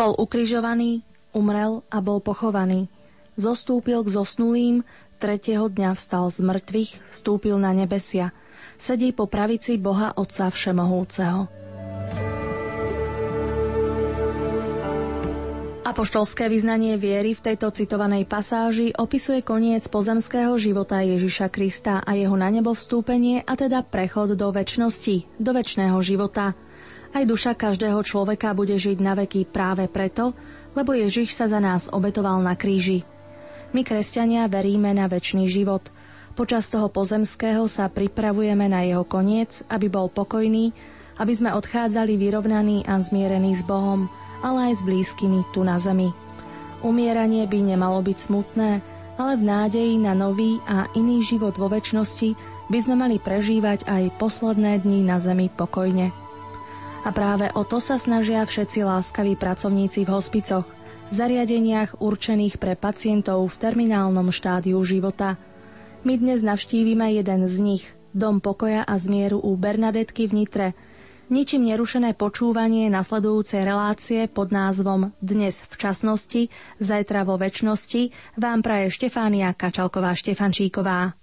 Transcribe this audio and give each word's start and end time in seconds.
Bol 0.00 0.16
ukrižovaný, 0.16 1.04
umrel 1.36 1.84
a 1.92 2.00
bol 2.00 2.24
pochovaný. 2.24 2.88
Zostúpil 3.36 4.00
k 4.00 4.08
zosnulým, 4.08 4.80
tretieho 5.20 5.68
dňa 5.68 5.92
vstal 5.92 6.32
z 6.32 6.40
mŕtvych, 6.40 7.12
vstúpil 7.12 7.60
na 7.60 7.76
nebesia. 7.76 8.32
Sedí 8.80 9.12
po 9.12 9.28
pravici 9.28 9.76
Boha 9.76 10.16
Otca 10.16 10.48
Všemohúceho. 10.48 11.52
Apoštolské 15.84 16.48
vyznanie 16.48 16.96
viery 16.96 17.36
v 17.36 17.52
tejto 17.52 17.68
citovanej 17.68 18.24
pasáži 18.24 18.96
opisuje 18.96 19.44
koniec 19.44 19.84
pozemského 19.84 20.56
života 20.56 21.04
Ježiša 21.04 21.52
Krista 21.52 22.00
a 22.00 22.16
jeho 22.16 22.40
na 22.40 22.48
nebo 22.48 22.72
vstúpenie 22.72 23.44
a 23.44 23.52
teda 23.52 23.84
prechod 23.84 24.32
do 24.32 24.48
väčšnosti, 24.48 25.36
do 25.36 25.50
väčšného 25.52 26.00
života. 26.00 26.56
Aj 27.10 27.24
duša 27.26 27.58
každého 27.58 28.00
človeka 28.06 28.54
bude 28.54 28.74
žiť 28.78 28.98
na 29.02 29.18
veky 29.18 29.46
práve 29.50 29.90
preto, 29.90 30.34
lebo 30.78 30.94
Ježiš 30.94 31.34
sa 31.34 31.50
za 31.50 31.58
nás 31.58 31.90
obetoval 31.90 32.38
na 32.38 32.54
kríži. 32.54 33.02
My, 33.74 33.82
kresťania, 33.82 34.46
veríme 34.46 34.94
na 34.94 35.10
väčší 35.10 35.46
život. 35.50 35.90
Počas 36.38 36.70
toho 36.70 36.86
pozemského 36.86 37.66
sa 37.66 37.90
pripravujeme 37.90 38.70
na 38.70 38.86
jeho 38.86 39.02
koniec, 39.02 39.66
aby 39.66 39.90
bol 39.90 40.06
pokojný, 40.06 40.70
aby 41.18 41.32
sme 41.34 41.50
odchádzali 41.54 42.14
vyrovnaní 42.14 42.86
a 42.86 42.98
zmierení 43.02 43.58
s 43.58 43.62
Bohom– 43.66 44.06
ale 44.40 44.72
aj 44.72 44.80
s 44.80 44.82
blízkymi 44.84 45.40
tu 45.52 45.64
na 45.64 45.76
zemi. 45.76 46.12
Umieranie 46.80 47.44
by 47.44 47.58
nemalo 47.60 48.00
byť 48.00 48.18
smutné, 48.18 48.80
ale 49.20 49.32
v 49.36 49.44
nádeji 49.44 49.94
na 50.00 50.16
nový 50.16 50.64
a 50.64 50.88
iný 50.96 51.20
život 51.20 51.52
vo 51.60 51.68
väčšnosti 51.68 52.32
by 52.72 52.78
sme 52.80 52.96
mali 52.96 53.20
prežívať 53.20 53.84
aj 53.84 54.16
posledné 54.16 54.80
dni 54.80 55.04
na 55.04 55.20
zemi 55.20 55.52
pokojne. 55.52 56.19
A 57.00 57.10
práve 57.16 57.48
o 57.56 57.64
to 57.64 57.80
sa 57.80 57.96
snažia 57.96 58.44
všetci 58.44 58.84
láskaví 58.84 59.34
pracovníci 59.34 60.04
v 60.04 60.12
hospicoch, 60.12 60.68
zariadeniach 61.10 61.98
určených 61.98 62.60
pre 62.60 62.76
pacientov 62.76 63.48
v 63.48 63.56
terminálnom 63.56 64.28
štádiu 64.28 64.78
života. 64.84 65.40
My 66.04 66.20
dnes 66.20 66.44
navštívime 66.44 67.12
jeden 67.16 67.48
z 67.48 67.56
nich, 67.60 67.84
Dom 68.12 68.42
pokoja 68.42 68.84
a 68.84 68.94
zmieru 69.00 69.40
u 69.40 69.56
Bernadetky 69.56 70.28
v 70.28 70.44
Nitre– 70.44 70.68
ničím 71.30 71.62
nerušené 71.70 72.18
počúvanie 72.18 72.90
nasledujúcej 72.90 73.62
relácie 73.62 74.26
pod 74.26 74.50
názvom 74.50 75.14
Dnes 75.22 75.62
v 75.62 75.74
časnosti, 75.78 76.42
zajtra 76.82 77.22
vo 77.22 77.38
väčšnosti 77.38 78.34
vám 78.36 78.60
praje 78.66 78.90
Štefánia 78.90 79.54
Kačalková-Štefančíková. 79.54 81.19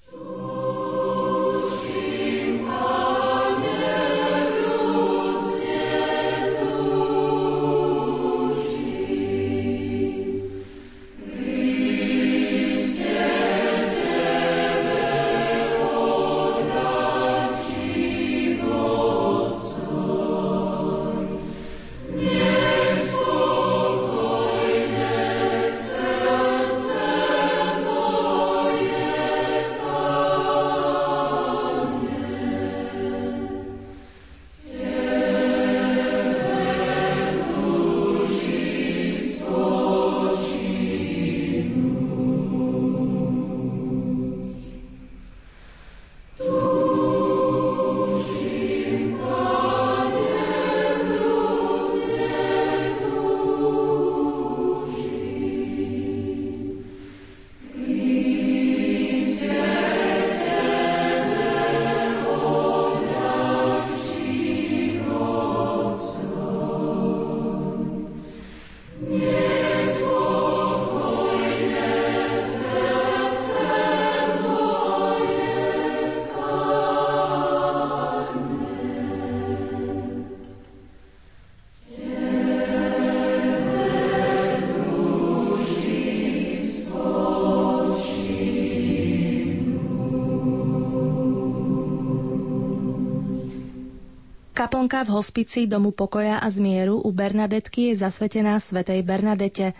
Kaplnka 94.87 95.11
v 95.11 95.19
hospici 95.19 95.59
Domu 95.67 95.91
pokoja 95.91 96.39
a 96.39 96.47
zmieru 96.47 97.03
u 97.03 97.11
Bernadetky 97.11 97.91
je 97.91 98.07
zasvetená 98.07 98.55
svetej 98.55 99.03
Bernadete. 99.03 99.75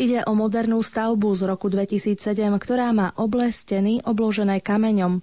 Ide 0.00 0.24
o 0.24 0.32
modernú 0.32 0.80
stavbu 0.80 1.28
z 1.36 1.44
roku 1.44 1.68
2007, 1.68 2.40
ktorá 2.56 2.88
má 2.96 3.12
oble 3.20 3.52
steny 3.52 4.00
obložené 4.08 4.64
kameňom. 4.64 5.20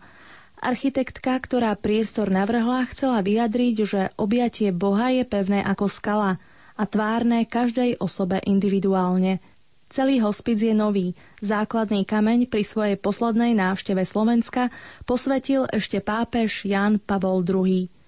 Architektka, 0.62 1.34
ktorá 1.42 1.74
priestor 1.74 2.30
navrhla, 2.30 2.86
chcela 2.94 3.26
vyjadriť, 3.26 3.76
že 3.82 4.02
objatie 4.22 4.70
Boha 4.70 5.10
je 5.10 5.26
pevné 5.26 5.66
ako 5.66 5.90
skala 5.90 6.38
a 6.78 6.86
tvárne 6.86 7.50
každej 7.50 8.06
osobe 8.06 8.38
individuálne. 8.46 9.42
Celý 9.90 10.22
hospic 10.22 10.62
je 10.62 10.78
nový. 10.78 11.18
Základný 11.42 12.06
kameň 12.06 12.54
pri 12.54 12.62
svojej 12.62 13.02
poslednej 13.02 13.58
návšteve 13.58 14.06
Slovenska 14.06 14.70
posvetil 15.10 15.66
ešte 15.74 16.06
pápež 16.06 16.70
Jan 16.70 17.02
Pavol 17.02 17.42
II. 17.42 18.03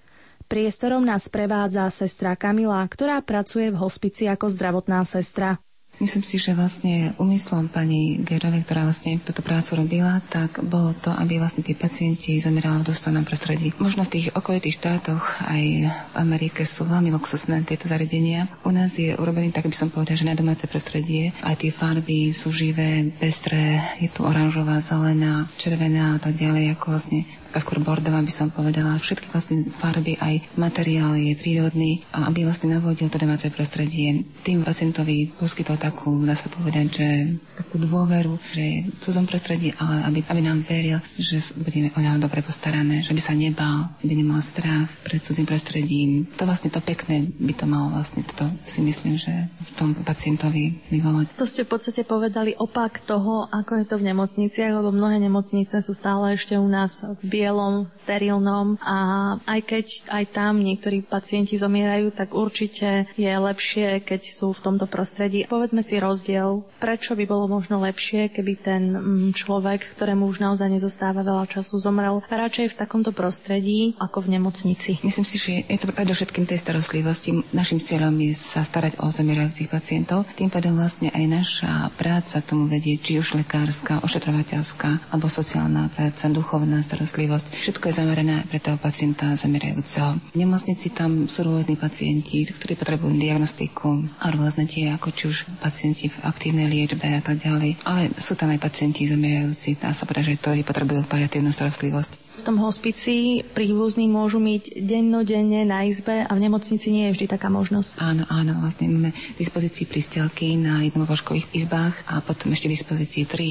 Priestorom 0.46 1.02
nás 1.02 1.26
prevádza 1.26 1.90
sestra 1.90 2.38
Kamila, 2.38 2.86
ktorá 2.86 3.18
pracuje 3.26 3.74
v 3.74 3.82
hospici 3.82 4.30
ako 4.30 4.54
zdravotná 4.54 5.02
sestra. 5.02 5.58
Myslím 5.96 6.28
si, 6.28 6.36
že 6.36 6.52
vlastne 6.52 7.16
umyslom 7.16 7.72
pani 7.72 8.20
Gerovej, 8.20 8.68
ktorá 8.68 8.84
vlastne 8.84 9.16
túto 9.24 9.40
prácu 9.40 9.80
robila, 9.80 10.20
tak 10.28 10.60
bolo 10.60 10.92
to, 10.92 11.08
aby 11.08 11.40
vlastne 11.40 11.64
tí 11.64 11.72
pacienti 11.72 12.36
zomierali 12.36 12.84
v 12.84 12.92
dostojnom 12.92 13.24
prostredí. 13.24 13.72
Možno 13.80 14.04
v 14.04 14.20
tých 14.20 14.28
okolitých 14.36 14.76
štátoch 14.76 15.48
aj 15.48 15.64
v 15.88 16.16
Amerike 16.20 16.68
sú 16.68 16.84
veľmi 16.84 17.16
luxusné 17.16 17.64
tieto 17.64 17.88
zariadenia. 17.88 18.52
U 18.68 18.76
nás 18.76 19.00
je 19.00 19.16
urobený 19.16 19.56
tak, 19.56 19.72
by 19.72 19.76
som 19.80 19.88
povedala, 19.88 20.20
že 20.20 20.28
na 20.28 20.36
domáce 20.36 20.68
prostredie. 20.68 21.32
Aj 21.40 21.56
tie 21.56 21.72
farby 21.72 22.36
sú 22.36 22.52
živé, 22.52 23.16
pestré, 23.16 23.80
je 23.96 24.12
tu 24.12 24.28
oranžová, 24.28 24.84
zelená, 24.84 25.48
červená 25.56 26.20
a 26.20 26.20
tak 26.20 26.36
ďalej, 26.36 26.76
ako 26.76 26.92
vlastne 26.92 27.24
taká 27.56 27.72
skôr 27.72 27.80
bordová 27.80 28.20
by 28.20 28.34
som 28.36 28.52
povedala. 28.52 29.00
Všetky 29.00 29.32
vlastne 29.32 29.64
farby, 29.80 30.20
aj 30.20 30.44
materiál 30.60 31.16
je 31.16 31.40
prírodný, 31.40 32.04
a 32.12 32.28
aby 32.28 32.44
vlastne 32.44 32.76
navodil 32.76 33.08
to 33.08 33.16
domáce 33.16 33.48
prostredie. 33.48 34.28
Tým 34.44 34.60
pacientovi 34.68 35.32
poskytol 35.32 35.80
takú, 35.80 36.20
dá 36.28 36.36
sa 36.36 36.52
povedať, 36.52 36.86
že 37.00 37.08
takú 37.56 37.80
dôveru, 37.80 38.36
že 38.52 38.92
v 38.92 38.98
cudzom 39.00 39.24
prostredí, 39.24 39.72
ale 39.80 40.04
aby, 40.04 40.20
aby 40.28 40.42
nám 40.44 40.68
veril, 40.68 41.00
že 41.16 41.40
budeme 41.56 41.96
o 41.96 42.00
ňa 42.04 42.20
dobre 42.20 42.44
postarané, 42.44 43.00
že 43.00 43.16
by 43.16 43.22
sa 43.24 43.32
nebal, 43.32 43.88
by 44.04 44.12
nemal 44.12 44.44
strach 44.44 44.92
pred 45.08 45.24
cudzým 45.24 45.48
prostredím. 45.48 46.28
To 46.36 46.44
vlastne 46.44 46.68
to 46.68 46.84
pekné 46.84 47.32
by 47.40 47.56
to 47.56 47.64
malo 47.64 47.88
vlastne, 47.88 48.28
toto 48.28 48.52
si 48.68 48.84
myslím, 48.84 49.16
že 49.16 49.32
v 49.48 49.72
tom 49.80 49.96
pacientovi 49.96 50.76
vyvolať. 50.92 51.40
To 51.40 51.48
ste 51.48 51.64
v 51.64 51.72
podstate 51.72 52.04
povedali 52.04 52.52
opak 52.52 53.00
toho, 53.08 53.48
ako 53.48 53.80
je 53.80 53.86
to 53.88 53.96
v 53.96 54.12
nemocniciach, 54.12 54.76
lebo 54.76 54.92
mnohé 54.92 55.24
nemocnice 55.24 55.80
sú 55.80 55.96
stále 55.96 56.36
ešte 56.36 56.60
u 56.60 56.68
nás 56.68 57.00
v 57.24 57.45
bielom, 57.46 57.86
sterilnom 57.86 58.82
a 58.82 58.98
aj 59.46 59.62
keď 59.62 59.86
aj 60.10 60.24
tam 60.34 60.66
niektorí 60.66 61.06
pacienti 61.06 61.62
zomierajú, 61.62 62.10
tak 62.10 62.34
určite 62.34 63.06
je 63.14 63.30
lepšie, 63.30 64.02
keď 64.02 64.22
sú 64.26 64.50
v 64.50 64.64
tomto 64.66 64.90
prostredí. 64.90 65.46
Povedzme 65.46 65.86
si 65.86 66.02
rozdiel, 66.02 66.66
prečo 66.82 67.14
by 67.14 67.30
bolo 67.30 67.46
možno 67.46 67.78
lepšie, 67.86 68.34
keby 68.34 68.54
ten 68.58 68.84
mm, 68.90 69.38
človek, 69.38 69.94
ktorému 69.94 70.26
už 70.26 70.42
naozaj 70.42 70.74
nezostáva 70.74 71.22
veľa 71.22 71.46
času, 71.46 71.78
zomrel 71.78 72.26
radšej 72.26 72.74
v 72.74 72.80
takomto 72.82 73.14
prostredí 73.14 73.94
ako 74.02 74.26
v 74.26 74.42
nemocnici. 74.42 74.98
Myslím 75.06 75.28
si, 75.28 75.38
že 75.38 75.52
je 75.70 75.78
to 75.78 75.94
predovšetkým 75.94 76.50
tej 76.50 76.58
starostlivosti. 76.58 77.46
Našim 77.54 77.78
cieľom 77.78 78.18
je 78.26 78.34
sa 78.34 78.66
starať 78.66 78.98
o 79.06 79.14
zomierajúcich 79.14 79.70
pacientov. 79.70 80.26
Tým 80.34 80.50
pádom 80.50 80.74
vlastne 80.74 81.14
aj 81.14 81.26
naša 81.30 81.74
práca 81.94 82.42
tomu 82.42 82.66
vedie, 82.66 82.98
či 82.98 83.22
už 83.22 83.38
lekárska, 83.38 84.02
ošetrovateľská 84.02 85.12
alebo 85.12 85.28
sociálna 85.28 85.92
práca, 85.92 86.32
duchovná 86.32 86.80
starostlivosť 86.80 87.35
starostlivosť. 87.36 87.64
Všetko 87.68 87.86
je 87.90 87.94
zamerané 87.94 88.36
pre 88.48 88.60
toho 88.60 88.78
pacienta 88.80 89.36
zomierajúceho. 89.36 90.16
V 90.32 90.38
nemocnici 90.38 90.88
tam 90.92 91.28
sú 91.28 91.44
rôzni 91.44 91.76
pacienti, 91.76 92.48
ktorí 92.48 92.80
potrebujú 92.80 93.12
diagnostiku 93.16 94.08
a 94.24 94.32
rôzne 94.32 94.66
tie, 94.66 94.92
ako 94.96 95.08
či 95.12 95.24
už 95.28 95.38
pacienti 95.60 96.08
v 96.08 96.18
aktívnej 96.24 96.68
liečbe 96.72 97.04
a 97.04 97.22
tak 97.22 97.44
ďalej. 97.44 97.84
Ale 97.84 98.12
sú 98.18 98.34
tam 98.40 98.52
aj 98.52 98.64
pacienti 98.64 99.08
zomierajúci, 99.08 99.76
dá 99.76 99.92
sa 99.92 100.08
povedať, 100.08 100.36
že 100.36 100.40
ktorí 100.40 100.60
potrebujú 100.64 101.04
paliatívnu 101.06 101.52
starostlivosť. 101.52 102.12
V 102.36 102.44
tom 102.44 102.60
hospici 102.62 103.42
príbuzní 103.42 104.06
môžu 104.06 104.38
myť 104.38 104.78
dennodenne 104.84 105.66
na 105.66 105.88
izbe 105.88 106.22
a 106.22 106.32
v 106.32 106.44
nemocnici 106.44 106.92
nie 106.92 107.10
je 107.10 107.14
vždy 107.18 107.26
taká 107.32 107.48
možnosť. 107.50 107.98
Áno, 107.98 108.28
áno, 108.28 108.60
vlastne 108.62 108.92
máme 108.92 109.12
v 109.16 109.38
dispozícii 109.40 109.88
prístelky 109.88 110.54
na 110.60 110.84
jednovožkových 110.86 111.48
izbách 111.56 111.96
a 112.06 112.20
potom 112.22 112.54
ešte 112.54 112.70
v 112.70 112.76
dispozícii 112.78 113.24
tri 113.26 113.50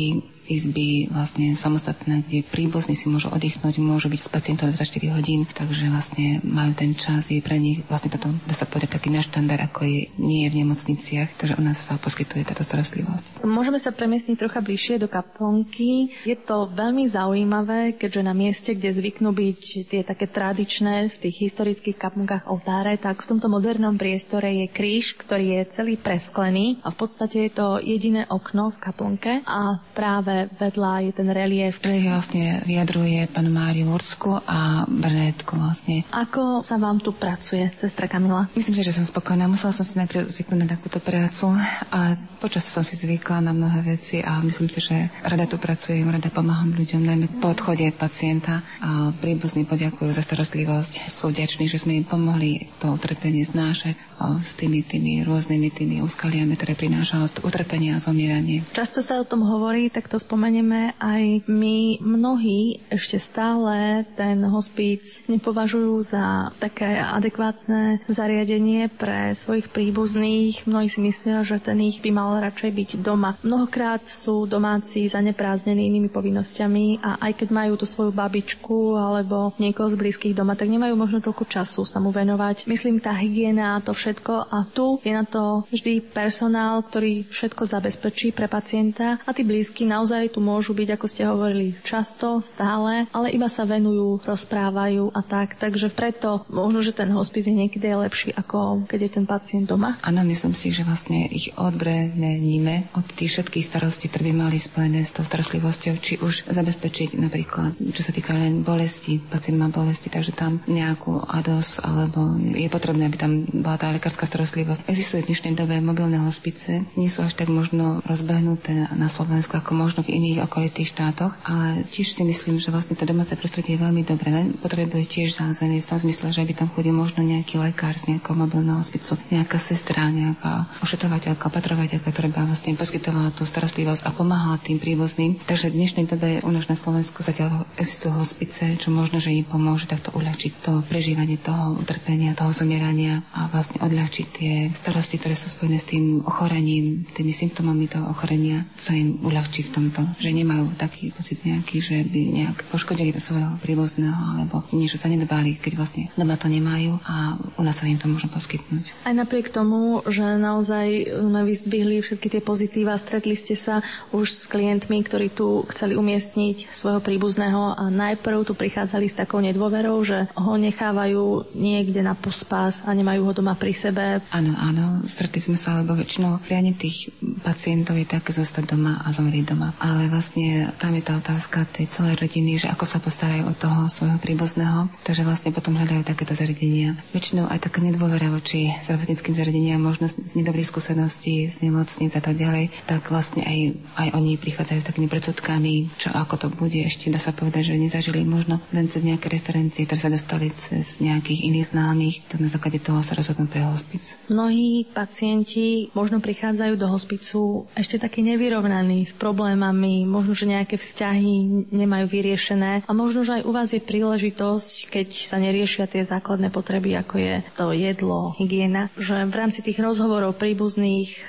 izby 0.49 1.09
vlastne 1.09 1.57
samostatné, 1.57 2.25
kde 2.27 2.45
príbuzní 2.45 2.95
si 2.95 3.09
môžu 3.09 3.33
oddychnúť, 3.33 3.81
môžu 3.81 4.13
byť 4.13 4.21
s 4.27 4.31
pacientom 4.31 4.69
24 4.71 5.17
hodín, 5.17 5.49
takže 5.49 5.89
vlastne 5.89 6.45
majú 6.45 6.77
ten 6.77 6.93
čas, 6.93 7.33
je 7.33 7.41
pre 7.41 7.57
nich 7.57 7.81
vlastne 7.89 8.13
toto, 8.13 8.33
dá 8.45 8.55
sa 8.55 8.69
povedať, 8.69 9.01
taký 9.01 9.09
náš 9.09 9.33
štandard, 9.33 9.65
ako 9.65 9.89
je 9.89 10.01
nie 10.21 10.45
je 10.45 10.53
v 10.53 10.59
nemocniciach, 10.65 11.29
takže 11.41 11.57
u 11.57 11.63
nás 11.65 11.81
sa 11.81 11.97
poskytuje 11.97 12.45
táto 12.45 12.63
starostlivosť. 12.67 13.47
Môžeme 13.47 13.81
sa 13.81 13.95
premiestniť 13.95 14.37
trocha 14.37 14.61
bližšie 14.61 15.01
do 15.01 15.09
kaplnky. 15.09 16.13
Je 16.29 16.37
to 16.37 16.69
veľmi 16.69 17.09
zaujímavé, 17.09 17.97
keďže 17.97 18.23
na 18.23 18.35
mieste, 18.37 18.71
kde 18.77 18.93
zvyknú 18.93 19.33
byť 19.33 19.61
tie 19.89 20.03
také 20.05 20.29
tradičné 20.29 21.09
v 21.09 21.17
tých 21.17 21.37
historických 21.51 21.97
kaplnkách 21.97 22.51
oltáre, 22.51 23.01
tak 23.01 23.25
v 23.25 23.37
tomto 23.37 23.49
modernom 23.49 23.97
priestore 23.97 24.51
je 24.53 24.67
kríž, 24.69 25.17
ktorý 25.17 25.61
je 25.61 25.71
celý 25.73 25.95
presklený 25.97 26.85
a 26.85 26.93
v 26.93 26.97
podstate 26.99 27.49
je 27.49 27.53
to 27.53 27.81
jediné 27.81 28.27
okno 28.29 28.69
v 28.75 28.79
kaplnke 28.83 29.33
a 29.47 29.81
práve 29.95 30.34
ale 30.35 30.51
vedľa 30.51 30.93
je 31.07 31.13
ten 31.15 31.29
relief. 31.31 31.79
Ktorý 31.79 32.11
vlastne 32.11 32.59
vyjadruje 32.67 33.31
panu 33.31 33.55
Máriu 33.55 33.87
Lursku 33.87 34.43
a 34.43 34.83
Bernetku 34.91 35.55
vlastne. 35.55 36.03
Ako 36.11 36.67
sa 36.67 36.75
vám 36.75 36.99
tu 36.99 37.15
pracuje, 37.15 37.71
sestra 37.79 38.11
Kamila? 38.11 38.51
Myslím 38.59 38.75
si, 38.75 38.83
že 38.83 38.99
som 38.99 39.07
spokojná. 39.07 39.47
Musela 39.47 39.71
som 39.71 39.87
si 39.87 39.95
najprv 39.95 40.27
zvyknúť 40.27 40.59
na 40.59 40.67
takúto 40.67 40.99
prácu 40.99 41.55
a 41.95 42.19
počas 42.43 42.67
som 42.67 42.83
si 42.83 42.99
zvykla 42.99 43.47
na 43.47 43.55
mnohé 43.55 43.95
veci 43.95 44.19
a 44.27 44.43
myslím 44.43 44.67
si, 44.67 44.83
že 44.83 45.07
rada 45.23 45.47
tu 45.47 45.55
pracujem, 45.55 46.03
rada 46.11 46.35
pomáham 46.35 46.75
ľuďom, 46.75 47.07
najmä 47.07 47.27
po 47.39 47.55
odchode 47.55 47.87
pacienta 47.95 48.67
a 48.83 49.15
príbuzní 49.15 49.71
poďakujú 49.71 50.11
za 50.11 50.27
starostlivosť. 50.27 51.07
Sú 51.07 51.31
vďační, 51.31 51.71
že 51.71 51.79
sme 51.79 52.03
im 52.03 52.07
pomohli 52.07 52.75
to 52.83 52.91
utrpenie 52.91 53.47
znášať 53.47 53.95
s 54.43 54.59
tými, 54.59 54.83
tými 54.83 55.23
rôznymi 55.23 55.69
tými 55.71 55.97
úskaliami, 56.03 56.59
ktoré 56.59 56.75
prináša 56.75 57.23
utrpenie 57.45 57.95
a 57.95 58.03
zomieranie. 58.03 58.67
Často 58.73 59.05
sa 59.05 59.21
o 59.21 59.27
tom 59.27 59.45
hovorí, 59.45 59.93
tak 59.93 60.11
to 60.11 60.17
spomenieme 60.25 60.97
aj 60.97 61.45
my. 61.45 62.01
Mnohí 62.01 62.81
ešte 62.89 63.21
stále 63.21 64.09
ten 64.17 64.41
hospíc 64.49 65.21
nepovažujú 65.29 65.95
za 66.01 66.49
také 66.57 66.97
adekvátne 66.97 68.01
zariadenie 68.09 68.89
pre 68.89 69.37
svojich 69.37 69.69
príbuzných. 69.69 70.65
Mnohí 70.65 70.89
si 70.89 71.05
myslia, 71.05 71.45
že 71.45 71.61
ten 71.61 71.77
ich 71.85 72.01
by 72.01 72.11
mal 72.11 72.41
radšej 72.41 72.71
byť 72.73 72.91
doma. 73.05 73.37
Mnohokrát 73.45 74.01
sú 74.09 74.49
domáci 74.49 75.05
zaneprázdnení 75.05 75.93
inými 75.93 76.09
povinnosťami 76.09 77.05
a 77.05 77.21
aj 77.21 77.45
keď 77.45 77.49
majú 77.53 77.73
tú 77.77 77.85
svoju 77.85 78.15
babičku 78.15 78.97
alebo 78.97 79.53
niekoho 79.61 79.93
z 79.93 80.01
blízkych 80.01 80.33
doma, 80.33 80.57
tak 80.57 80.73
nemajú 80.73 80.97
možno 80.97 81.21
toľko 81.21 81.45
času 81.45 81.83
sa 81.85 82.01
mu 82.01 82.15
venovať. 82.15 82.65
Myslím, 82.65 83.03
tá 83.03 83.13
hygiena 83.13 83.77
a 83.77 83.83
to 83.85 83.93
všetko 83.93 84.49
a 84.49 84.65
tu 84.71 85.03
je 85.03 85.13
na 85.13 85.27
to 85.27 85.67
vždy 85.69 86.01
personál, 86.01 86.81
ktorý 86.87 87.27
všetko 87.27 87.63
zabezpečí 87.67 88.31
pre 88.31 88.47
pacienta 88.47 89.19
a 89.21 89.31
tí 89.35 89.43
blízky 89.43 89.85
naozaj 89.85 90.14
naozaj 90.15 90.31
tu 90.31 90.39
môžu 90.39 90.79
byť, 90.79 90.89
ako 90.95 91.07
ste 91.11 91.27
hovorili, 91.27 91.75
často, 91.83 92.39
stále, 92.39 93.11
ale 93.11 93.35
iba 93.35 93.51
sa 93.51 93.67
venujú, 93.67 94.23
rozprávajú 94.23 95.11
a 95.11 95.21
tak. 95.27 95.59
Takže 95.59 95.91
preto 95.91 96.47
možno, 96.47 96.87
že 96.87 96.95
ten 96.95 97.11
hospic 97.11 97.51
je 97.51 97.59
niekedy 97.59 97.83
lepší, 97.91 98.31
ako 98.31 98.87
keď 98.87 98.99
je 99.03 99.11
ten 99.11 99.27
pacient 99.27 99.67
doma. 99.67 99.99
Áno, 100.07 100.23
myslím 100.23 100.55
si, 100.55 100.71
že 100.71 100.87
vlastne 100.87 101.27
ich 101.27 101.51
odbremeníme 101.59 102.95
od 102.95 103.03
tých 103.11 103.35
všetkých 103.35 103.67
starostí, 103.67 104.07
ktoré 104.07 104.31
by 104.31 104.35
mali 104.47 104.63
spojené 104.63 105.03
s 105.03 105.11
tou 105.11 105.27
starostlivosťou, 105.27 105.95
či 105.99 106.23
už 106.23 106.47
zabezpečiť 106.47 107.19
napríklad, 107.19 107.75
čo 107.91 108.07
sa 108.07 108.15
týka 108.15 108.39
len 108.39 108.63
bolesti, 108.63 109.19
pacient 109.19 109.59
má 109.59 109.67
bolesti, 109.67 110.15
takže 110.15 110.31
tam 110.31 110.63
nejakú 110.71 111.27
ADOS, 111.27 111.83
alebo 111.83 112.39
je 112.39 112.71
potrebné, 112.71 113.11
aby 113.11 113.19
tam 113.19 113.51
bola 113.51 113.83
tá 113.83 113.91
lekárska 113.91 114.31
starostlivosť. 114.31 114.87
Existujú 114.87 115.27
v 115.27 115.29
dnešnej 115.35 115.59
dobe 115.59 115.83
mobilné 115.83 116.23
hospice, 116.23 116.87
nie 116.95 117.11
sú 117.11 117.27
až 117.27 117.35
tak 117.35 117.51
možno 117.51 117.99
rozbehnuté 118.07 118.87
na 118.95 119.11
Slovensku, 119.11 119.59
ako 119.59 119.75
možno 119.75 120.04
v 120.05 120.21
iných 120.21 120.45
okolitých 120.45 120.93
štátoch, 120.93 121.33
ale 121.45 121.89
tiež 121.89 122.15
si 122.15 122.23
myslím, 122.23 122.61
že 122.61 122.69
vlastne 122.69 122.95
to 122.95 123.09
domáce 123.09 123.33
prostredie 123.35 123.77
je 123.77 123.85
veľmi 123.85 124.03
dobré, 124.05 124.53
potrebuje 124.61 125.05
tiež 125.09 125.41
zázemie 125.41 125.81
v 125.81 125.89
tom 125.89 125.99
zmysle, 125.99 126.31
že 126.31 126.45
by 126.45 126.53
tam 126.55 126.69
chodil 126.71 126.93
možno 126.93 127.25
nejaký 127.25 127.57
lekár 127.57 127.97
z 127.97 128.15
nejakého 128.15 128.37
mobilného 128.37 128.79
hospicu, 128.79 129.17
nejaká 129.33 129.57
sestra, 129.57 130.13
nejaká 130.13 130.69
ošetrovateľka, 130.85 131.49
opatrovateľka, 131.49 132.09
ktorá 132.13 132.29
by 132.29 132.45
vlastne 132.45 132.77
poskytovala 132.77 133.33
tú 133.33 133.49
starostlivosť 133.49 134.05
a 134.05 134.11
pomáhala 134.13 134.61
tým 134.61 134.77
príbuzným. 134.77 135.41
Takže 135.49 135.73
v 135.73 135.79
dnešnej 135.81 136.05
dobe 136.05 136.45
u 136.45 136.51
nás 136.53 136.69
na 136.69 136.77
Slovensku 136.77 137.25
zatiaľ 137.25 137.65
existujú 137.81 138.13
hospice, 138.21 138.77
čo 138.77 138.93
možno, 138.93 139.19
že 139.19 139.33
im 139.33 139.49
pomôže 139.49 139.89
takto 139.89 140.13
uľahčiť 140.13 140.53
to 140.61 140.73
prežívanie 140.87 141.41
toho 141.41 141.79
utrpenia, 141.81 142.37
toho 142.37 142.53
zomierania 142.53 143.25
a 143.33 143.49
vlastne 143.49 143.81
odľahčiť 143.81 144.27
tie 144.35 144.55
starosti, 144.69 145.17
ktoré 145.17 145.39
sú 145.39 145.49
spojené 145.49 145.79
s 145.81 145.89
tým 145.89 146.21
ochorením, 146.27 147.07
tými 147.15 147.33
symptómami 147.33 147.89
toho 147.89 148.11
ochorenia, 148.11 148.67
co 148.83 148.93
im 148.93 149.23
uľahčí 149.23 149.65
v 149.65 149.73
tom 149.73 149.85
to, 149.95 150.03
že 150.19 150.35
nemajú 150.35 150.75
taký 150.75 151.15
pocit 151.15 151.39
nejaký, 151.47 151.79
že 151.79 152.03
by 152.03 152.21
nejak 152.43 152.59
poškodili 152.75 153.15
to 153.15 153.23
svojho 153.23 153.55
príbuzného 153.63 154.19
alebo 154.35 154.67
niečo 154.75 154.99
sa 154.99 155.07
nedbali, 155.07 155.55
keď 155.63 155.73
vlastne 155.79 156.11
doma 156.19 156.35
to 156.35 156.51
nemajú 156.51 156.99
a 157.07 157.39
u 157.39 157.63
nás 157.63 157.79
sa 157.79 157.87
im 157.87 157.97
to 157.97 158.11
môžu 158.11 158.27
poskytnúť. 158.27 159.07
Aj 159.07 159.15
napriek 159.15 159.55
tomu, 159.55 160.03
že 160.11 160.25
naozaj 160.25 161.15
sme 161.23 161.41
vyzbihli 161.47 162.03
všetky 162.03 162.27
tie 162.27 162.43
pozitíva, 162.43 162.99
stretli 162.99 163.39
ste 163.39 163.55
sa 163.55 163.87
už 164.11 164.27
s 164.27 164.43
klientmi, 164.51 165.07
ktorí 165.07 165.31
tu 165.31 165.63
chceli 165.71 165.95
umiestniť 165.95 166.75
svojho 166.75 166.99
príbuzného 166.99 167.79
a 167.79 167.85
najprv 167.87 168.43
tu 168.43 168.59
prichádzali 168.59 169.07
s 169.07 169.19
takou 169.19 169.39
nedôverou, 169.39 170.03
že 170.03 170.27
ho 170.35 170.59
nechávajú 170.59 171.55
niekde 171.55 172.03
na 172.03 172.19
pospás 172.19 172.83
a 172.83 172.91
nemajú 172.91 173.31
ho 173.31 173.33
doma 173.37 173.55
pri 173.55 173.73
sebe. 173.77 174.05
Áno, 174.33 174.57
áno, 174.59 175.05
stretli 175.07 175.39
sme 175.39 175.61
sa, 175.61 175.79
lebo 175.79 175.95
väčšinou 175.95 176.41
prianie 176.43 176.75
tých 176.75 177.13
pacientov 177.45 177.95
je 178.01 178.07
tak 178.09 178.25
zostať 178.25 178.75
doma 178.75 179.05
a 179.05 179.13
zomrieť 179.13 179.55
doma 179.55 179.77
ale 179.85 180.09
vlastne 180.09 180.73
tam 180.81 180.97
je 180.97 181.05
tá 181.05 181.21
otázka 181.21 181.69
tej 181.69 181.93
celej 181.93 182.17
rodiny, 182.17 182.57
že 182.57 182.73
ako 182.73 182.89
sa 182.89 182.97
postarajú 182.97 183.53
o 183.53 183.53
toho 183.53 183.93
svojho 183.93 184.17
príbuzného, 184.17 184.89
takže 185.05 185.29
vlastne 185.29 185.53
potom 185.53 185.77
hľadajú 185.77 186.09
takéto 186.09 186.33
zariadenia. 186.33 186.97
Väčšinou 187.13 187.53
aj 187.53 187.69
taká 187.69 187.85
nedôvera 187.85 188.33
voči 188.33 188.73
zdravotníckým 188.89 189.37
zariadeniam, 189.37 189.85
možnosť 189.85 190.33
nedobrých 190.33 190.73
skúseností 190.73 191.53
z 191.53 191.61
nemocníc 191.61 192.17
a 192.17 192.25
tak 192.25 192.41
ďalej, 192.41 192.73
tak 192.89 193.13
vlastne 193.13 193.45
aj, 193.45 193.77
aj 194.01 194.09
oni 194.17 194.41
prichádzajú 194.41 194.81
s 194.81 194.89
takými 194.89 195.09
predsudkami, 195.13 195.93
čo 196.01 196.09
ako 196.17 196.35
to 196.41 196.47
bude, 196.49 196.81
ešte 196.81 197.13
dá 197.13 197.21
sa 197.21 197.37
povedať, 197.37 197.77
že 197.77 197.85
nezažili 197.85 198.25
možno 198.25 198.65
len 198.73 198.89
cez 198.89 199.05
nejaké 199.05 199.29
referencie, 199.29 199.85
ktoré 199.85 200.01
sa 200.01 200.09
dostali 200.09 200.49
cez 200.57 201.05
nejakých 201.05 201.45
iných 201.45 201.77
známych, 201.77 202.17
tak 202.33 202.41
na 202.41 202.49
základe 202.49 202.81
toho 202.81 203.05
sa 203.05 203.13
rozhodnú 203.13 203.45
pre 203.45 203.61
hospic. 203.61 204.17
Mnohí 204.33 204.89
pacienti 204.89 205.93
možno 205.93 206.25
prichádzajú 206.25 206.73
do 206.81 206.89
hospicu 206.89 207.69
ešte 207.77 208.01
taký 208.01 208.25
nevyrovnaní 208.25 209.05
s 209.05 209.13
problémami 209.13 209.74
problémami, 209.75 210.07
možno, 210.07 210.33
že 210.39 210.47
nejaké 210.47 210.79
vzťahy 210.79 211.67
nemajú 211.75 212.07
vyriešené 212.07 212.87
a 212.87 212.93
možno, 212.95 213.27
že 213.27 213.43
aj 213.43 213.47
u 213.47 213.51
vás 213.51 213.75
je 213.75 213.83
príležitosť, 213.83 214.75
keď 214.87 215.09
sa 215.11 215.37
neriešia 215.43 215.91
tie 215.91 216.07
základné 216.07 216.55
potreby, 216.55 216.95
ako 216.95 217.15
je 217.19 217.35
to 217.59 217.75
jedlo, 217.75 218.39
hygiena, 218.39 218.89
že 218.95 219.27
v 219.27 219.35
rámci 219.35 219.67
tých 219.67 219.83
rozhovorov 219.83 220.39
príbuzných 220.39 221.11
e, 221.11 221.21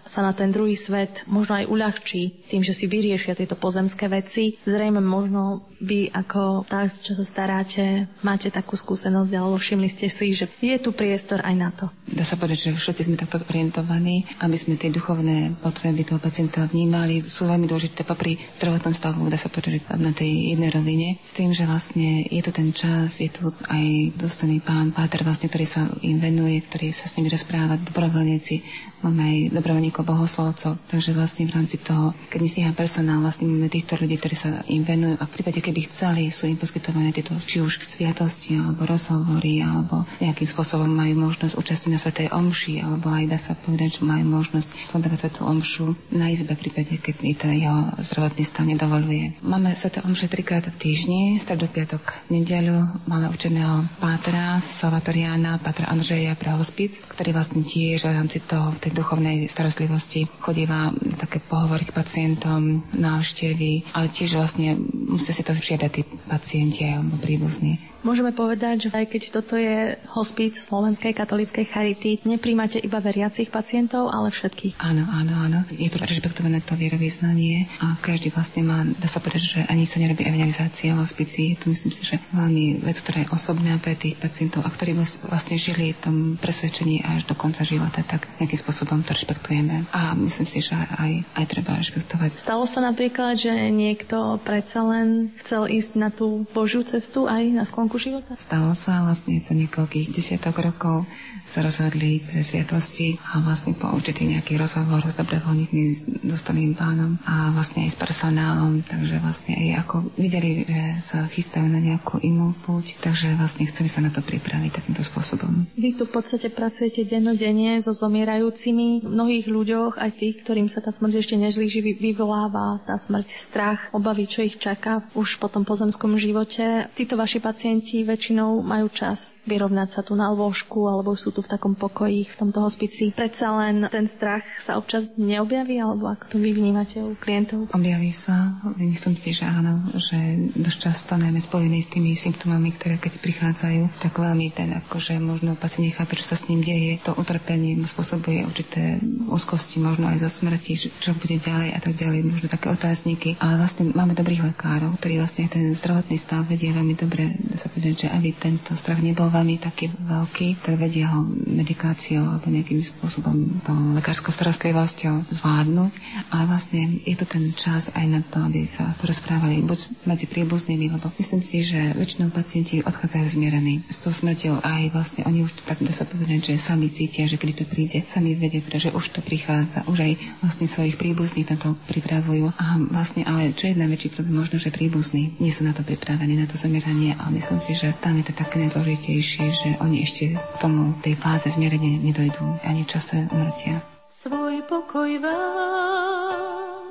sa 0.00 0.20
na 0.24 0.32
ten 0.32 0.48
druhý 0.48 0.74
svet 0.74 1.28
možno 1.28 1.60
aj 1.60 1.68
uľahčí 1.68 2.48
tým, 2.48 2.64
že 2.64 2.72
si 2.72 2.88
vyriešia 2.88 3.36
tieto 3.36 3.54
pozemské 3.54 4.08
veci. 4.08 4.56
Zrejme 4.64 5.04
možno 5.04 5.68
vy 5.80 6.08
ako 6.12 6.64
tá, 6.68 6.88
čo 6.88 7.16
sa 7.16 7.24
staráte, 7.24 8.08
máte 8.24 8.48
takú 8.48 8.76
skúsenosť, 8.76 9.32
alebo 9.32 9.56
všimli 9.56 9.88
ste 9.88 10.08
si, 10.12 10.32
že 10.32 10.48
je 10.60 10.76
tu 10.80 10.92
priestor 10.92 11.44
aj 11.44 11.54
na 11.56 11.70
to. 11.72 11.88
Dá 12.04 12.24
sa 12.24 12.36
povedať, 12.36 12.70
že 12.70 12.76
všetci 12.76 13.02
sme 13.08 13.16
takto 13.16 13.40
orientovaní, 13.48 14.28
aby 14.44 14.56
sme 14.56 14.76
tie 14.76 14.92
duchovné 14.92 15.56
potreby 15.60 16.04
toho 16.04 16.20
pacienta 16.20 16.68
vnímali. 16.68 17.24
Sú 17.24 17.48
veľmi 17.48 17.64
dôležité 17.64 17.89
dôležité 17.90 18.06
popri 18.06 18.38
zdravotnom 18.62 18.94
stavu, 18.94 19.26
dá 19.26 19.34
sa 19.34 19.50
povedať 19.50 19.82
na 19.98 20.14
tej 20.14 20.54
jednej 20.54 20.70
rovine, 20.70 21.08
s 21.26 21.34
tým, 21.34 21.50
že 21.50 21.66
vlastne 21.66 22.22
je 22.30 22.38
tu 22.38 22.54
ten 22.54 22.70
čas, 22.70 23.18
je 23.18 23.26
tu 23.26 23.50
aj 23.66 24.14
dostojný 24.14 24.62
pán 24.62 24.94
Páter, 24.94 25.26
vlastne, 25.26 25.50
ktorý 25.50 25.66
sa 25.66 25.90
im 26.06 26.22
venuje, 26.22 26.62
ktorý 26.62 26.94
sa 26.94 27.10
s 27.10 27.18
nimi 27.18 27.26
rozpráva, 27.26 27.82
dobrovoľníci, 27.82 28.62
máme 29.02 29.22
aj 29.26 29.36
dobrovoľníkov 29.58 30.06
bohoslovcov, 30.06 30.78
takže 30.86 31.10
vlastne 31.18 31.50
v 31.50 31.54
rámci 31.58 31.82
toho, 31.82 32.14
keď 32.30 32.38
nestíha 32.38 32.70
personál, 32.78 33.18
vlastne 33.18 33.50
máme 33.50 33.66
týchto 33.66 33.98
ľudí, 33.98 34.14
ktorí 34.22 34.36
sa 34.38 34.62
im 34.70 34.86
venujú 34.86 35.18
a 35.18 35.24
v 35.26 35.34
prípade, 35.34 35.58
keby 35.58 35.90
chceli, 35.90 36.30
sú 36.30 36.46
im 36.46 36.60
poskytované 36.60 37.10
tieto 37.10 37.34
či 37.42 37.58
už 37.58 37.82
sviatosti, 37.82 38.54
alebo 38.54 38.86
rozhovory, 38.86 39.66
alebo 39.66 40.06
nejakým 40.22 40.46
spôsobom 40.46 40.86
majú 40.86 41.26
možnosť 41.26 41.58
účastniť 41.58 41.90
na 41.90 41.98
Svetej 41.98 42.28
Omši, 42.30 42.74
alebo 42.86 43.10
aj 43.10 43.24
dá 43.26 43.38
sa 43.40 43.58
povedať, 43.58 43.98
že 43.98 44.06
majú 44.06 44.24
možnosť 44.30 44.70
sledovať 44.78 45.18
Svetú 45.26 45.40
Omšu 45.48 45.86
na 46.14 46.30
izbe 46.30 46.54
v 46.54 46.68
prípade, 46.68 46.94
keď 47.00 47.14
je 47.24 47.36
to 47.40 47.46
jeho 47.48 47.69
jeho 47.70 48.02
zdravotný 48.02 48.42
stav 48.42 48.64
nedovoluje. 48.66 49.38
Máme 49.46 49.70
sa 49.78 49.86
to 49.86 50.02
omše 50.02 50.26
trikrát 50.26 50.66
v 50.66 50.76
týždni, 50.76 51.38
stredu, 51.38 51.70
piatok, 51.70 52.02
nedeľu. 52.28 53.06
Máme 53.06 53.30
učeného 53.30 53.86
pátra 54.02 54.58
Salvatoriana, 54.58 55.62
pátra 55.62 55.86
Andreja 55.86 56.34
pre 56.34 56.50
hospic, 56.50 56.98
ktorý 57.06 57.30
vlastne 57.30 57.62
tiež 57.62 58.10
v 58.10 58.16
rámci 58.16 58.42
toho, 58.42 58.74
tej 58.82 58.90
duchovnej 58.90 59.46
starostlivosti 59.46 60.26
chodíva 60.42 60.90
také 61.16 61.38
pohovory 61.38 61.86
k 61.86 61.94
pacientom, 61.94 62.82
návštevy, 62.90 63.94
ale 63.94 64.10
tiež 64.10 64.34
vlastne 64.34 64.74
musia 65.06 65.30
si 65.30 65.46
to 65.46 65.54
žiadať 65.54 65.90
tí 65.94 66.02
pacienti 66.26 66.82
alebo 66.90 67.14
príbuzní. 67.22 67.78
Môžeme 68.00 68.32
povedať, 68.32 68.88
že 68.88 68.96
aj 68.96 69.06
keď 69.12 69.22
toto 69.28 69.60
je 69.60 70.00
hospíc 70.16 70.56
Slovenskej 70.56 71.12
katolíckej 71.12 71.68
charity, 71.68 72.16
nepríjmate 72.24 72.80
iba 72.80 72.96
veriacich 72.96 73.52
pacientov, 73.52 74.08
ale 74.08 74.32
všetkých. 74.32 74.80
Áno, 74.80 75.04
áno, 75.04 75.32
áno. 75.36 75.58
Je 75.68 75.92
to 75.92 76.00
rešpektované 76.00 76.64
to 76.64 76.72
vierovýznanie 76.76 77.68
a 77.84 78.00
každý 78.00 78.32
vlastne 78.32 78.64
má, 78.64 78.88
dá 78.88 79.04
sa 79.04 79.20
povedať, 79.20 79.42
že 79.44 79.60
ani 79.68 79.84
sa 79.84 80.00
nerobí 80.00 80.24
evangelizácia 80.24 80.96
hospici. 80.96 81.60
To 81.60 81.68
myslím 81.68 81.92
si, 81.92 82.02
že 82.06 82.16
veľmi 82.32 82.80
vec, 82.80 82.96
ktorá 83.04 83.24
je 83.24 83.32
osobná 83.36 83.76
pre 83.76 83.92
tých 83.96 84.16
pacientov 84.16 84.64
a 84.64 84.72
ktorí 84.72 84.96
vlastne 85.28 85.60
žili 85.60 85.92
v 85.92 86.00
tom 86.00 86.16
presvedčení 86.40 87.04
až 87.04 87.28
do 87.28 87.36
konca 87.36 87.68
života, 87.68 88.00
tak 88.00 88.28
nejakým 88.40 88.60
spôsobom 88.60 89.04
to 89.04 89.12
rešpektujeme. 89.12 89.84
A 89.92 90.16
myslím 90.16 90.48
si, 90.48 90.64
že 90.64 90.72
aj, 90.76 91.36
aj 91.36 91.44
treba 91.48 91.76
rešpektovať. 91.76 92.40
Stalo 92.40 92.64
sa 92.64 92.80
napríklad, 92.80 93.36
že 93.36 93.52
niekto 93.68 94.40
predsa 94.40 94.84
len 94.84 95.32
chcel 95.44 95.68
ísť 95.68 95.92
na 96.00 96.08
tú 96.08 96.48
Božiu 96.54 96.80
cestu 96.80 97.28
aj 97.28 97.44
na 97.50 97.64
sklonku 97.68 97.89
sklonku 97.90 97.98
života? 97.98 98.38
Stalo 98.38 98.70
sa 98.70 99.02
vlastne 99.02 99.42
to 99.42 99.50
niekoľkých 99.50 100.14
desiatok 100.14 100.62
rokov 100.62 101.10
sa 101.50 101.66
rozhodli 101.66 102.22
pre 102.22 102.46
sviatosti 102.46 103.18
a 103.34 103.42
vlastne 103.42 103.74
po 103.74 103.90
určitý 103.90 104.30
nejaký 104.30 104.54
rozhovor 104.54 105.02
s 105.02 105.18
dobrovoľníkmi 105.18 105.82
s 105.90 106.06
dostalým 106.22 106.78
pánom 106.78 107.18
a 107.26 107.50
vlastne 107.50 107.90
aj 107.90 107.90
s 107.90 107.98
personálom, 107.98 108.86
takže 108.86 109.18
vlastne 109.18 109.58
aj 109.58 109.82
ako 109.82 109.96
videli, 110.14 110.62
že 110.62 111.02
sa 111.02 111.26
chystajú 111.26 111.66
na 111.66 111.82
nejakú 111.82 112.22
inú 112.22 112.54
púť, 112.62 113.02
takže 113.02 113.34
vlastne 113.34 113.66
chceli 113.66 113.90
sa 113.90 113.98
na 113.98 114.14
to 114.14 114.22
pripraviť 114.22 114.70
takýmto 114.70 115.02
spôsobom. 115.02 115.66
Vy 115.74 115.98
tu 115.98 116.06
v 116.06 116.14
podstate 116.14 116.46
pracujete 116.54 117.02
dennodenne 117.02 117.82
so 117.82 117.90
zomierajúcimi, 117.90 119.02
mnohých 119.02 119.50
ľuďoch, 119.50 119.98
aj 119.98 120.10
tých, 120.14 120.46
ktorým 120.46 120.70
sa 120.70 120.78
tá 120.78 120.94
smrť 120.94 121.18
ešte 121.18 121.34
nežlíži, 121.34 121.82
vyvoláva 121.82 122.78
tá 122.86 122.94
smrť, 122.94 123.26
strach, 123.34 123.90
obavy, 123.90 124.30
čo 124.30 124.46
ich 124.46 124.54
čaká 124.62 125.02
už 125.18 125.42
po 125.42 125.50
tom 125.50 125.66
pozemskom 125.66 126.14
živote. 126.14 126.86
Títo 126.94 127.18
vaši 127.18 127.42
pacienti 127.42 127.79
väčšinou 127.80 128.60
majú 128.60 128.86
čas 128.92 129.40
vyrovnať 129.48 129.88
sa 129.88 130.00
tu 130.04 130.12
na 130.14 130.28
lôžku 130.30 130.86
alebo 130.86 131.16
sú 131.16 131.32
tu 131.32 131.40
v 131.40 131.50
takom 131.50 131.74
pokoji, 131.74 132.28
v 132.28 132.36
tomto 132.36 132.60
hospici. 132.60 133.10
Predsa 133.16 133.56
len 133.56 133.88
ten 133.88 134.06
strach 134.06 134.44
sa 134.60 134.76
občas 134.76 135.16
neobjaví, 135.16 135.80
alebo 135.80 136.12
ako 136.12 136.24
to 136.32 136.36
vy 136.36 136.52
vnímate 136.52 137.00
u 137.00 137.16
klientov? 137.16 137.72
Objaví 137.72 138.12
sa, 138.12 138.60
myslím 138.76 139.16
si, 139.16 139.32
že 139.32 139.48
áno, 139.48 139.88
že 139.96 140.16
dosť 140.54 140.78
často 140.78 141.12
najmä 141.16 141.40
spojený 141.40 141.78
s 141.80 141.92
tými 141.92 142.12
symptómami, 142.14 142.76
ktoré 142.76 143.00
keď 143.00 143.16
prichádzajú, 143.22 143.82
tak 144.02 144.12
veľmi 144.20 144.52
ten 144.52 144.76
akože 144.76 145.16
možno 145.22 145.56
pacient 145.56 145.88
nechápe, 145.88 146.18
čo 146.18 146.26
sa 146.28 146.36
s 146.36 146.46
ním 146.52 146.60
deje, 146.60 147.00
to 147.00 147.16
utrpenie 147.16 147.80
spôsobuje 147.86 148.44
určité 148.44 149.00
úzkosti, 149.30 149.80
možno 149.80 150.10
aj 150.10 150.20
zo 150.20 150.30
smrti, 150.30 150.92
čo 151.00 151.16
bude 151.16 151.40
ďalej 151.40 151.72
a 151.72 151.80
tak 151.80 151.94
ďalej, 151.96 152.28
možno 152.28 152.46
také 152.52 152.68
otázniky. 152.68 153.40
Ale 153.40 153.56
vlastne 153.56 153.94
máme 153.94 154.12
dobrých 154.12 154.52
lekárov, 154.52 154.98
ktorí 155.00 155.22
vlastne 155.22 155.48
ten 155.48 155.72
zdravotný 155.72 156.20
stav 156.20 156.44
vedia 156.44 156.74
veľmi 156.74 156.94
dobre, 156.98 157.38
sa 157.56 157.69
povedať, 157.70 158.06
že 158.06 158.08
aby 158.10 158.30
tento 158.32 158.74
strach 158.74 159.00
nebol 159.00 159.30
veľmi 159.30 159.56
taký 159.56 159.90
veľký, 159.94 160.62
tak 160.62 160.76
vedia 160.76 161.10
ho 161.14 161.24
medikáciou 161.46 162.26
alebo 162.26 162.50
nejakým 162.50 162.82
spôsobom 162.82 163.62
to 163.62 163.72
lekárskou 163.96 164.34
starostlivosťou 164.34 165.30
zvládnuť. 165.30 165.92
Ale 166.30 166.44
vlastne 166.46 167.00
je 167.06 167.16
to 167.16 167.26
ten 167.26 167.54
čas 167.54 167.90
aj 167.94 168.06
na 168.06 168.20
to, 168.26 168.42
aby 168.42 168.66
sa 168.66 168.94
rozprávali 169.00 169.62
buď 169.62 170.06
medzi 170.06 170.26
príbuznými, 170.26 170.90
lebo 170.90 171.10
myslím 171.16 171.40
si, 171.40 171.62
že 171.62 171.94
väčšinou 171.94 172.30
pacienti 172.30 172.82
odchádzajú 172.82 173.26
zmierení 173.30 173.82
s 173.86 174.02
tou 174.02 174.10
smrťou 174.10 174.60
aj 174.60 174.82
vlastne 174.90 175.22
oni 175.24 175.46
už 175.46 175.52
to 175.56 175.62
tak 175.64 175.78
dá 175.80 175.92
sa 175.94 176.02
povedať, 176.02 176.52
že 176.52 176.62
sami 176.62 176.90
cítia, 176.90 177.30
že 177.30 177.38
keď 177.38 177.62
to 177.62 177.64
príde, 177.68 178.02
sami 178.04 178.34
vedia, 178.34 178.58
že 178.72 178.90
už 178.90 179.14
to 179.14 179.20
prichádza, 179.22 179.86
už 179.86 179.98
aj 180.02 180.12
vlastne 180.42 180.66
svojich 180.66 180.96
príbuzných 180.96 181.48
na 181.52 181.56
to 181.56 181.68
pripravujú. 181.86 182.50
A 182.56 182.80
vlastne, 182.90 183.22
ale 183.28 183.52
čo 183.54 183.70
je 183.70 183.78
najväčší 183.78 184.08
problém, 184.10 184.40
možno, 184.40 184.56
že 184.58 184.72
príbuzní 184.72 185.36
nie 185.38 185.52
sú 185.52 185.62
na 185.62 185.76
to 185.76 185.84
pripravení, 185.84 186.34
na 186.34 186.48
to 186.48 186.56
zomieranie, 186.56 187.14
ale 187.14 187.36
myslím 187.36 187.59
si, 187.60 187.76
že 187.76 187.92
tam 188.00 188.16
je 188.16 188.24
to 188.26 188.34
také 188.34 188.64
najzložitejšie, 188.64 189.44
že 189.52 189.68
oni 189.84 190.02
ešte 190.02 190.34
k 190.34 190.56
tomu 190.58 190.96
tej 191.04 191.14
fáze 191.14 191.52
zmierenia 191.52 192.00
nedojdú 192.00 192.64
ani 192.64 192.82
v 192.82 192.90
čase 192.90 193.28
umrtia. 193.28 193.84
Svoj 194.08 194.64
pokoj 194.66 195.20
vám 195.20 196.90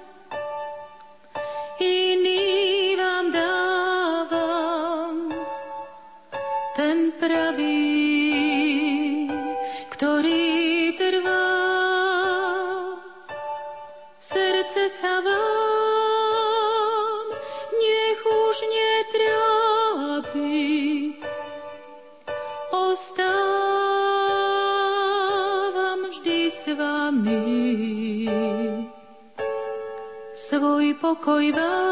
Svoj 31.18 31.26
pokoj 31.26 31.52
vám 31.52 31.87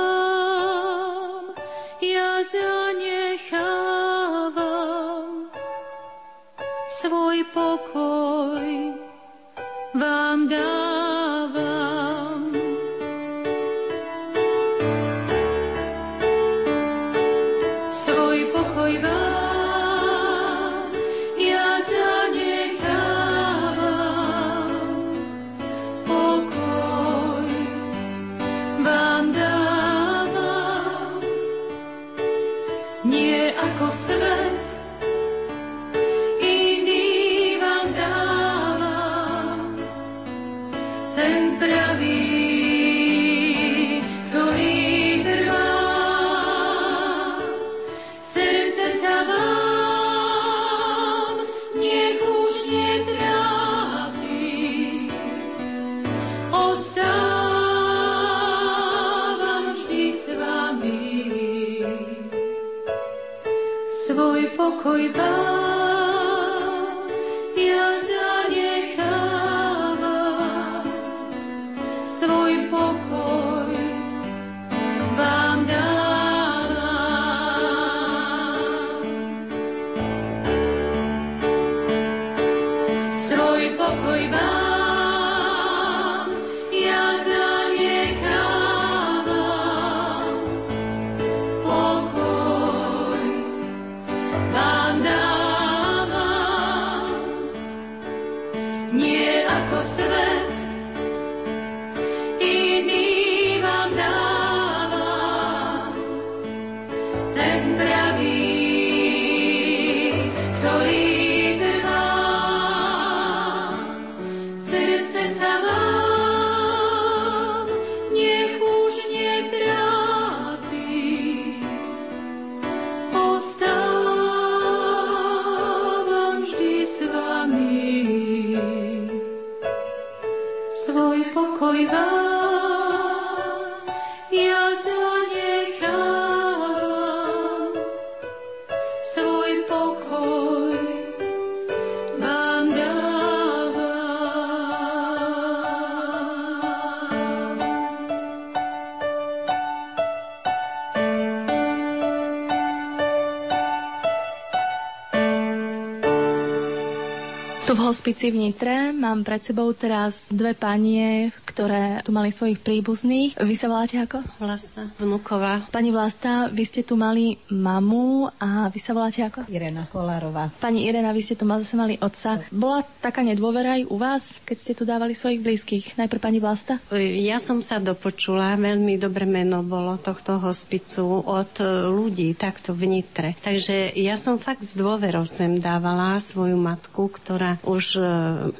Tu 157.75 157.84
v 157.84 157.91
hospici 157.91 158.32
v 158.32 158.39
Nitre 158.39 158.96
mám 158.96 159.27
pred 159.27 159.44
sebou 159.44 159.67
teraz 159.75 160.32
dve 160.32 160.55
panie, 160.55 161.36
ktoré 161.44 162.00
tu 162.08 162.15
mali 162.15 162.32
svojich 162.32 162.63
príbuzných. 162.63 163.36
Vy 163.36 163.55
sa 163.60 163.67
voláte 163.67 164.00
ako? 164.00 164.24
Vlasta 164.39 164.96
Vnuková. 164.96 165.67
Pani 165.75 165.91
Vlasta, 165.91 166.48
vy 166.48 166.63
ste 166.63 166.88
tu 166.88 166.96
mali 166.96 167.36
mamu 167.51 168.32
a 168.39 168.72
vy 168.72 168.79
sa 168.79 168.96
voláte 168.96 169.27
ako? 169.27 169.51
Irena 169.51 169.91
Kolárová. 169.91 170.55
Pani 170.55 170.88
Irena, 170.88 171.12
vy 171.12 171.20
ste 171.20 171.36
tu 171.36 171.44
zase 171.44 171.75
mali 171.75 172.00
otca. 172.00 172.48
Bola 172.48 172.79
taká 173.03 173.27
nedôvera 173.27 173.75
aj 173.75 173.91
u 173.91 174.00
vás, 174.00 174.39
keď 174.48 174.55
ste 174.55 174.72
tu 174.72 174.88
dávali 174.88 175.12
svojich 175.12 175.44
blízkych? 175.44 176.00
Najprv 176.00 176.24
pani 176.24 176.39
Vlasta? 176.39 176.79
Ja 176.96 177.44
som 177.44 177.60
sa 177.60 177.84
dopočula, 177.84 178.55
veľmi 178.55 178.96
dobré 178.96 179.27
meno 179.27 179.67
bolo 179.67 180.00
tohto 180.00 180.39
hospicu 180.39 181.27
od 181.27 181.60
ľudí 181.91 182.39
takto 182.39 182.72
v 182.72 182.88
Nitre. 182.88 183.36
Takže 183.44 183.91
ja 184.00 184.15
som 184.15 184.39
fakt 184.39 184.63
s 184.63 184.79
dôverou 184.79 185.27
sem 185.27 185.60
dávala 185.60 186.24
svoju 186.24 186.55
matku, 186.55 187.12
ktorá 187.12 187.60
už 187.65 187.86
e, 187.98 188.01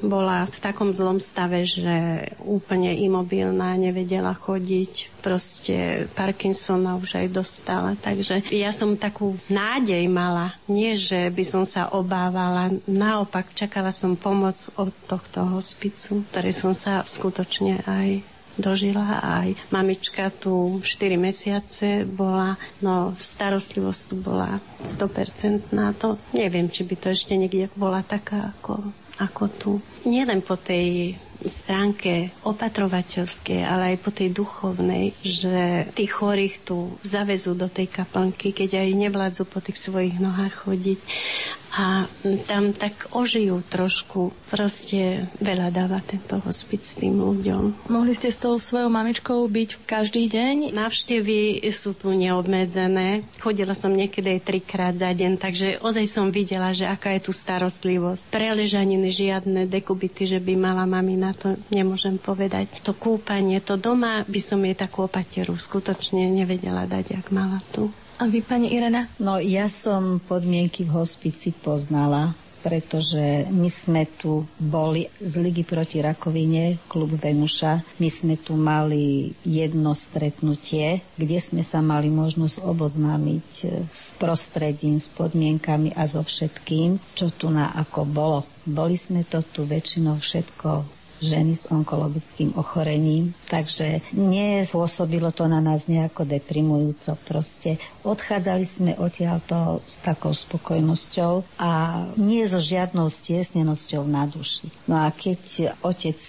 bola 0.02 0.50
v 0.50 0.58
takom 0.58 0.92
zlom 0.92 1.22
stave, 1.22 1.64
že 1.64 2.28
úplne 2.42 2.92
imobilná, 2.98 3.78
nevedela 3.78 4.34
chodiť, 4.34 5.22
proste 5.22 6.10
Parkinsona 6.18 6.98
už 6.98 7.22
aj 7.22 7.28
dostala. 7.30 7.94
Takže 7.96 8.50
ja 8.52 8.74
som 8.74 8.98
takú 8.98 9.38
nádej 9.48 10.06
mala. 10.10 10.58
Nie, 10.66 10.98
že 10.98 11.30
by 11.30 11.44
som 11.46 11.64
sa 11.64 11.94
obávala. 11.94 12.74
Naopak, 12.90 13.54
čakala 13.54 13.94
som 13.94 14.18
pomoc 14.18 14.58
od 14.76 14.92
tohto 15.06 15.46
hospicu, 15.46 16.26
ktorý 16.34 16.52
som 16.52 16.74
sa 16.74 17.06
skutočne 17.06 17.86
aj 17.86 18.36
dožila 18.56 19.20
aj 19.20 19.56
mamička 19.70 20.32
tu 20.32 20.80
4 20.80 21.20
mesiace 21.20 22.08
bola, 22.08 22.56
no 22.80 23.14
starostlivosť 23.20 24.02
tu 24.08 24.16
bola 24.20 24.60
100% 24.80 25.76
na 25.76 25.92
to. 25.92 26.16
Neviem, 26.32 26.72
či 26.72 26.88
by 26.88 26.96
to 26.96 27.08
ešte 27.12 27.36
niekde 27.36 27.68
bola 27.76 28.02
taká 28.02 28.56
ako, 28.56 28.96
ako 29.20 29.44
tu. 29.56 29.72
Nielen 30.06 30.44
po 30.44 30.60
tej 30.60 31.16
stránke 31.44 32.32
opatrovateľskej, 32.48 33.60
ale 33.66 33.96
aj 33.96 33.98
po 34.00 34.12
tej 34.16 34.32
duchovnej, 34.32 35.12
že 35.20 35.90
tých 35.92 36.12
chorých 36.16 36.64
tu 36.64 36.96
zavezú 37.04 37.58
do 37.58 37.68
tej 37.68 37.92
kaplnky, 37.92 38.56
keď 38.56 38.86
aj 38.86 38.90
nevládzu 38.96 39.44
po 39.50 39.60
tých 39.60 39.76
svojich 39.76 40.18
nohách 40.22 40.66
chodiť 40.68 41.00
a 41.76 42.08
tam 42.48 42.72
tak 42.72 43.12
ožijú 43.12 43.60
trošku. 43.68 44.32
Proste 44.48 45.28
veľa 45.44 45.76
dáva 45.76 46.00
tento 46.00 46.40
hospic 46.48 46.80
tým 46.80 47.20
ľuďom. 47.20 47.92
Mohli 47.92 48.16
ste 48.16 48.32
s 48.32 48.40
tou 48.40 48.56
svojou 48.56 48.88
mamičkou 48.88 49.44
byť 49.44 49.84
každý 49.84 50.32
deň? 50.32 50.72
Návštevy 50.72 51.60
sú 51.76 51.92
tu 51.92 52.16
neobmedzené. 52.16 53.28
Chodila 53.44 53.76
som 53.76 53.92
niekedy 53.92 54.40
aj 54.40 54.42
trikrát 54.48 54.96
za 54.96 55.12
deň, 55.12 55.36
takže 55.36 55.84
ozaj 55.84 56.06
som 56.08 56.32
videla, 56.32 56.72
že 56.72 56.88
aká 56.88 57.12
je 57.20 57.28
tu 57.28 57.36
starostlivosť. 57.36 58.32
Preležaniny, 58.32 59.12
žiadne 59.12 59.68
dekubity, 59.68 60.32
že 60.32 60.40
by 60.40 60.56
mala 60.56 60.88
mamina, 60.88 61.25
to 61.32 61.56
nemôžem 61.74 62.20
povedať. 62.20 62.70
To 62.84 62.94
kúpanie, 62.94 63.64
to 63.64 63.80
doma 63.80 64.28
by 64.28 64.42
som 64.44 64.62
jej 64.62 64.76
takú 64.76 65.08
opateru 65.08 65.56
skutočne 65.56 66.28
nevedela 66.30 66.86
dať, 66.86 67.24
ak 67.24 67.28
mala 67.32 67.64
tu. 67.72 67.90
A 68.16 68.32
vy, 68.32 68.40
pani 68.46 68.72
Irena? 68.72 69.12
No 69.20 69.42
ja 69.44 69.68
som 69.68 70.24
podmienky 70.24 70.88
v 70.88 71.04
hospici 71.04 71.52
poznala, 71.52 72.32
pretože 72.66 73.46
my 73.54 73.70
sme 73.70 74.10
tu 74.10 74.48
boli 74.58 75.06
z 75.22 75.38
Ligy 75.38 75.62
proti 75.62 76.02
rakovine, 76.02 76.82
klub 76.90 77.14
Venuša. 77.14 78.02
My 78.02 78.10
sme 78.10 78.42
tu 78.42 78.58
mali 78.58 79.36
jedno 79.46 79.94
stretnutie, 79.94 81.06
kde 81.14 81.38
sme 81.38 81.62
sa 81.62 81.86
mali 81.86 82.10
možnosť 82.10 82.66
oboznámiť 82.66 83.50
s 83.94 84.18
prostredím, 84.18 84.98
s 84.98 85.12
podmienkami 85.14 85.94
a 85.94 86.10
so 86.10 86.26
všetkým, 86.26 86.98
čo 87.14 87.30
tu 87.30 87.54
na 87.54 87.70
ako 87.78 88.02
bolo. 88.10 88.40
Boli 88.66 88.98
sme 88.98 89.28
to 89.28 89.46
tu 89.46 89.68
väčšinou 89.68 90.18
všetko 90.18 90.95
ženy 91.24 91.56
s 91.56 91.72
onkologickým 91.72 92.56
ochorením, 92.60 93.32
takže 93.48 94.04
nespôsobilo 94.16 95.32
to 95.32 95.48
na 95.48 95.64
nás 95.64 95.88
nejako 95.88 96.28
deprimujúco. 96.28 97.16
Proste 97.24 97.80
odchádzali 98.04 98.66
sme 98.66 98.92
odtiaľto 99.00 99.80
s 99.86 100.04
takou 100.04 100.36
spokojnosťou 100.36 101.60
a 101.62 102.04
nie 102.20 102.44
so 102.48 102.60
žiadnou 102.60 103.08
stiesnenosťou 103.08 104.04
na 104.08 104.28
duši. 104.28 104.68
No 104.90 105.04
a 105.04 105.12
keď 105.14 105.76
otec 105.82 106.20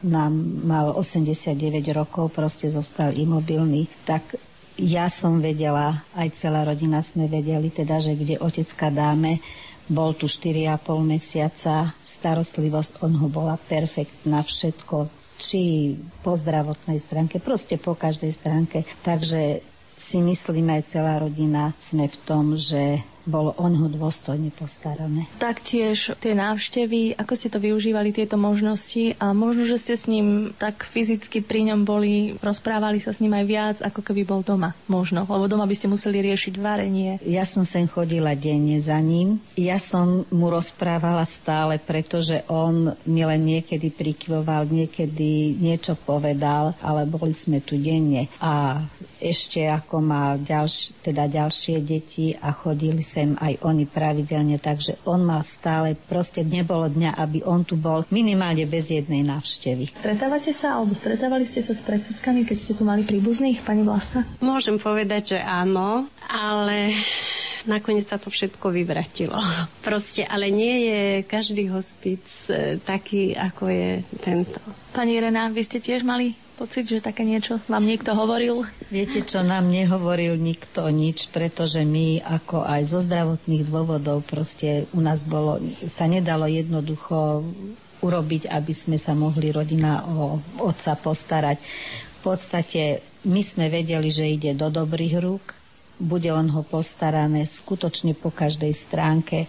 nám 0.00 0.32
mal 0.64 0.96
89 0.96 1.56
rokov, 1.92 2.32
proste 2.32 2.72
zostal 2.72 3.12
imobilný, 3.12 3.84
tak 4.08 4.24
ja 4.80 5.12
som 5.12 5.44
vedela, 5.44 6.00
aj 6.16 6.32
celá 6.32 6.64
rodina 6.64 7.04
sme 7.04 7.28
vedeli, 7.28 7.68
teda, 7.68 8.00
že 8.00 8.16
kde 8.16 8.40
otecka 8.40 8.88
dáme, 8.88 9.36
bol 9.90 10.14
tu 10.14 10.30
4,5 10.30 11.02
mesiaca, 11.02 11.90
starostlivosť 12.06 13.02
on 13.02 13.18
ho 13.18 13.26
bola 13.26 13.58
perfektná, 13.58 14.46
všetko, 14.46 15.10
či 15.36 15.94
po 16.22 16.38
zdravotnej 16.38 17.02
stránke, 17.02 17.42
proste 17.42 17.74
po 17.74 17.98
každej 17.98 18.30
stránke. 18.30 18.86
Takže 19.02 19.66
si 19.98 20.18
myslíme 20.22 20.80
aj 20.80 20.84
celá 20.88 21.18
rodina, 21.20 21.76
sme 21.76 22.08
v 22.08 22.16
tom, 22.24 22.56
že 22.56 23.02
bolo 23.28 23.52
o 23.56 23.66
neho 23.68 23.88
dôstojne 23.88 24.48
postarané. 24.54 25.28
Taktiež 25.36 26.16
tie 26.20 26.32
návštevy, 26.32 27.16
ako 27.16 27.32
ste 27.36 27.48
to 27.52 27.60
využívali, 27.60 28.14
tieto 28.14 28.40
možnosti 28.40 29.16
a 29.20 29.32
možno, 29.36 29.68
že 29.68 29.76
ste 29.76 29.94
s 29.96 30.08
ním 30.08 30.56
tak 30.56 30.84
fyzicky 30.88 31.44
pri 31.44 31.72
ňom 31.72 31.84
boli, 31.84 32.36
rozprávali 32.40 33.02
sa 33.02 33.12
s 33.12 33.20
ním 33.20 33.36
aj 33.36 33.44
viac, 33.44 33.76
ako 33.84 34.00
keby 34.00 34.22
bol 34.24 34.40
doma. 34.40 34.72
Možno, 34.88 35.28
lebo 35.28 35.46
doma 35.46 35.68
by 35.68 35.74
ste 35.76 35.92
museli 35.92 36.24
riešiť 36.24 36.54
varenie. 36.56 37.20
Ja 37.24 37.44
som 37.44 37.64
sem 37.66 37.84
chodila 37.86 38.32
denne 38.32 38.80
za 38.80 38.96
ním. 39.00 39.42
Ja 39.56 39.76
som 39.76 40.24
mu 40.32 40.46
rozprávala 40.48 41.24
stále, 41.28 41.76
pretože 41.80 42.42
on 42.48 42.96
mi 43.04 43.22
len 43.24 43.42
niekedy 43.44 43.92
prikyvoval, 43.92 44.68
niekedy 44.70 45.56
niečo 45.60 45.94
povedal, 45.98 46.72
ale 46.80 47.04
boli 47.04 47.36
sme 47.36 47.60
tu 47.60 47.76
denne. 47.76 48.30
A 48.40 48.80
ešte 49.20 49.68
ako 49.68 50.00
má 50.00 50.34
ďalš, 50.40 50.96
teda 51.04 51.28
ďalšie 51.28 51.84
deti 51.84 52.32
a 52.40 52.50
chodili 52.56 53.04
sem 53.10 53.34
aj 53.42 53.58
oni 53.66 53.90
pravidelne, 53.90 54.62
takže 54.62 55.02
on 55.02 55.26
mal 55.26 55.42
stále, 55.42 55.98
proste 55.98 56.46
nebolo 56.46 56.86
dňa, 56.86 57.18
aby 57.18 57.42
on 57.42 57.66
tu 57.66 57.74
bol 57.74 58.06
minimálne 58.14 58.62
bez 58.70 58.94
jednej 58.94 59.26
návštevy. 59.26 59.90
Stretávate 59.98 60.54
sa, 60.54 60.78
alebo 60.78 60.94
stretávali 60.94 61.42
ste 61.42 61.66
sa 61.66 61.74
s 61.74 61.82
predsudkami, 61.82 62.46
keď 62.46 62.56
ste 62.56 62.72
tu 62.78 62.86
mali 62.86 63.02
príbuzných, 63.02 63.66
pani 63.66 63.82
Vlasta? 63.82 64.22
Môžem 64.38 64.78
povedať, 64.78 65.34
že 65.34 65.38
áno, 65.42 66.06
ale 66.30 66.94
nakoniec 67.66 68.06
sa 68.06 68.16
to 68.16 68.30
všetko 68.30 68.70
vyvratilo. 68.70 69.34
Proste, 69.86 70.22
ale 70.24 70.54
nie 70.54 70.76
je 70.86 71.00
každý 71.26 71.66
hospic 71.74 72.22
e, 72.46 72.78
taký, 72.78 73.34
ako 73.34 73.64
je 73.66 73.90
tento. 74.22 74.60
Pani 74.94 75.18
Irena, 75.18 75.50
vy 75.50 75.62
ste 75.66 75.82
tiež 75.82 76.06
mali 76.06 76.32
pocit, 76.60 76.84
že 76.84 77.00
také 77.00 77.24
niečo 77.24 77.56
vám 77.72 77.88
niekto 77.88 78.12
hovoril? 78.12 78.68
Viete 78.92 79.24
čo, 79.24 79.40
nám 79.40 79.72
nehovoril 79.72 80.36
nikto 80.36 80.92
nič, 80.92 81.32
pretože 81.32 81.88
my 81.88 82.20
ako 82.20 82.68
aj 82.68 82.84
zo 82.84 83.00
zdravotných 83.00 83.64
dôvodov 83.64 84.28
proste 84.28 84.84
u 84.92 85.00
nás 85.00 85.24
bolo, 85.24 85.56
sa 85.88 86.04
nedalo 86.04 86.44
jednoducho 86.44 87.40
urobiť, 88.04 88.52
aby 88.52 88.72
sme 88.76 89.00
sa 89.00 89.16
mohli 89.16 89.48
rodina 89.48 90.04
o 90.04 90.36
otca 90.60 91.00
postarať. 91.00 91.56
V 92.20 92.20
podstate 92.20 93.00
my 93.24 93.40
sme 93.40 93.72
vedeli, 93.72 94.12
že 94.12 94.28
ide 94.28 94.52
do 94.52 94.68
dobrých 94.68 95.16
rúk, 95.16 95.56
bude 95.96 96.28
on 96.32 96.48
ho 96.52 96.60
postarané 96.64 97.44
skutočne 97.44 98.12
po 98.16 98.32
každej 98.32 98.72
stránke 98.72 99.48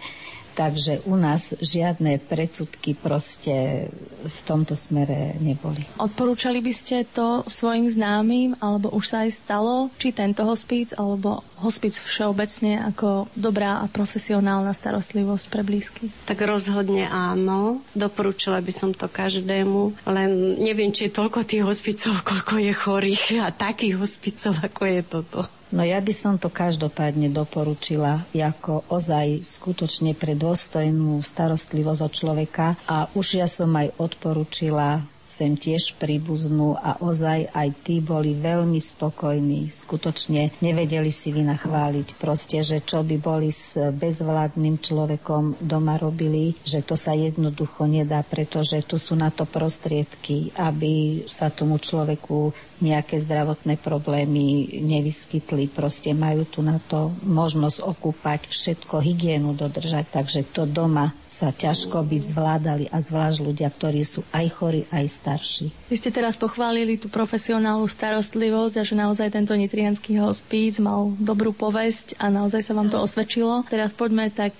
Takže 0.52 1.08
u 1.08 1.16
nás 1.16 1.56
žiadne 1.56 2.20
predsudky 2.20 2.92
proste 2.92 3.88
v 4.22 4.38
tomto 4.44 4.76
smere 4.76 5.40
neboli. 5.40 5.80
Odporúčali 5.96 6.60
by 6.60 6.72
ste 6.76 7.08
to 7.08 7.40
svojim 7.48 7.88
známym, 7.88 8.60
alebo 8.60 8.92
už 8.92 9.04
sa 9.08 9.16
aj 9.24 9.32
stalo, 9.32 9.88
či 9.96 10.12
tento 10.12 10.44
hospic, 10.44 10.92
alebo 10.94 11.40
hospic 11.62 11.94
všeobecne 11.94 12.82
ako 12.90 13.30
dobrá 13.38 13.80
a 13.80 13.86
profesionálna 13.86 14.74
starostlivosť 14.74 15.44
pre 15.46 15.62
blízky? 15.62 16.10
Tak 16.26 16.42
rozhodne 16.42 17.06
áno. 17.06 17.80
Doporúčala 17.94 18.58
by 18.58 18.72
som 18.74 18.90
to 18.90 19.06
každému, 19.06 19.94
len 20.10 20.58
neviem, 20.58 20.90
či 20.90 21.08
je 21.08 21.16
toľko 21.16 21.46
tých 21.46 21.62
hospicov, 21.62 22.26
koľko 22.26 22.58
je 22.58 22.72
chorých 22.74 23.24
a 23.40 23.54
takých 23.54 23.96
hospicov, 23.96 24.58
ako 24.58 24.82
je 24.90 25.00
toto. 25.06 25.40
No 25.72 25.80
ja 25.80 26.04
by 26.04 26.12
som 26.12 26.36
to 26.36 26.52
každopádne 26.52 27.32
doporučila 27.32 28.28
ako 28.36 28.84
ozaj 28.92 29.40
skutočne 29.40 30.12
pre 30.12 30.36
dôstojnú 30.36 31.16
starostlivosť 31.24 32.00
od 32.04 32.12
človeka 32.12 32.66
a 32.84 33.08
už 33.16 33.40
ja 33.40 33.48
som 33.48 33.72
aj 33.72 33.96
odporučila 33.96 35.00
sem 35.32 35.56
tiež 35.56 35.96
príbuznú 35.96 36.76
a 36.76 37.00
ozaj 37.00 37.48
aj 37.56 37.68
tí 37.80 38.04
boli 38.04 38.36
veľmi 38.36 38.76
spokojní. 38.76 39.72
Skutočne 39.72 40.52
nevedeli 40.60 41.08
si 41.08 41.32
vynachváliť 41.32 42.20
proste, 42.20 42.60
že 42.60 42.84
čo 42.84 43.00
by 43.00 43.16
boli 43.16 43.48
s 43.48 43.80
bezvládnym 43.80 44.76
človekom 44.76 45.64
doma 45.64 45.96
robili, 45.96 46.52
že 46.60 46.84
to 46.84 46.92
sa 47.00 47.16
jednoducho 47.16 47.88
nedá, 47.88 48.20
pretože 48.20 48.84
tu 48.84 49.00
sú 49.00 49.16
na 49.16 49.32
to 49.32 49.48
prostriedky, 49.48 50.52
aby 50.52 51.24
sa 51.24 51.48
tomu 51.48 51.80
človeku 51.80 52.52
nejaké 52.82 53.22
zdravotné 53.22 53.78
problémy 53.78 54.66
nevyskytli. 54.82 55.70
Proste 55.70 56.10
majú 56.12 56.42
tu 56.42 56.60
na 56.66 56.82
to 56.82 57.14
možnosť 57.22 57.78
okúpať 57.78 58.50
všetko, 58.50 58.98
hygienu 58.98 59.54
dodržať, 59.54 60.10
takže 60.10 60.42
to 60.50 60.66
doma 60.66 61.14
sa 61.32 61.48
ťažko 61.48 62.04
by 62.04 62.16
zvládali 62.20 62.84
a 62.92 63.00
zvlášť 63.00 63.38
ľudia, 63.40 63.72
ktorí 63.72 64.04
sú 64.04 64.20
aj 64.36 64.46
chorí, 64.52 64.84
aj 64.92 65.04
starší. 65.08 65.66
Vy 65.88 65.96
ste 65.96 66.12
teraz 66.12 66.36
pochválili 66.36 67.00
tú 67.00 67.08
profesionálnu 67.08 67.88
starostlivosť 67.88 68.74
a 68.76 68.82
že 68.84 68.92
naozaj 68.92 69.32
tento 69.32 69.56
nitrianský 69.56 70.20
hospíc 70.20 70.76
mal 70.76 71.08
dobrú 71.16 71.56
povesť 71.56 72.20
a 72.20 72.28
naozaj 72.28 72.60
sa 72.60 72.76
vám 72.76 72.92
to 72.92 73.00
osvedčilo. 73.00 73.64
Teraz 73.72 73.96
poďme 73.96 74.28
tak 74.28 74.52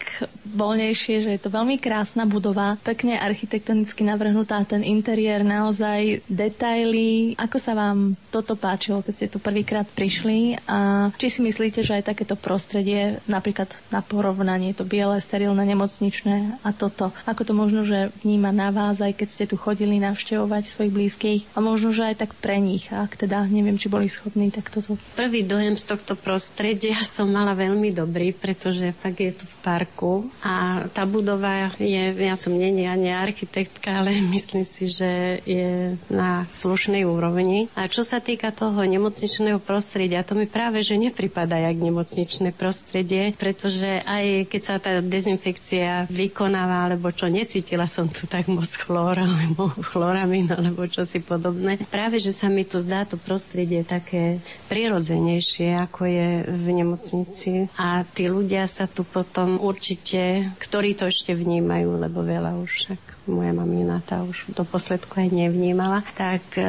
voľnejšie, 0.48 1.28
že 1.28 1.30
je 1.37 1.40
to 1.44 1.52
veľmi 1.52 1.76
krásna 1.76 2.24
budova, 2.24 2.80
pekne 2.80 3.20
architektonicky 3.20 4.00
navrhnutá, 4.08 4.64
ten 4.64 4.80
interiér 4.80 5.44
naozaj 5.44 6.24
detaily. 6.24 7.37
Ako 7.37 7.61
sa 7.61 7.76
vám 7.76 8.12
toto 8.31 8.55
páčilo, 8.55 9.05
keď 9.05 9.14
ste 9.14 9.27
tu 9.31 9.38
prvýkrát 9.38 9.87
prišli 9.87 10.61
a 10.68 11.11
či 11.16 11.29
si 11.29 11.40
myslíte, 11.40 11.83
že 11.83 12.01
aj 12.01 12.14
takéto 12.14 12.37
prostredie, 12.38 13.22
napríklad 13.27 13.72
na 13.88 14.01
porovnanie 14.05 14.72
to 14.77 14.87
biele, 14.87 15.18
sterilné, 15.18 15.62
nemocničné 15.64 16.62
a 16.62 16.70
toto, 16.75 17.11
ako 17.25 17.42
to 17.42 17.53
možno, 17.57 17.81
že 17.85 18.12
vníma 18.22 18.51
na 18.53 18.70
vás, 18.70 19.01
aj 19.01 19.16
keď 19.16 19.29
ste 19.29 19.44
tu 19.48 19.57
chodili 19.57 19.98
navštevovať 20.03 20.62
svojich 20.68 20.92
blízkych 20.92 21.40
a 21.55 21.59
možno, 21.62 21.94
že 21.94 22.12
aj 22.12 22.27
tak 22.27 22.31
pre 22.38 22.59
nich, 22.59 22.88
ak 22.92 23.16
teda 23.16 23.44
neviem, 23.48 23.77
či 23.77 23.92
boli 23.92 24.07
schopní, 24.07 24.53
tak 24.53 24.68
toto. 24.68 25.01
Prvý 25.16 25.44
dojem 25.44 25.75
z 25.77 25.85
tohto 25.96 26.14
prostredia 26.18 27.01
som 27.16 27.31
mala 27.31 27.57
veľmi 27.57 27.90
dobrý, 27.92 28.37
pretože 28.37 28.94
fakt 28.98 29.20
je 29.20 29.33
tu 29.33 29.44
v 29.48 29.57
parku 29.64 30.12
a 30.44 30.87
tá 30.90 31.05
budova 31.09 31.75
je, 31.79 32.14
ja 32.16 32.37
som 32.37 32.53
nie 32.53 32.85
ani 32.87 33.12
architektka, 33.12 34.03
ale 34.03 34.16
myslím 34.37 34.64
si, 34.66 34.90
že 34.90 35.42
je 35.44 35.96
na 36.11 36.44
slušnej 36.51 37.05
úrovni. 37.07 37.68
A 37.79 37.87
čo 37.87 38.01
sa 38.02 38.22
týka 38.22 38.54
toho 38.54 38.78
nemocničného 38.82 39.58
prostredia, 39.62 40.26
to 40.26 40.34
mi 40.38 40.46
práve, 40.46 40.82
že 40.82 40.98
nepripada 40.98 41.58
jak 41.58 41.78
nemocničné 41.78 42.54
prostredie, 42.54 43.34
pretože 43.34 44.02
aj 44.02 44.46
keď 44.50 44.60
sa 44.62 44.76
tá 44.78 44.98
dezinfekcia 45.02 46.10
vykonáva, 46.10 46.90
alebo 46.90 47.10
čo, 47.10 47.26
necítila 47.30 47.86
som 47.86 48.06
tu 48.10 48.26
tak 48.28 48.46
moc 48.46 48.68
chlóra, 48.68 49.26
alebo 49.26 49.72
chloramín, 49.94 50.50
alebo 50.50 50.86
čo 50.86 51.02
si 51.06 51.22
podobné. 51.22 51.80
Práve, 51.90 52.18
že 52.18 52.34
sa 52.34 52.50
mi 52.50 52.62
tu 52.62 52.78
zdá 52.82 53.06
to 53.06 53.18
prostredie 53.18 53.82
také 53.82 54.42
prirodzenejšie, 54.68 55.78
ako 55.78 56.00
je 56.06 56.28
v 56.46 56.66
nemocnici. 56.70 57.70
A 57.78 58.06
tí 58.06 58.28
ľudia 58.28 58.66
sa 58.70 58.86
tu 58.86 59.02
potom 59.06 59.58
určite 59.62 60.42
ktorí 60.58 60.94
to 60.94 61.08
ešte 61.08 61.34
vnímajú, 61.34 62.00
lebo 62.00 62.22
veľa 62.22 62.56
už 62.60 62.70
však 62.70 63.12
moja 63.26 63.54
mamina 63.54 64.02
tá 64.02 64.26
už 64.26 64.50
do 64.50 64.66
posledku 64.66 65.22
aj 65.22 65.30
nevnímala, 65.30 66.02
tak 66.18 66.42
e, 66.58 66.64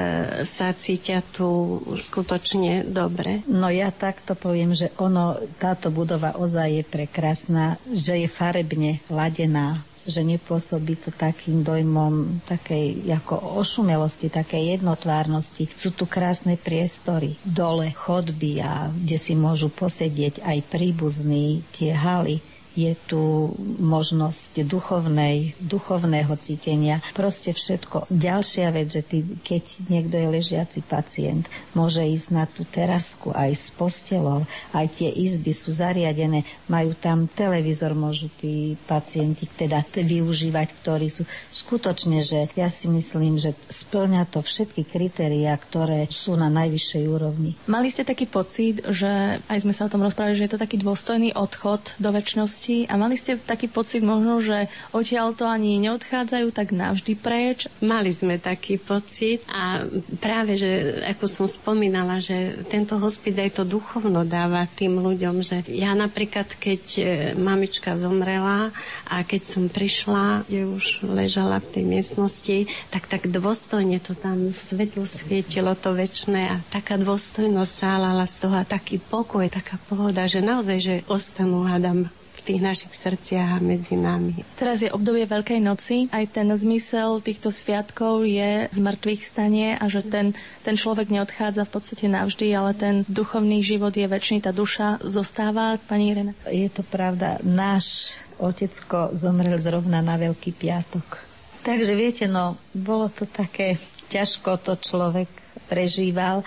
sa 0.46 0.70
cítia 0.74 1.26
tu 1.34 1.80
skutočne 1.98 2.86
dobre. 2.86 3.42
No 3.50 3.74
ja 3.74 3.90
takto 3.90 4.38
poviem, 4.38 4.78
že 4.78 4.94
ono, 5.02 5.40
táto 5.58 5.90
budova 5.90 6.38
ozaj 6.38 6.70
je 6.70 6.84
prekrásna, 6.86 7.82
že 7.90 8.22
je 8.22 8.30
farebne 8.30 9.02
ladená, 9.10 9.82
že 10.04 10.20
nepôsobí 10.22 11.00
to 11.00 11.10
takým 11.16 11.64
dojmom 11.64 12.44
takej 12.44 13.08
ako 13.08 13.60
ošumelosti, 13.64 14.28
takej 14.28 14.80
jednotvárnosti. 14.80 15.72
Sú 15.74 15.96
tu 15.96 16.06
krásne 16.06 16.60
priestory, 16.60 17.40
dole 17.48 17.96
chodby 17.96 18.60
a 18.60 18.92
kde 18.92 19.18
si 19.18 19.34
môžu 19.34 19.72
posedieť 19.72 20.44
aj 20.44 20.58
príbuzní 20.68 21.64
tie 21.72 21.96
haly 21.96 22.44
je 22.74 22.94
tu 23.06 23.54
možnosť 23.80 24.66
duchovnej, 24.66 25.54
duchovného 25.62 26.34
cítenia. 26.38 27.00
Proste 27.14 27.54
všetko. 27.54 28.10
Ďalšia 28.10 28.74
vec, 28.74 28.90
že 28.90 29.02
ty, 29.06 29.22
keď 29.22 29.64
niekto 29.90 30.16
je 30.18 30.28
ležiaci 30.28 30.80
pacient, 30.82 31.46
môže 31.78 32.02
ísť 32.02 32.28
na 32.34 32.46
tú 32.50 32.66
terasku 32.66 33.30
aj 33.34 33.52
s 33.54 33.68
postelou, 33.74 34.46
aj 34.74 34.90
tie 34.98 35.10
izby 35.14 35.54
sú 35.54 35.70
zariadené, 35.70 36.46
majú 36.66 36.98
tam 36.98 37.30
televízor, 37.30 37.94
môžu 37.94 38.30
tí 38.42 38.74
pacienti 38.90 39.46
teda 39.46 39.86
využívať, 39.94 40.68
ktorí 40.82 41.08
sú 41.14 41.24
skutočne, 41.54 42.26
že 42.26 42.50
ja 42.58 42.68
si 42.68 42.90
myslím, 42.90 43.38
že 43.38 43.54
splňa 43.70 44.26
to 44.34 44.42
všetky 44.42 44.86
kritériá, 44.90 45.54
ktoré 45.56 46.10
sú 46.10 46.34
na 46.34 46.50
najvyššej 46.50 47.04
úrovni. 47.06 47.54
Mali 47.70 47.94
ste 47.94 48.02
taký 48.02 48.26
pocit, 48.26 48.82
že 48.90 49.40
aj 49.46 49.62
sme 49.62 49.74
sa 49.76 49.86
o 49.86 49.92
tom 49.92 50.02
rozprávali, 50.02 50.38
že 50.38 50.50
je 50.50 50.54
to 50.58 50.64
taký 50.64 50.82
dôstojný 50.82 51.38
odchod 51.38 51.96
do 52.02 52.10
väčšnosti 52.10 52.63
bolesti 52.64 52.88
a 52.88 52.96
mali 52.96 53.20
ste 53.20 53.36
taký 53.36 53.68
pocit 53.68 54.00
možno, 54.04 54.40
že 54.40 54.72
odtiaľ 54.96 55.36
to 55.36 55.44
ani 55.44 55.80
neodchádzajú 55.84 56.48
tak 56.56 56.72
navždy 56.72 57.14
preč? 57.20 57.68
Mali 57.84 58.12
sme 58.16 58.40
taký 58.40 58.80
pocit 58.80 59.44
a 59.52 59.84
práve, 60.24 60.56
že 60.56 61.04
ako 61.04 61.26
som 61.28 61.48
spomínala, 61.48 62.24
že 62.24 62.64
tento 62.72 62.96
hospic 62.96 63.36
aj 63.36 63.60
to 63.60 63.64
duchovno 63.68 64.24
dáva 64.24 64.64
tým 64.80 65.00
ľuďom, 65.00 65.44
že 65.44 65.68
ja 65.68 65.92
napríklad, 65.92 66.56
keď 66.56 66.84
e, 67.00 67.04
mamička 67.36 68.00
zomrela 68.00 68.72
a 69.12 69.16
keď 69.28 69.42
som 69.44 69.64
prišla, 69.68 70.48
kde 70.48 70.72
už 70.72 71.04
ležala 71.04 71.60
v 71.60 71.68
tej 71.80 71.84
miestnosti, 71.84 72.58
tak 72.90 73.12
tak 73.12 73.28
dôstojne 73.28 74.00
to 74.00 74.16
tam 74.16 74.56
svetlo 74.56 75.04
svietilo 75.04 75.76
to 75.76 75.92
väčšie 75.92 76.12
a 76.24 76.62
taká 76.72 76.96
dôstojnosť 76.96 77.74
sálala 77.74 78.24
z 78.24 78.36
toho 78.48 78.56
a 78.56 78.64
taký 78.64 79.02
pokoj, 79.02 79.44
taká 79.50 79.76
pohoda, 79.90 80.30
že 80.30 80.40
naozaj, 80.40 80.78
že 80.80 80.96
ostanú, 81.10 81.66
hádam, 81.66 82.08
tých 82.44 82.62
našich 82.62 82.94
srdciach 82.94 83.58
a 83.58 83.64
medzi 83.64 83.96
nami. 83.96 84.44
Teraz 84.60 84.84
je 84.84 84.92
obdobie 84.92 85.24
Veľkej 85.24 85.60
noci. 85.64 86.12
Aj 86.12 86.28
ten 86.28 86.52
zmysel 86.52 87.24
týchto 87.24 87.50
sviatkov 87.50 88.28
je 88.28 88.68
z 88.68 88.80
mŕtvych 88.80 89.22
stanie 89.24 89.80
a 89.80 89.88
že 89.88 90.04
ten, 90.04 90.36
ten 90.68 90.76
človek 90.76 91.08
neodchádza 91.08 91.64
v 91.64 91.74
podstate 91.74 92.06
navždy, 92.12 92.48
ale 92.52 92.72
ten 92.76 93.08
duchovný 93.08 93.64
život 93.64 93.96
je 93.96 94.06
väčší, 94.06 94.44
tá 94.44 94.52
duša 94.52 95.00
zostáva. 95.02 95.80
Pani 95.88 96.12
Irena. 96.12 96.34
Je 96.52 96.68
to 96.68 96.84
pravda. 96.84 97.40
Náš 97.42 98.20
otecko 98.38 99.16
zomrel 99.16 99.56
zrovna 99.58 100.04
na 100.04 100.20
Veľký 100.20 100.52
piatok. 100.52 101.24
Takže 101.64 101.96
viete, 101.96 102.26
no, 102.28 102.60
bolo 102.76 103.08
to 103.08 103.24
také 103.24 103.80
ťažko 104.12 104.60
to 104.60 104.76
človek 104.76 105.32
prežíval, 105.72 106.44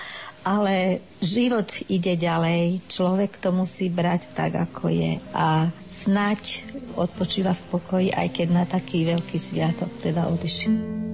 ale 0.47 1.03
život 1.19 1.67
ide 1.91 2.15
ďalej, 2.15 2.87
človek 2.87 3.43
to 3.43 3.51
musí 3.51 3.91
brať 3.91 4.31
tak, 4.31 4.55
ako 4.55 4.95
je 4.95 5.19
a 5.35 5.67
snať 5.91 6.63
odpočíva 6.95 7.51
v 7.51 7.67
pokoji, 7.75 8.09
aj 8.15 8.29
keď 8.31 8.49
na 8.55 8.63
taký 8.63 9.03
veľký 9.11 9.39
sviatok 9.43 9.91
teda 9.99 10.31
odišiel. 10.31 11.06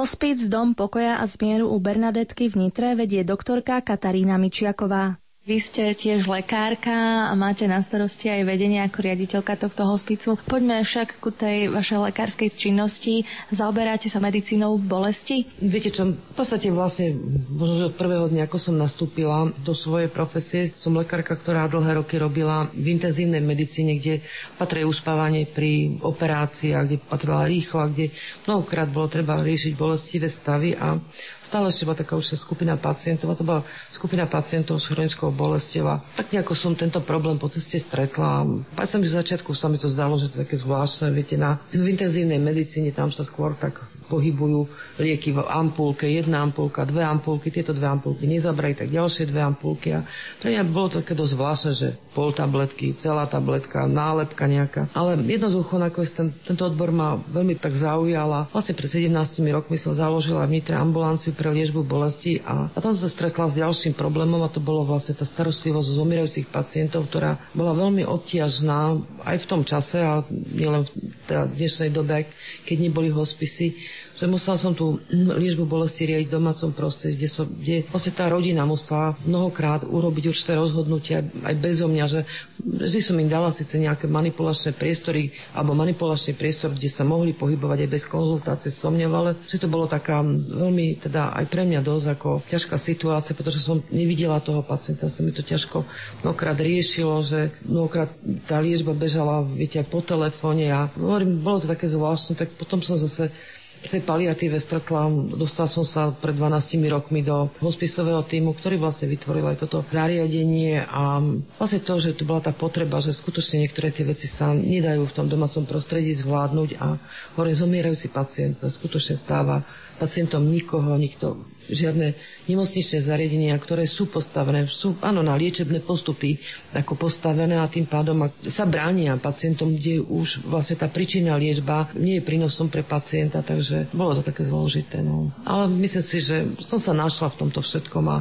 Hospic 0.00 0.48
Dom 0.48 0.72
pokoja 0.72 1.20
a 1.20 1.28
zmieru 1.28 1.68
u 1.68 1.76
Bernadetky 1.76 2.48
v 2.48 2.56
Nitre 2.56 2.96
vedie 2.96 3.20
doktorka 3.20 3.84
Katarína 3.84 4.40
Mičiaková. 4.40 5.19
Vy 5.40 5.56
ste 5.56 5.96
tiež 5.96 6.28
lekárka 6.28 6.92
a 7.26 7.32
máte 7.32 7.64
na 7.64 7.80
starosti 7.80 8.28
aj 8.28 8.44
vedenie 8.44 8.76
ako 8.78 9.00
riaditeľka 9.00 9.56
tohto 9.56 9.82
hospicu. 9.82 10.36
Poďme 10.36 10.84
však 10.84 11.16
ku 11.16 11.32
tej 11.32 11.66
vašej 11.66 11.96
lekárskej 12.06 12.52
činnosti. 12.52 13.24
Zaoberáte 13.48 14.06
sa 14.06 14.20
medicínou 14.20 14.76
bolesti? 14.76 15.48
Viete 15.56 15.88
čo, 15.88 16.12
v 16.12 16.34
podstate 16.36 16.68
vlastne, 16.68 17.16
možno, 17.48 17.88
od 17.88 17.96
prvého 17.96 18.28
dňa, 18.28 18.44
ako 18.44 18.58
som 18.60 18.76
nastúpila 18.76 19.48
do 19.56 19.72
svojej 19.72 20.06
profesie, 20.06 20.76
som 20.76 20.92
lekárka, 20.92 21.32
ktorá 21.32 21.66
dlhé 21.66 21.98
roky 21.98 22.14
robila 22.14 22.68
v 22.70 22.92
intenzívnej 22.92 23.40
medicíne, 23.40 23.96
kde 23.96 24.20
patrí 24.54 24.84
uspávanie 24.84 25.48
pri 25.48 25.98
operáciách, 25.98 26.84
kde 26.84 26.96
patrila 27.00 27.48
rýchlo, 27.48 27.88
kde 27.88 28.12
mnohokrát 28.44 28.86
bolo 28.86 29.08
treba 29.08 29.40
riešiť 29.40 29.72
bolestivé 29.72 30.28
stavy 30.28 30.76
a 30.76 31.00
stále 31.40 31.66
ešte 31.66 31.82
bola 31.82 31.98
taká 31.98 32.14
už 32.14 32.36
skupina 32.36 32.76
pacientov 32.76 33.26
a 33.26 33.34
to 33.34 33.42
bola 33.42 33.66
skupina 33.90 34.22
pacientov 34.22 34.78
s 34.78 34.86
chronickou 34.86 35.29
bolesťou 35.32 35.86
a 35.86 35.96
tak 36.14 36.34
nejako 36.34 36.54
som 36.54 36.72
tento 36.74 37.00
problém 37.00 37.38
po 37.38 37.48
ceste 37.48 37.78
stretla. 37.78 38.44
Aj 38.76 38.86
sa 38.86 38.98
mi 39.00 39.06
z 39.06 39.16
začiatku 39.16 39.54
sa 39.54 39.70
mi 39.70 39.80
to 39.80 39.88
zdalo, 39.88 40.18
že 40.18 40.30
to 40.30 40.40
je 40.40 40.42
také 40.46 40.56
zvláštne, 40.58 41.10
viete, 41.10 41.38
na, 41.38 41.58
v 41.70 41.86
intenzívnej 41.90 42.38
medicíne 42.38 42.90
tam 42.90 43.08
sa 43.08 43.22
skôr 43.22 43.54
tak 43.56 43.80
pohybujú 44.10 44.66
lieky 44.98 45.30
v 45.30 45.46
ampulke, 45.46 46.10
jedna 46.10 46.42
ampulka, 46.42 46.82
dve 46.82 47.06
ampulky, 47.06 47.54
tieto 47.54 47.70
dve 47.70 47.86
ampulky 47.86 48.26
nezabrali, 48.26 48.74
tak 48.74 48.90
ďalšie 48.90 49.30
dve 49.30 49.40
ampulky. 49.46 49.94
A 49.94 50.02
to 50.42 50.50
je, 50.50 50.58
bolo 50.66 50.90
také 50.90 51.14
dosť 51.14 51.32
zvláštne, 51.38 51.72
že 51.72 51.88
pol 52.10 52.34
tabletky, 52.34 52.90
celá 52.98 53.30
tabletka, 53.30 53.86
nálepka 53.86 54.50
nejaká. 54.50 54.90
Ale 54.90 55.14
jednoducho 55.22 55.78
nakoniec 55.78 56.10
ten, 56.10 56.34
tento 56.34 56.66
odbor 56.66 56.90
ma 56.90 57.22
veľmi 57.22 57.54
tak 57.54 57.78
zaujala. 57.78 58.50
Vlastne 58.50 58.74
pred 58.74 58.90
17 58.90 59.14
rokmi 59.54 59.78
som 59.78 59.94
založila 59.94 60.42
v 60.50 60.58
Nitre 60.58 60.74
ambulanciu 60.74 61.30
pre 61.30 61.54
liežbu 61.54 61.86
bolesti 61.86 62.42
a, 62.42 62.66
a 62.66 62.78
tam 62.82 62.98
sa 62.98 63.06
stretla 63.06 63.46
s 63.46 63.54
ďalším 63.54 63.94
problémom 63.94 64.42
a 64.42 64.50
to 64.50 64.58
bolo 64.58 64.82
vlastne 64.82 65.14
tá 65.14 65.22
starostlivosť 65.22 65.86
z 65.86 65.96
zomierajúcich 65.96 66.46
pacientov, 66.50 67.06
ktorá 67.06 67.38
bola 67.54 67.76
veľmi 67.78 68.02
odtiažná 68.02 68.98
aj 69.22 69.36
v 69.44 69.48
tom 69.48 69.62
čase 69.62 70.02
a 70.02 70.24
nielen 70.30 70.88
v 70.88 71.54
dnešnej 71.54 71.94
dobe, 71.94 72.26
keď 72.66 72.76
neboli 72.80 73.12
hospisy 73.12 73.76
že 74.20 74.28
musela 74.28 74.60
som 74.60 74.76
tú 74.76 75.00
liečbu 75.08 75.64
bolesti 75.64 76.04
riadiť 76.04 76.28
v 76.28 76.36
domácom 76.36 76.76
prostredí, 76.76 77.16
kde, 77.16 77.28
som, 77.32 77.48
kde 77.48 77.88
vlastne 77.88 78.12
tá 78.12 78.28
rodina 78.28 78.68
musela 78.68 79.16
mnohokrát 79.24 79.88
urobiť 79.88 80.28
určité 80.28 80.60
rozhodnutia 80.60 81.24
aj 81.24 81.54
bezo 81.56 81.88
mňa, 81.88 82.04
že 82.04 82.20
vždy 82.60 83.00
som 83.00 83.16
im 83.16 83.32
dala 83.32 83.48
síce 83.48 83.80
nejaké 83.80 84.04
manipulačné 84.04 84.76
priestory 84.76 85.32
alebo 85.56 85.72
manipulačný 85.72 86.36
priestor, 86.36 86.76
kde 86.76 86.92
sa 86.92 87.08
mohli 87.08 87.32
pohybovať 87.32 87.88
aj 87.88 87.90
bez 87.96 88.04
konzultácie 88.04 88.68
so 88.68 88.92
mňa, 88.92 89.06
ale 89.08 89.40
že 89.48 89.56
to 89.56 89.72
bolo 89.72 89.88
taká 89.88 90.20
veľmi, 90.20 91.00
teda 91.00 91.32
aj 91.40 91.44
pre 91.48 91.64
mňa 91.64 91.80
dosť 91.80 92.06
ako 92.12 92.30
ťažká 92.44 92.76
situácia, 92.76 93.32
pretože 93.32 93.64
som 93.64 93.80
nevidela 93.88 94.44
toho 94.44 94.60
pacienta, 94.60 95.08
sa 95.08 95.24
mi 95.24 95.32
to 95.32 95.40
ťažko 95.40 95.88
mnohokrát 96.20 96.60
riešilo, 96.60 97.24
že 97.24 97.56
mnohokrát 97.64 98.12
tá 98.44 98.60
liečba 98.60 98.92
bežala, 98.92 99.48
viete, 99.48 99.80
po 99.88 100.04
telefóne 100.04 100.68
a 100.68 100.92
hovorím, 100.92 101.40
bolo 101.40 101.64
to 101.64 101.72
také 101.72 101.88
zvláštne, 101.88 102.36
tak 102.36 102.52
potom 102.60 102.84
som 102.84 103.00
zase 103.00 103.32
v 103.80 103.88
tej 103.88 104.02
paliatíve 104.04 104.60
stretla, 104.60 105.08
dostala 105.32 105.64
som 105.64 105.88
sa 105.88 106.12
pred 106.12 106.36
12 106.36 106.84
rokmi 106.92 107.24
do 107.24 107.48
hospisového 107.64 108.20
týmu, 108.28 108.52
ktorý 108.52 108.76
vlastne 108.76 109.08
vytvoril 109.08 109.48
aj 109.48 109.56
toto 109.64 109.80
zariadenie 109.88 110.84
a 110.84 111.24
vlastne 111.56 111.80
to, 111.80 111.96
že 111.96 112.12
tu 112.12 112.28
bola 112.28 112.44
tá 112.44 112.52
potreba, 112.52 113.00
že 113.00 113.16
skutočne 113.16 113.64
niektoré 113.64 113.88
tie 113.88 114.04
veci 114.04 114.28
sa 114.28 114.52
nedajú 114.52 115.08
v 115.08 115.16
tom 115.16 115.32
domácom 115.32 115.64
prostredí 115.64 116.12
zvládnuť 116.12 116.70
a 116.76 117.00
hovorím, 117.40 117.56
zomierajúci 117.56 118.12
pacient 118.12 118.60
sa 118.60 118.68
skutočne 118.68 119.16
stáva 119.16 119.64
pacientom 119.96 120.44
nikoho, 120.44 120.92
nikto 121.00 121.40
žiadne 121.70 122.18
nemocničné 122.50 122.98
zariadenia, 123.00 123.54
ktoré 123.56 123.86
sú 123.86 124.10
postavené, 124.10 124.66
sú 124.66 124.98
áno, 125.00 125.22
na 125.22 125.38
liečebné 125.38 125.80
postupy 125.80 126.42
ako 126.74 126.98
postavené 126.98 127.56
a 127.56 127.70
tým 127.70 127.86
pádom 127.86 128.26
sa 128.44 128.66
bránia 128.66 129.16
pacientom, 129.16 129.72
kde 129.74 130.02
už 130.02 130.44
vlastne 130.44 130.76
tá 130.76 130.90
príčina 130.90 131.38
liečba 131.38 131.88
nie 131.94 132.18
je 132.18 132.26
prínosom 132.26 132.68
pre 132.68 132.82
pacienta, 132.82 133.40
takže 133.40 133.88
bolo 133.94 134.18
to 134.18 134.22
také 134.26 134.44
zložité. 134.44 135.00
No. 135.00 135.30
Ale 135.46 135.70
myslím 135.70 136.04
si, 136.04 136.18
že 136.20 136.36
som 136.58 136.82
sa 136.82 136.90
našla 136.90 137.30
v 137.32 137.38
tomto 137.46 137.62
všetkom 137.62 138.06
a 138.10 138.18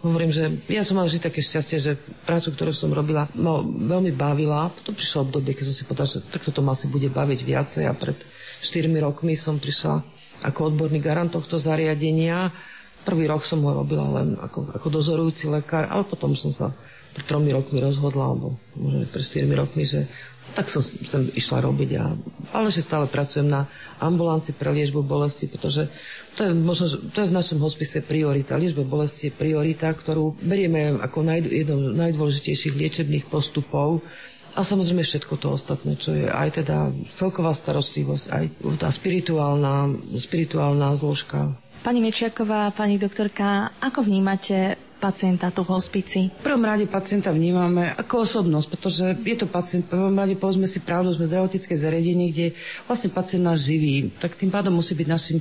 Hovorím, 0.00 0.32
že 0.32 0.48
ja 0.72 0.80
som 0.80 0.96
mala 0.96 1.12
vždy 1.12 1.20
také 1.20 1.44
šťastie, 1.44 1.76
že 1.76 1.92
prácu, 2.24 2.56
ktorú 2.56 2.72
som 2.72 2.88
robila, 2.88 3.28
ma 3.36 3.60
veľmi 3.60 4.16
bavila. 4.16 4.72
Potom 4.72 4.96
prišlo 4.96 5.28
obdobie, 5.28 5.52
keď 5.52 5.64
som 5.68 5.76
si 5.76 5.84
povedala, 5.84 6.08
že 6.08 6.24
takto 6.24 6.48
to 6.56 6.64
ma 6.64 6.72
asi 6.72 6.88
bude 6.88 7.12
baviť 7.12 7.40
viacej 7.44 7.84
a 7.84 7.92
pred 7.92 8.16
4 8.64 8.88
rokmi 8.96 9.36
som 9.36 9.60
prišla 9.60 10.00
ako 10.40 10.72
odborný 10.72 11.04
garant 11.04 11.28
tohto 11.28 11.60
zariadenia 11.60 12.48
Prvý 13.00 13.24
rok 13.26 13.42
som 13.42 13.64
ho 13.64 13.72
robila 13.72 14.04
len 14.20 14.36
ako, 14.36 14.76
ako 14.76 14.86
dozorujúci 14.92 15.48
lekár, 15.48 15.88
ale 15.88 16.04
potom 16.04 16.36
som 16.36 16.52
sa 16.52 16.68
pred 17.10 17.26
tromi 17.26 17.50
rokmi 17.50 17.82
rozhodla, 17.82 18.22
alebo 18.22 18.54
možno 18.78 19.08
pred 19.10 19.24
4 19.24 19.50
rokmi, 19.56 19.82
že 19.82 20.06
tak 20.50 20.66
som 20.66 20.82
sem 20.82 21.30
išla 21.34 21.62
robiť. 21.62 21.90
A, 21.98 22.14
ale 22.54 22.68
že 22.74 22.82
stále 22.82 23.06
pracujem 23.06 23.46
na 23.46 23.70
ambulancii 24.02 24.54
pre 24.54 24.74
liežbu 24.74 25.06
bolesti, 25.06 25.46
pretože 25.46 25.86
to 26.34 26.46
je, 26.46 26.52
možno, 26.54 26.86
to 27.10 27.22
je 27.22 27.30
v 27.30 27.36
našom 27.36 27.58
hospise 27.62 28.02
priorita. 28.02 28.58
Liežba 28.58 28.82
bolesti 28.82 29.30
je 29.30 29.34
priorita, 29.34 29.90
ktorú 29.90 30.38
berieme 30.42 30.98
ako 30.98 31.18
naj, 31.22 31.46
jedno 31.46 31.94
z 31.94 31.98
najdôležitejších 31.98 32.74
liečebných 32.74 33.26
postupov 33.30 34.02
a 34.58 34.66
samozrejme 34.66 35.06
všetko 35.06 35.34
to 35.38 35.54
ostatné, 35.54 35.94
čo 35.94 36.10
je 36.18 36.26
aj 36.26 36.62
teda 36.62 36.90
celková 37.14 37.54
starostlivosť, 37.54 38.24
aj 38.34 38.44
tá 38.82 38.90
spirituálna, 38.90 39.94
spirituálna 40.18 40.98
zložka 40.98 41.54
Pani 41.80 41.98
Mečiaková, 41.98 42.70
pani 42.70 42.96
doktorka, 42.96 43.72
ako 43.80 44.04
vnímate 44.04 44.76
pacienta 45.00 45.48
tu 45.48 45.64
v 45.64 45.72
hospici? 45.72 46.28
V 46.28 46.44
prvom 46.44 46.62
rade 46.62 46.84
pacienta 46.84 47.32
vnímame 47.32 47.96
ako 47.96 48.28
osobnosť, 48.28 48.66
pretože 48.68 49.04
je 49.24 49.36
to 49.40 49.48
pacient, 49.48 49.88
v 49.88 49.96
prvom 49.96 50.12
rade 50.12 50.36
povedzme 50.36 50.68
si 50.68 50.84
pravdu, 50.84 51.16
sme 51.16 51.24
zdravotnícke 51.26 51.72
zariadenie, 51.72 52.28
kde 52.28 52.46
vlastne 52.84 53.08
pacient 53.08 53.48
nás 53.48 53.64
živí, 53.64 54.12
tak 54.20 54.36
tým 54.36 54.52
pádom 54.52 54.76
musí 54.76 54.92
byť 54.92 55.08
našim 55.08 55.40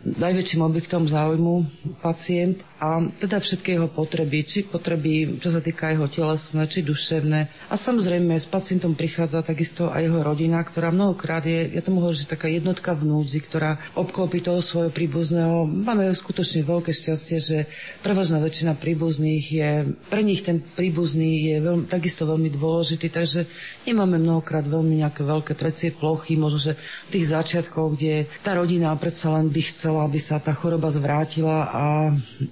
najväčším 0.00 0.64
objektom 0.64 1.04
záujmu 1.04 1.68
pacient 2.00 2.64
a 2.80 3.04
teda 3.20 3.36
všetky 3.36 3.76
jeho 3.76 3.88
potreby, 3.92 4.40
či 4.48 4.64
potreby, 4.64 5.36
čo 5.36 5.52
sa 5.52 5.60
týka 5.60 5.92
jeho 5.92 6.08
telesné, 6.08 6.64
či 6.64 6.80
duševné. 6.80 7.68
A 7.68 7.74
samozrejme 7.76 8.32
s 8.32 8.48
pacientom 8.48 8.96
prichádza 8.96 9.44
takisto 9.44 9.92
aj 9.92 10.08
jeho 10.08 10.24
rodina, 10.24 10.64
ktorá 10.64 10.88
mnohokrát 10.88 11.44
je, 11.44 11.76
ja 11.76 11.84
tomu 11.84 12.00
hovorím, 12.00 12.24
že 12.24 12.32
taká 12.32 12.48
jednotka 12.48 12.96
v 12.96 13.12
núdzi, 13.12 13.38
ktorá 13.44 13.76
obklopí 13.92 14.40
toho 14.40 14.64
svojho 14.64 14.88
príbuzného. 14.88 15.68
Máme 15.68 16.08
skutočne 16.16 16.64
veľké 16.64 16.96
šťastie, 16.96 17.36
že 17.36 17.58
prevažná 18.00 18.40
väčšina 18.40 18.80
príbuzných 18.80 18.99
je, 19.08 19.96
pre 20.12 20.20
nich 20.20 20.44
ten 20.44 20.60
príbuzný 20.60 21.54
je 21.54 21.56
veľmi, 21.62 21.84
takisto 21.88 22.28
veľmi 22.28 22.52
dôležitý, 22.52 23.08
takže 23.08 23.48
nemáme 23.88 24.20
mnohokrát 24.20 24.66
veľmi 24.66 25.00
nejaké 25.00 25.24
veľké 25.24 25.56
trecie 25.56 25.90
plochy, 25.94 26.36
možno, 26.36 26.60
že 26.60 26.72
tých 27.08 27.32
začiatkoch, 27.32 27.96
kde 27.96 28.28
tá 28.44 28.52
rodina 28.52 28.92
predsa 29.00 29.32
len 29.40 29.48
by 29.48 29.62
chcela, 29.64 30.04
aby 30.04 30.20
sa 30.20 30.36
tá 30.36 30.52
choroba 30.52 30.92
zvrátila 30.92 31.70
a 31.70 31.84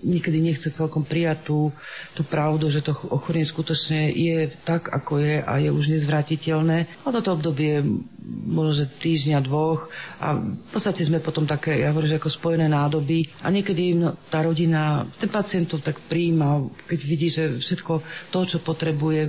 niekedy 0.01 0.41
nechce 0.41 0.73
celkom 0.73 1.05
prijať 1.05 1.45
tú, 1.45 1.59
tú 2.15 2.23
pravdu, 2.25 2.73
že 2.73 2.81
to 2.81 2.97
ochorenie 3.11 3.45
skutočne 3.45 4.09
je 4.15 4.49
tak, 4.65 4.89
ako 4.89 5.21
je 5.21 5.35
a 5.43 5.53
je 5.59 5.71
už 5.73 5.93
nezvratiteľné. 5.93 6.89
A 7.03 7.09
toto 7.13 7.35
obdobie 7.35 7.83
možno, 8.29 8.85
že 8.85 8.87
týždňa, 8.89 9.45
dvoch. 9.45 9.89
A 10.21 10.37
v 10.39 10.71
podstate 10.71 11.03
sme 11.03 11.25
potom 11.25 11.49
také, 11.49 11.81
ja 11.81 11.91
hovorím, 11.91 12.13
že 12.13 12.21
ako 12.21 12.31
spojené 12.31 12.67
nádoby. 12.69 13.29
A 13.41 13.49
niekedy 13.49 13.97
no, 13.97 14.15
tá 14.29 14.45
rodina, 14.45 15.09
ten 15.17 15.33
pacient 15.33 15.73
to 15.73 15.81
tak 15.81 15.97
príjma, 16.07 16.69
keď 16.85 17.01
vidí, 17.01 17.29
že 17.33 17.57
všetko 17.57 17.93
to, 18.29 18.41
čo 18.45 18.59
potrebuje, 18.61 19.21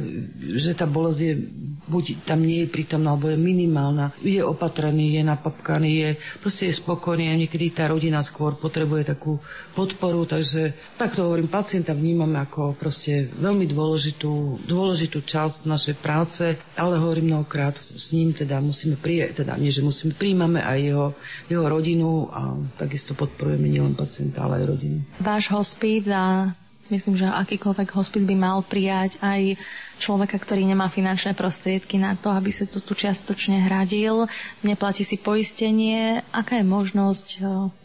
že 0.59 0.75
tá 0.75 0.83
bolesť 0.83 1.19
je 1.23 1.33
buď 1.89 2.21
tam 2.23 2.45
nie 2.45 2.63
je 2.63 2.69
prítomná, 2.69 3.17
alebo 3.17 3.33
je 3.33 3.41
minimálna, 3.41 4.13
je 4.21 4.39
opatrený, 4.45 5.17
je 5.17 5.23
napapkaný, 5.25 5.91
je 5.97 6.09
proste 6.38 6.69
je 6.69 6.77
spokojný. 6.77 7.33
A 7.33 7.39
niekedy 7.39 7.73
tá 7.73 7.89
rodina 7.89 8.21
skôr 8.21 8.53
potrebuje 8.53 9.09
takú 9.09 9.41
podporu, 9.73 10.29
takže 10.29 10.77
takto 11.01 11.25
hovorím, 11.25 11.49
pacienta 11.49 11.97
vnímame 11.97 12.38
ako 12.38 12.77
proste 12.77 13.33
veľmi 13.33 13.65
dôležitú, 13.65 14.63
dôležitú 14.69 15.25
časť 15.25 15.65
našej 15.65 15.95
práce, 15.97 16.45
ale 16.77 17.01
hovorím 17.01 17.33
mnohokrát 17.33 17.81
s 17.97 18.13
ním 18.13 18.38
teda 18.38 18.62
musíme 18.62 18.88
prijať, 18.97 19.45
teda 19.45 19.60
nie, 19.60 19.69
že 19.69 19.86
musíme, 19.86 20.15
príjmame 20.15 20.63
aj 20.63 20.78
jeho, 20.80 21.08
jeho 21.52 21.65
rodinu 21.67 22.32
a 22.34 22.58
takisto 22.80 23.13
podporujeme 23.13 23.69
nielen 23.69 23.93
pacienta, 23.93 24.47
ale 24.47 24.63
aj 24.63 24.65
rodinu. 24.65 24.97
Váš 25.21 25.52
hospít 25.52 26.10
a 26.10 26.54
Myslím, 26.89 27.21
že 27.21 27.30
akýkoľvek 27.30 27.93
hospic 27.93 28.25
by 28.25 28.34
mal 28.34 28.65
prijať 28.65 29.21
aj 29.21 29.62
človeka, 30.02 30.41
ktorý 30.41 30.65
nemá 30.65 30.89
finančné 30.89 31.38
prostriedky 31.38 32.02
na 32.02 32.17
to, 32.17 32.34
aby 32.34 32.49
sa 32.49 32.65
tu 32.65 32.82
čiastočne 32.82 33.62
hradil, 33.62 34.25
neplatí 34.65 35.06
si 35.06 35.21
poistenie. 35.21 36.25
Aká 36.34 36.58
je 36.58 36.65
možnosť 36.65 37.28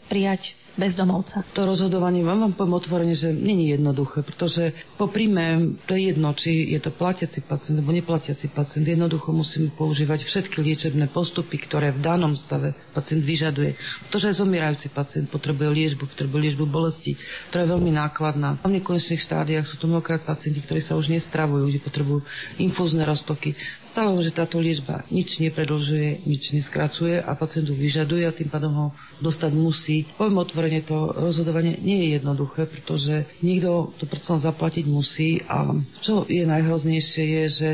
prijať 0.09 0.57
bezdomovca? 0.75 1.43
To 1.55 1.63
rozhodovanie 1.63 2.21
vám, 2.21 2.47
vám 2.47 2.53
poviem 2.53 2.77
otvorene, 2.77 3.15
že 3.15 3.31
není 3.31 3.71
jednoduché, 3.71 4.21
pretože 4.21 4.71
po 4.99 5.07
príjme, 5.07 5.75
to 5.87 5.95
je 5.95 6.11
jedno, 6.11 6.31
či 6.35 6.71
je 6.71 6.79
to 6.79 6.91
platiaci 6.91 7.43
pacient 7.43 7.79
alebo 7.79 7.95
neplatiaci 7.95 8.51
pacient, 8.51 8.85
jednoducho 8.85 9.31
musíme 9.31 9.71
používať 9.71 10.27
všetky 10.27 10.59
liečebné 10.59 11.07
postupy, 11.07 11.57
ktoré 11.57 11.95
v 11.95 12.03
danom 12.03 12.35
stave 12.35 12.75
pacient 12.91 13.23
vyžaduje. 13.23 13.79
Pretože 14.07 14.35
aj 14.35 14.39
zomierajúci 14.43 14.87
pacient 14.91 15.27
potrebuje 15.31 15.67
liečbu, 15.71 16.11
potrebuje 16.11 16.39
liečbu 16.51 16.65
bolesti, 16.67 17.15
ktorá 17.49 17.63
je 17.65 17.73
veľmi 17.73 17.91
nákladná. 17.95 18.59
V 18.61 18.75
nekonečných 18.75 19.23
štádiách 19.23 19.65
sú 19.65 19.79
to 19.79 19.87
mnohokrát 19.87 20.21
pacienti, 20.21 20.59
ktorí 20.59 20.83
sa 20.83 20.99
už 20.99 21.09
nestravujú, 21.09 21.71
kde 21.71 21.79
potrebujú 21.79 22.19
infúzne 22.59 23.07
roztoky. 23.07 23.55
Stalo, 23.95 24.19
že 24.19 24.35
táto 24.35 24.59
liečba 24.59 25.07
nič 25.07 25.39
nepredlžuje, 25.39 26.27
nič 26.27 26.51
neskracuje 26.51 27.15
a 27.15 27.31
pacientu 27.31 27.71
vyžaduje 27.71 28.27
a 28.27 28.35
tým 28.35 28.51
pádom 28.51 28.73
ho 28.75 28.87
dostať 29.23 29.55
musí. 29.55 30.03
Poviem 30.19 30.43
otvorene, 30.43 30.83
to 30.83 31.15
rozhodovanie 31.15 31.79
nie 31.79 32.03
je 32.03 32.19
jednoduché, 32.19 32.67
pretože 32.67 33.23
niekto 33.39 33.95
to 33.95 34.03
predsa 34.03 34.35
zaplatiť 34.35 34.83
musí 34.91 35.39
a 35.47 35.71
čo 36.03 36.27
je 36.27 36.43
najhroznejšie 36.43 37.23
je, 37.23 37.43
že 37.47 37.69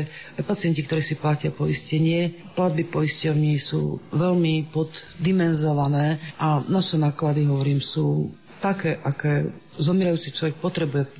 pacienti, 0.46 0.86
ktorí 0.86 1.02
si 1.02 1.18
platia 1.18 1.50
poistenie, 1.50 2.30
platby 2.54 2.86
poisťovní 2.86 3.58
sú 3.58 3.98
veľmi 4.14 4.70
poddimenzované 4.70 6.22
a 6.38 6.62
naše 6.70 7.02
náklady, 7.02 7.50
hovorím, 7.50 7.82
sú 7.82 8.30
také, 8.62 8.94
aké 9.02 9.50
zomierajúci 9.74 10.30
človek 10.30 10.54
potrebuje. 10.62 11.10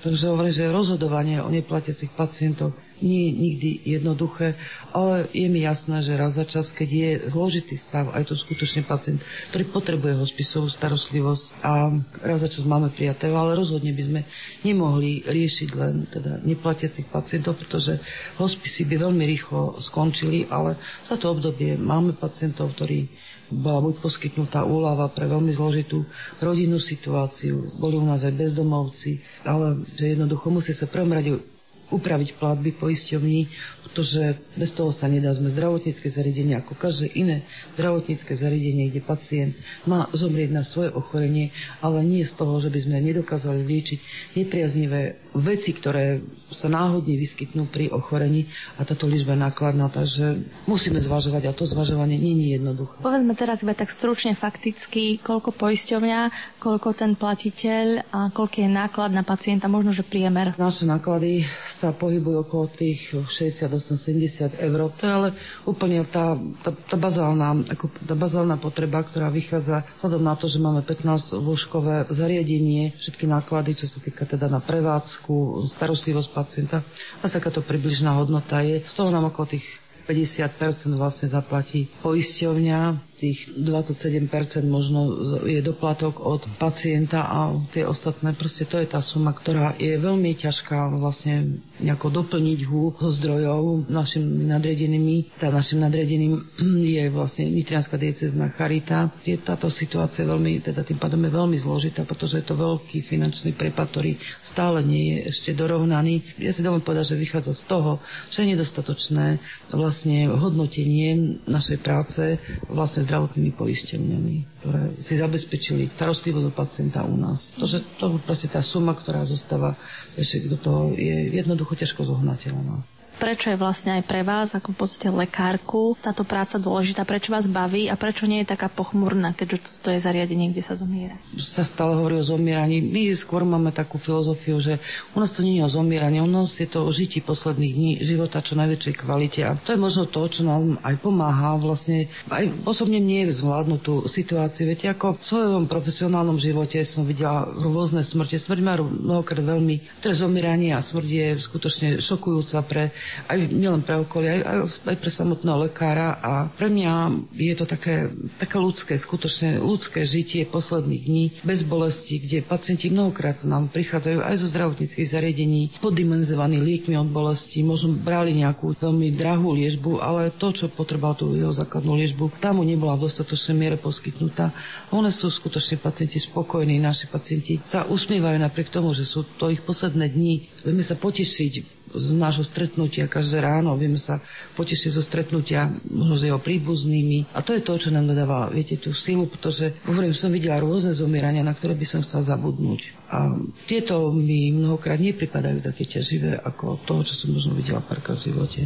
Takže 0.00 0.32
hovorím, 0.32 0.56
že 0.56 0.72
rozhodovanie 0.72 1.36
o 1.44 1.52
neplatiacich 1.52 2.16
pacientoch 2.16 2.87
nie 3.00 3.28
je 3.28 3.32
nikdy 3.32 3.70
jednoduché, 3.98 4.54
ale 4.90 5.30
je 5.30 5.48
mi 5.48 5.62
jasné, 5.62 6.02
že 6.02 6.18
raz 6.18 6.34
za 6.34 6.44
čas, 6.44 6.70
keď 6.70 6.88
je 6.88 7.10
zložitý 7.30 7.76
stav, 7.78 8.10
aj 8.14 8.28
to 8.30 8.34
skutočne 8.34 8.82
pacient, 8.84 9.22
ktorý 9.50 9.64
potrebuje 9.70 10.14
hospisovú 10.18 10.68
starostlivosť 10.70 11.44
a 11.62 11.92
raz 12.22 12.38
za 12.42 12.48
čas 12.50 12.64
máme 12.66 12.90
prijatého, 12.90 13.34
ale 13.34 13.58
rozhodne 13.58 13.90
by 13.94 14.02
sme 14.04 14.20
nemohli 14.62 15.26
riešiť 15.26 15.68
len 15.74 16.06
teda 16.10 16.42
neplatiacich 16.42 17.10
pacientov, 17.10 17.58
pretože 17.58 17.98
hospisy 18.36 18.86
by 18.86 19.08
veľmi 19.08 19.24
rýchlo 19.24 19.78
skončili, 19.78 20.46
ale 20.50 20.78
za 21.06 21.18
to 21.18 21.30
obdobie 21.34 21.78
máme 21.78 22.14
pacientov, 22.14 22.74
ktorí 22.74 23.08
bola 23.48 23.80
buď 23.80 24.04
poskytnutá 24.04 24.68
úlava 24.68 25.08
pre 25.08 25.24
veľmi 25.24 25.52
zložitú 25.56 26.04
rodinnú 26.36 26.76
situáciu, 26.76 27.72
boli 27.80 27.96
u 27.96 28.04
nás 28.04 28.20
aj 28.20 28.36
bezdomovci, 28.36 29.24
ale 29.48 29.88
že 29.96 30.12
jednoducho 30.12 30.52
musí 30.52 30.76
sa 30.76 30.84
prvom 30.84 31.16
rade 31.16 31.40
upraviť 31.88 32.36
platby 32.36 32.76
poisťovní, 32.76 33.40
pretože 33.88 34.36
bez 34.54 34.76
toho 34.76 34.92
sa 34.92 35.08
nedá. 35.08 35.32
Sme 35.32 35.48
zdravotnícke 35.48 36.12
zariadenie 36.12 36.60
ako 36.60 36.76
každé 36.76 37.08
iné 37.16 37.48
zdravotnícke 37.74 38.36
zariadenie, 38.36 38.92
kde 38.92 39.00
pacient 39.00 39.52
má 39.88 40.06
zomrieť 40.12 40.50
na 40.52 40.60
svoje 40.60 40.92
ochorenie, 40.92 41.50
ale 41.80 42.04
nie 42.04 42.22
z 42.28 42.36
toho, 42.36 42.60
že 42.60 42.68
by 42.68 42.80
sme 42.84 43.00
nedokázali 43.00 43.64
liečiť 43.64 43.98
nepriaznivé 44.36 45.16
veci, 45.32 45.72
ktoré 45.72 46.20
sa 46.48 46.68
náhodne 46.68 47.16
vyskytnú 47.16 47.68
pri 47.68 47.88
ochorení 47.88 48.48
a 48.76 48.84
táto 48.84 49.08
liečba 49.08 49.36
je 49.36 49.44
nákladná, 49.44 49.88
takže 49.88 50.40
musíme 50.64 51.00
zvažovať 51.00 51.48
a 51.48 51.56
to 51.56 51.64
zvažovanie 51.64 52.16
nie 52.20 52.34
je 52.44 52.60
jednoduché. 52.60 53.00
Povedzme 53.00 53.32
teraz 53.36 53.64
iba 53.64 53.72
tak 53.72 53.88
stručne 53.88 54.32
fakticky, 54.32 55.20
koľko 55.20 55.52
poisťovňa, 55.52 56.20
koľko 56.60 56.88
ten 56.92 57.12
platiteľ 57.16 58.08
a 58.12 58.20
koľko 58.32 58.56
je 58.64 58.68
náklad 58.68 59.10
na 59.12 59.24
pacienta, 59.24 59.68
možno 59.68 59.92
že 59.92 60.04
priemer. 60.04 60.56
Naše 60.56 60.84
náklady 60.84 61.44
sa 61.78 61.94
pohybujú 61.94 62.42
okolo 62.42 62.66
tých 62.66 63.14
68-70 63.14 64.58
eur. 64.58 64.90
To 64.90 65.02
je 65.06 65.12
ale 65.14 65.28
úplne 65.62 66.02
tá, 66.02 66.34
tá, 66.60 66.74
tá, 66.74 66.96
bazálna, 66.98 67.62
ako 67.70 67.94
tá 68.02 68.18
bazálna 68.18 68.58
potreba, 68.58 69.06
ktorá 69.06 69.30
vychádza 69.30 69.86
vzhľadom 70.02 70.22
na 70.26 70.34
to, 70.34 70.50
že 70.50 70.58
máme 70.58 70.82
15 70.82 71.38
lôžkové 71.38 72.10
zariadenie, 72.10 72.98
všetky 72.98 73.30
náklady, 73.30 73.78
čo 73.78 73.86
sa 73.86 74.02
týka 74.02 74.26
teda 74.26 74.50
na 74.50 74.58
prevádzku, 74.58 75.62
starostlivosť 75.70 76.28
pacienta. 76.34 76.82
A 77.22 77.30
takáto 77.30 77.62
približná 77.62 78.18
hodnota 78.18 78.58
je. 78.58 78.82
Z 78.82 78.98
toho 78.98 79.14
nám 79.14 79.30
okolo 79.30 79.54
tých 79.54 79.66
50% 80.10 80.98
vlastne 80.98 81.30
zaplatí 81.30 81.86
poisťovňa, 82.02 83.07
tých 83.18 83.50
27% 83.50 84.30
možno 84.64 85.00
je 85.42 85.58
doplatok 85.58 86.18
od 86.18 86.46
pacienta 86.54 87.26
a 87.26 87.38
tie 87.68 87.82
ostatné, 87.82 88.30
proste 88.32 88.62
to 88.62 88.78
je 88.78 88.86
tá 88.86 89.02
suma, 89.02 89.34
ktorá 89.34 89.74
je 89.74 89.98
veľmi 89.98 90.30
ťažká 90.32 90.94
vlastne 90.94 91.58
nejako 91.78 92.22
doplniť 92.22 92.58
hu 92.64 92.94
zo 92.94 93.10
zdrojov 93.10 93.90
našim 93.90 94.22
nadriadenými. 94.46 95.34
Tá 95.34 95.50
našim 95.50 95.82
nadriadeným 95.82 96.38
je 96.94 97.04
vlastne 97.10 97.50
Nitrianská 97.50 97.98
diecezná 97.98 98.50
charita. 98.50 99.10
Je 99.22 99.34
táto 99.34 99.66
situácia 99.66 100.22
veľmi, 100.22 100.62
teda 100.62 100.86
tým 100.86 100.96
pádom 100.96 101.18
je 101.18 101.32
veľmi 101.32 101.58
zložitá, 101.58 102.06
pretože 102.06 102.38
je 102.38 102.46
to 102.46 102.54
veľký 102.54 103.02
finančný 103.02 103.50
prepad, 103.52 103.90
ktorý 103.90 104.14
stále 104.38 104.78
nie 104.80 105.18
je 105.18 105.34
ešte 105.34 105.50
dorovnaný. 105.52 106.38
Ja 106.38 106.54
si 106.54 106.62
dovolím 106.62 106.86
povedať, 106.86 107.14
že 107.14 107.16
vychádza 107.18 107.52
z 107.52 107.64
toho, 107.66 107.90
že 108.30 108.44
je 108.44 108.52
nedostatočné 108.54 109.26
vlastne 109.70 110.28
hodnotenie 110.28 111.08
našej 111.46 111.78
práce 111.80 112.38
vlastne 112.68 113.07
zdravotnými 113.08 113.56
poisteniami, 113.56 114.36
ktoré 114.60 114.92
si 114.92 115.16
zabezpečili 115.16 115.88
starostlivosť 115.88 116.44
do 116.44 116.52
pacienta 116.52 117.08
u 117.08 117.16
nás. 117.16 117.56
To, 117.56 117.64
že 117.64 117.80
to 117.96 118.20
proste 118.20 118.52
tá 118.52 118.60
suma, 118.60 118.92
ktorá 118.92 119.24
zostáva, 119.24 119.72
ešte 120.12 120.44
do 120.44 120.60
toho 120.60 120.92
je 120.92 121.32
jednoducho 121.32 121.72
ťažko 121.72 122.04
zohnateľná 122.04 122.97
prečo 123.18 123.50
je 123.50 123.58
vlastne 123.58 123.98
aj 123.98 124.06
pre 124.06 124.22
vás, 124.22 124.54
ako 124.54 124.70
v 124.72 124.78
podstate 124.86 125.10
lekárku, 125.10 125.98
táto 125.98 126.22
práca 126.22 126.56
dôležitá, 126.56 127.02
prečo 127.02 127.34
vás 127.34 127.50
baví 127.50 127.90
a 127.90 127.98
prečo 127.98 128.30
nie 128.30 128.46
je 128.46 128.54
taká 128.54 128.70
pochmurná, 128.70 129.34
keďže 129.34 129.82
to 129.82 129.90
je 129.90 129.98
zariadenie, 129.98 130.54
kde 130.54 130.62
sa 130.62 130.78
zomiera. 130.78 131.18
Sa 131.34 131.66
stále 131.66 131.98
hovorí 131.98 132.22
o 132.22 132.24
zomieraní. 132.24 132.78
My 132.78 133.10
skôr 133.18 133.42
máme 133.42 133.74
takú 133.74 133.98
filozofiu, 133.98 134.62
že 134.62 134.78
u 135.12 135.18
nás 135.18 135.34
to 135.34 135.42
nie 135.42 135.58
je 135.58 135.66
o 135.66 135.70
zomieraní, 135.70 136.22
u 136.22 136.30
nás 136.30 136.54
je 136.56 136.70
to 136.70 136.86
o 136.86 136.90
žití 136.94 137.18
posledných 137.18 137.74
dní 137.74 137.92
života 138.06 138.38
čo 138.38 138.54
najväčšej 138.54 138.94
kvalite. 138.94 139.40
A 139.42 139.58
to 139.58 139.74
je 139.74 139.80
možno 139.82 140.06
to, 140.06 140.22
čo 140.30 140.46
nám 140.46 140.78
aj 140.86 140.94
pomáha 141.02 141.58
vlastne 141.58 142.06
aj 142.30 142.48
osobne 142.62 143.02
mne 143.02 143.34
zvládnuť 143.34 143.80
tú 143.82 143.94
situáciu. 144.06 144.70
Viete, 144.70 144.86
ako 144.86 145.18
v 145.18 145.24
svojom 145.26 145.64
profesionálnom 145.66 146.38
živote 146.38 146.78
som 146.86 147.02
videla 147.02 147.50
rôzne 147.50 148.06
smrti. 148.06 148.38
Smrť 148.38 148.60
má 148.62 148.78
mnohokrát 148.78 149.42
veľmi, 149.42 149.98
ktoré 149.98 150.14
zomieranie 150.14 150.70
a 150.76 150.84
smrť 150.84 151.08
je 151.08 151.26
skutočne 151.40 151.88
šokujúca 151.98 152.58
pre 152.62 152.82
aj 153.28 153.38
nielen 153.50 153.82
pre 153.82 154.00
okolie, 154.00 154.42
aj, 154.42 154.84
aj 154.84 154.96
pre 154.96 155.10
samotného 155.10 155.68
lekára 155.68 156.18
a 156.20 156.32
pre 156.48 156.68
mňa 156.70 156.92
je 157.34 157.54
to 157.56 157.64
také, 157.68 158.12
také 158.40 158.56
ľudské, 158.56 158.94
skutočne 158.96 159.60
ľudské 159.60 160.04
žitie 160.04 160.44
posledných 160.48 161.02
dní 161.04 161.24
bez 161.44 161.62
bolesti, 161.64 162.20
kde 162.22 162.44
pacienti 162.44 162.88
mnohokrát 162.88 163.44
nám 163.44 163.68
prichádzajú 163.72 164.18
aj 164.24 164.34
zo 164.40 164.46
zdravotníckých 164.48 165.08
zariadení 165.08 165.76
poddimenzovaní 165.78 166.58
liekmi 166.58 166.94
od 166.96 167.08
bolesti, 167.10 167.62
možno 167.62 167.94
brali 167.94 168.34
nejakú 168.36 168.74
veľmi 168.78 169.14
drahú 169.14 169.54
liežbu, 169.54 170.00
ale 170.00 170.34
to, 170.34 170.52
čo 170.54 170.72
potreboval 170.72 171.18
tú 171.18 171.34
jeho 171.34 171.52
základnú 171.52 171.98
liežbu, 171.98 172.40
tam 172.42 172.60
mu 172.60 172.64
nebola 172.66 172.98
v 172.98 173.06
dostatočnej 173.06 173.56
miere 173.56 173.76
poskytnutá. 173.78 174.52
One 174.90 175.12
sú 175.14 175.30
skutočne 175.30 175.78
pacienti 175.78 176.18
spokojní, 176.18 176.80
naši 176.82 177.06
pacienti 177.06 177.60
sa 177.62 177.86
usmievajú 177.86 178.38
napriek 178.40 178.72
tomu, 178.74 178.92
že 178.92 179.06
sú 179.06 179.24
to 179.36 179.52
ich 179.52 179.62
posledné 179.62 180.10
dni. 180.10 180.34
Vieme 180.66 180.82
sa 180.82 180.98
potešiť 180.98 181.77
z 181.94 182.08
nášho 182.12 182.44
stretnutia 182.44 183.08
každé 183.08 183.40
ráno, 183.40 183.74
vieme 183.74 183.96
sa 183.96 184.20
potešiť 184.56 184.90
zo 184.92 185.02
stretnutia 185.02 185.72
možno 185.88 186.14
s 186.20 186.26
jeho 186.26 186.40
príbuznými. 186.40 187.32
A 187.32 187.40
to 187.40 187.56
je 187.56 187.64
to, 187.64 187.80
čo 187.80 187.88
nám 187.90 188.08
dodáva, 188.08 188.52
viete, 188.52 188.76
tú 188.76 188.92
silu, 188.92 189.28
pretože, 189.28 189.76
hovorím, 189.88 190.12
som 190.12 190.32
videla 190.32 190.60
rôzne 190.60 190.92
zomierania, 190.92 191.44
na 191.44 191.56
ktoré 191.56 191.72
by 191.74 191.86
som 191.88 192.00
chcela 192.04 192.24
zabudnúť. 192.24 192.80
A 193.08 193.32
tieto 193.64 194.12
mi 194.12 194.52
mnohokrát 194.52 195.00
nepripadajú 195.00 195.64
také 195.64 195.88
ťaživé 195.88 196.36
ako 196.44 196.84
to, 196.84 197.00
čo 197.08 197.14
som 197.24 197.32
možno 197.32 197.56
videla 197.56 197.80
párkrát 197.80 198.20
v 198.20 198.32
živote. 198.32 198.60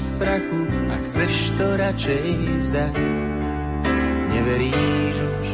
Z 0.00 0.12
prachu 0.18 0.60
a 0.90 0.94
chceš 1.06 1.34
to 1.58 1.66
radšej 1.76 2.26
vzdať. 2.62 2.96
Neveríš 4.34 5.16
už, 5.22 5.48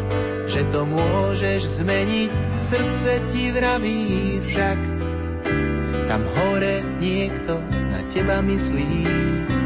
že 0.48 0.62
to 0.72 0.88
môžeš 0.88 1.60
zmeniť, 1.84 2.30
srdce 2.52 3.10
ti 3.28 3.52
vraví 3.52 4.40
však. 4.40 4.78
Tam 6.08 6.22
hore 6.24 6.82
niekto 6.98 7.60
na 7.64 8.00
teba 8.08 8.40
myslí 8.42 9.06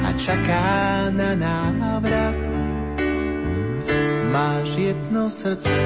a 0.04 0.08
čaká 0.18 1.08
na 1.14 1.32
návrat 1.38 2.36
máš 4.34 4.74
jedno 4.74 5.30
srdce. 5.30 5.78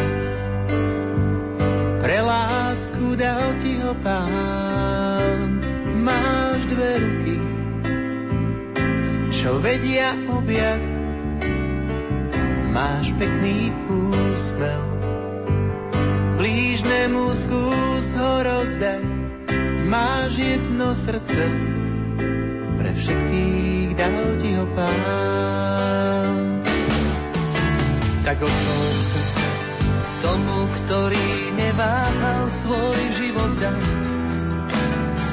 Pre 2.01 2.19
lásku 2.25 3.13
dal 3.21 3.53
ti 3.61 3.77
ho 3.85 3.93
pán, 4.01 4.68
vedia 9.59 10.15
objať. 10.31 10.83
Máš 12.71 13.11
pekný 13.19 13.75
úsmev, 13.91 14.83
blížnemu 16.39 17.35
skús 17.35 18.07
ho 18.15 18.33
rozdať. 18.47 19.05
Máš 19.89 20.37
jedno 20.37 20.93
srdce, 20.93 21.43
pre 22.77 22.91
všetkých 22.93 23.89
dal 23.97 24.37
ti 24.39 24.53
ho 24.55 24.67
pán. 24.77 26.61
Tak 28.23 28.37
otvor 28.45 28.95
srdce 29.01 29.49
tomu, 30.21 30.59
ktorý 30.69 31.29
neváhal 31.57 32.45
svoj 32.53 33.01
život 33.17 33.53
dať. 33.57 33.87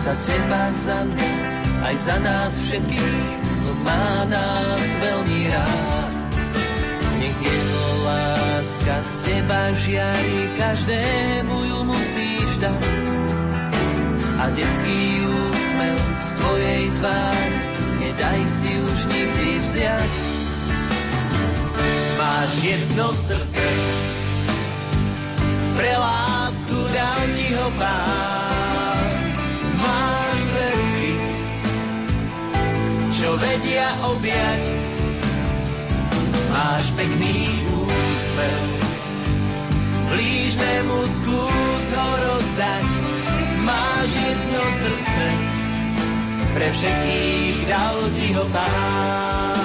Za 0.05 0.13
teba, 0.21 0.69
za 0.71 1.03
mňa, 1.03 1.32
aj 1.84 1.95
za 1.97 2.17
nás 2.21 2.53
všetkých, 2.61 3.44
má 3.86 4.25
nás 4.25 4.86
veľmi 4.97 5.41
rád. 5.53 6.13
Nech 7.21 7.39
jeho 7.39 7.86
láska 8.01 8.97
z 9.05 9.13
teba 9.29 9.61
žiari, 9.77 10.39
každému 10.57 11.55
ju 11.69 11.79
musíš 11.86 12.51
dať. 12.57 12.86
A 14.36 14.43
detský 14.51 15.23
úsmev 15.23 15.99
z 16.19 16.29
tvojej 16.41 16.83
tvári, 16.99 17.55
nedaj 18.01 18.41
si 18.49 18.71
už 18.81 18.99
nikdy 19.07 19.49
vziať. 19.63 20.13
Máš 22.19 22.51
jedno 22.65 23.07
srdce, 23.13 23.65
pre 25.77 25.93
lásku 25.93 26.77
dal 26.91 27.21
ti 27.38 27.47
ho 27.53 27.67
pán. 27.79 28.44
Čo 33.16 33.39
vedia 33.39 33.88
objať. 34.03 34.61
Máš 36.51 36.86
pekný 36.95 37.47
úsmev, 37.72 38.63
blížnemu 40.11 40.97
skús 41.20 41.84
ho 41.95 42.09
rozdať. 42.28 42.86
Máš 43.63 44.09
jedno 44.13 44.61
srdce, 44.61 45.26
pre 46.55 46.68
všetkých 46.72 47.57
dal 47.68 47.97
ti 48.16 48.28
ho 48.36 48.45
pán. 48.53 49.64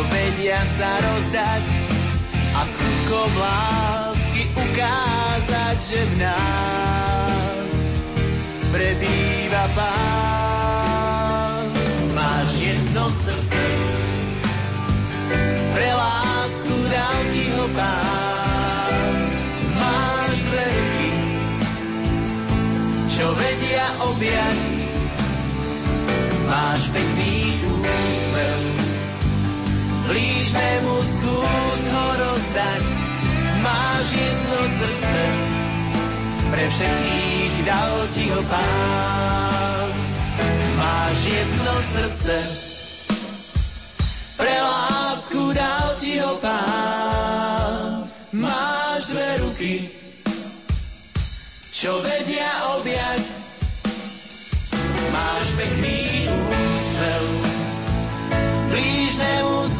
Čo 0.00 0.08
vedia 0.08 0.56
sa 0.64 0.96
rozdať 0.96 1.60
a 2.56 2.64
skutkom 2.64 3.32
lásky 3.36 4.48
ukázať, 4.56 5.76
že 5.76 6.00
v 6.08 6.14
nás 6.24 7.72
prebýva 8.72 9.68
pán. 9.76 11.68
Máš 12.16 12.48
jedno 12.64 13.12
srdce, 13.12 13.60
pre 15.76 15.90
lásku 15.92 16.76
dal 16.88 17.20
ti 17.36 17.44
ho 17.60 17.68
pán. 17.76 19.12
Máš 19.76 20.36
dve 20.48 20.64
ruky, 20.64 21.12
čo 23.04 23.36
vedia 23.36 23.84
objať 24.00 24.80
máš 26.48 26.88
pekný 26.88 27.09
ho 32.50 32.56
rozdať, 32.58 32.82
máš 33.62 34.06
jedno 34.10 34.58
srdce, 34.66 35.22
pre 36.50 36.64
všetkých 36.66 37.54
dal 37.62 37.94
ti 38.10 38.24
ho 38.26 38.42
pán. 38.50 39.90
Máš 40.74 41.18
jedno 41.30 41.74
srdce, 41.94 42.36
pre 44.34 44.54
lásku 44.58 45.42
dal 45.54 45.88
ti 46.02 46.18
ho 46.18 46.34
pán. 46.42 48.02
Máš 48.34 49.00
dve 49.14 49.28
ruky, 49.46 49.74
čo 51.70 52.02
vedia 52.02 52.50
objať, 52.78 53.22
máš 55.14 55.46
pekný 55.54 56.26
úsmev. 56.34 57.24
Blížnemu 58.70 59.79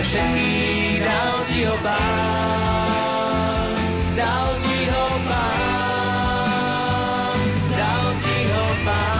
všetkých 0.00 1.04
dal 1.04 1.36
ti 1.48 1.60
ho 1.68 1.76
pán. 1.84 3.68
Dal 4.16 4.48
ti 4.60 4.78
ho 4.88 5.06
pán, 5.28 7.36
dal 7.68 8.06
ti 8.20 8.38
ho 8.48 8.66
pán. 8.84 9.18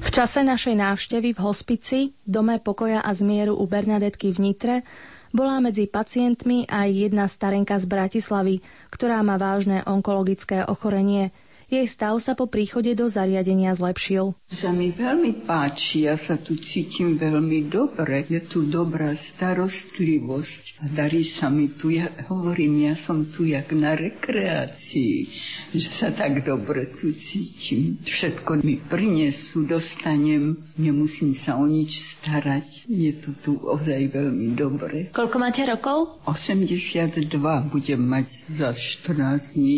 V 0.00 0.08
čase 0.12 0.44
našej 0.44 0.76
návštevy 0.76 1.32
v 1.32 1.40
hospici, 1.40 2.12
dome 2.26 2.60
pokoja 2.60 3.00
a 3.00 3.14
zmieru 3.16 3.56
u 3.56 3.64
Bernadetky 3.64 4.36
v 4.36 4.38
Nitre, 4.42 4.76
bola 5.30 5.62
medzi 5.62 5.86
pacientmi 5.86 6.66
aj 6.66 6.88
jedna 6.90 7.30
starenka 7.30 7.78
z 7.78 7.86
Bratislavy, 7.86 8.58
ktorá 8.90 9.22
má 9.22 9.38
vážne 9.38 9.86
onkologické 9.86 10.66
ochorenie– 10.66 11.30
jej 11.70 11.86
stav 11.86 12.18
sa 12.18 12.34
po 12.34 12.50
príchode 12.50 12.92
do 12.98 13.06
zariadenia 13.06 13.72
zlepšil. 13.78 14.34
Sa 14.50 14.74
mi 14.74 14.90
veľmi 14.90 15.46
páči, 15.46 16.10
ja 16.10 16.18
sa 16.18 16.34
tu 16.34 16.58
cítim 16.58 17.14
veľmi 17.14 17.70
dobre. 17.70 18.26
Je 18.26 18.42
tu 18.42 18.66
dobrá 18.66 19.14
starostlivosť. 19.14 20.82
Darí 20.90 21.22
sa 21.22 21.46
mi 21.48 21.70
tu, 21.70 21.94
ja 21.94 22.10
hovorím, 22.26 22.90
ja 22.90 22.98
som 22.98 23.30
tu 23.30 23.46
jak 23.46 23.70
na 23.70 23.94
rekreácii, 23.94 25.14
že 25.70 25.88
sa 25.88 26.10
tak 26.10 26.42
dobre 26.42 26.90
tu 26.90 27.14
cítim. 27.14 28.02
Všetko 28.02 28.66
mi 28.66 28.76
prinesú, 28.76 29.62
dostanem, 29.62 30.58
nemusím 30.80 31.36
sa 31.36 31.60
o 31.60 31.68
nič 31.68 32.16
starať. 32.16 32.88
Je 32.88 33.12
to 33.12 33.36
tu 33.36 33.52
ozaj 33.60 34.08
veľmi 34.08 34.56
dobre. 34.56 35.12
Koľko 35.12 35.36
máte 35.36 35.60
rokov? 35.68 36.16
82 36.24 37.28
budem 37.68 38.00
mať 38.00 38.28
za 38.48 38.72
14 38.72 39.60
dní. 39.60 39.76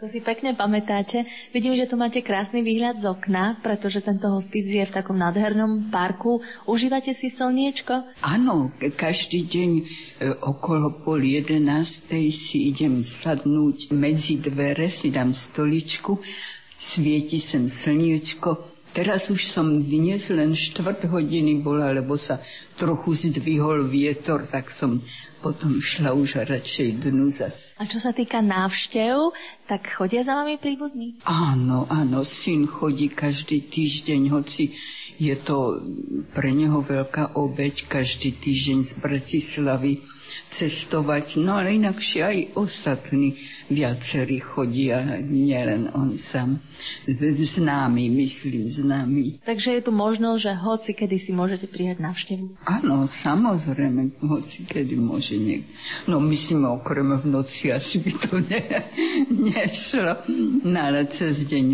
To 0.00 0.08
si 0.08 0.18
pekne 0.18 0.56
pamätáte. 0.56 1.28
Vidím, 1.52 1.76
že 1.76 1.86
tu 1.86 1.94
máte 1.94 2.24
krásny 2.24 2.64
výhľad 2.64 2.98
z 2.98 3.06
okna, 3.06 3.60
pretože 3.60 4.00
tento 4.00 4.32
hospic 4.32 4.64
je 4.64 4.82
v 4.82 4.94
takom 4.96 5.14
nádhernom 5.14 5.92
parku. 5.92 6.40
Užívate 6.64 7.12
si 7.12 7.28
slniečko? 7.28 8.16
Áno, 8.24 8.72
každý 8.96 9.44
deň 9.44 9.70
e, 9.76 9.82
okolo 10.40 11.04
pol 11.04 11.20
jedenástej 11.20 12.32
si 12.32 12.72
idem 12.72 13.04
sadnúť 13.04 13.92
medzi 13.92 14.40
dvere, 14.40 14.88
si 14.88 15.12
dám 15.12 15.36
stoličku, 15.36 16.16
svieti 16.74 17.36
sem 17.36 17.68
slniečko. 17.68 18.69
Teraz 18.90 19.30
už 19.30 19.46
som 19.46 19.86
dnes 19.86 20.26
len 20.34 20.50
štvrt 20.58 21.06
hodiny 21.06 21.62
bola, 21.62 21.94
lebo 21.94 22.18
sa 22.18 22.42
trochu 22.74 23.14
zdvihol 23.14 23.86
vietor, 23.86 24.42
tak 24.42 24.74
som 24.74 24.98
potom 25.38 25.78
šla 25.78 26.10
už 26.10 26.42
radšej 26.42 27.06
dnu 27.06 27.30
zas. 27.30 27.78
A 27.78 27.86
čo 27.86 28.02
sa 28.02 28.10
týka 28.10 28.42
návštev, 28.42 29.30
tak 29.70 29.88
chodia 29.94 30.26
za 30.26 30.34
vami 30.34 30.58
príbuzní? 30.58 31.22
Áno, 31.22 31.86
áno, 31.86 32.26
syn 32.26 32.66
chodí 32.66 33.08
každý 33.14 33.62
týždeň, 33.62 34.34
hoci 34.34 34.74
je 35.20 35.38
to 35.38 35.78
pre 36.34 36.50
neho 36.50 36.82
veľká 36.82 37.38
obeď 37.38 37.86
každý 37.86 38.34
týždeň 38.34 38.78
z 38.84 38.92
Bratislavy 38.98 39.92
cestovať. 40.50 41.38
No 41.40 41.58
ale 41.58 41.78
inakšie 41.78 42.20
aj 42.20 42.38
ostatní 42.58 43.38
viacerí 43.70 44.42
chodia, 44.42 45.22
nielen 45.22 45.94
on 45.94 46.18
sám. 46.18 46.58
Známy, 47.38 48.10
myslím, 48.10 48.66
známy. 48.66 49.24
Takže 49.46 49.78
je 49.78 49.82
tu 49.86 49.92
možnosť, 49.94 50.40
že 50.42 50.52
hoci 50.58 50.90
kedy 50.96 51.16
si 51.22 51.30
môžete 51.30 51.70
prijať 51.70 52.02
návštevu. 52.02 52.56
Áno, 52.66 53.06
samozrejme, 53.06 54.18
hoci 54.26 54.66
kedy 54.66 54.98
môže 54.98 55.38
niekto. 55.38 55.70
No 56.10 56.18
myslím, 56.18 56.66
okrem 56.66 57.14
v 57.20 57.26
noci 57.30 57.70
asi 57.70 58.02
by 58.02 58.12
to 58.26 58.42
ne, 58.42 58.62
nešlo. 59.30 60.26
No 60.66 60.78
ale 60.82 61.06
cez 61.06 61.46
deň 61.46 61.64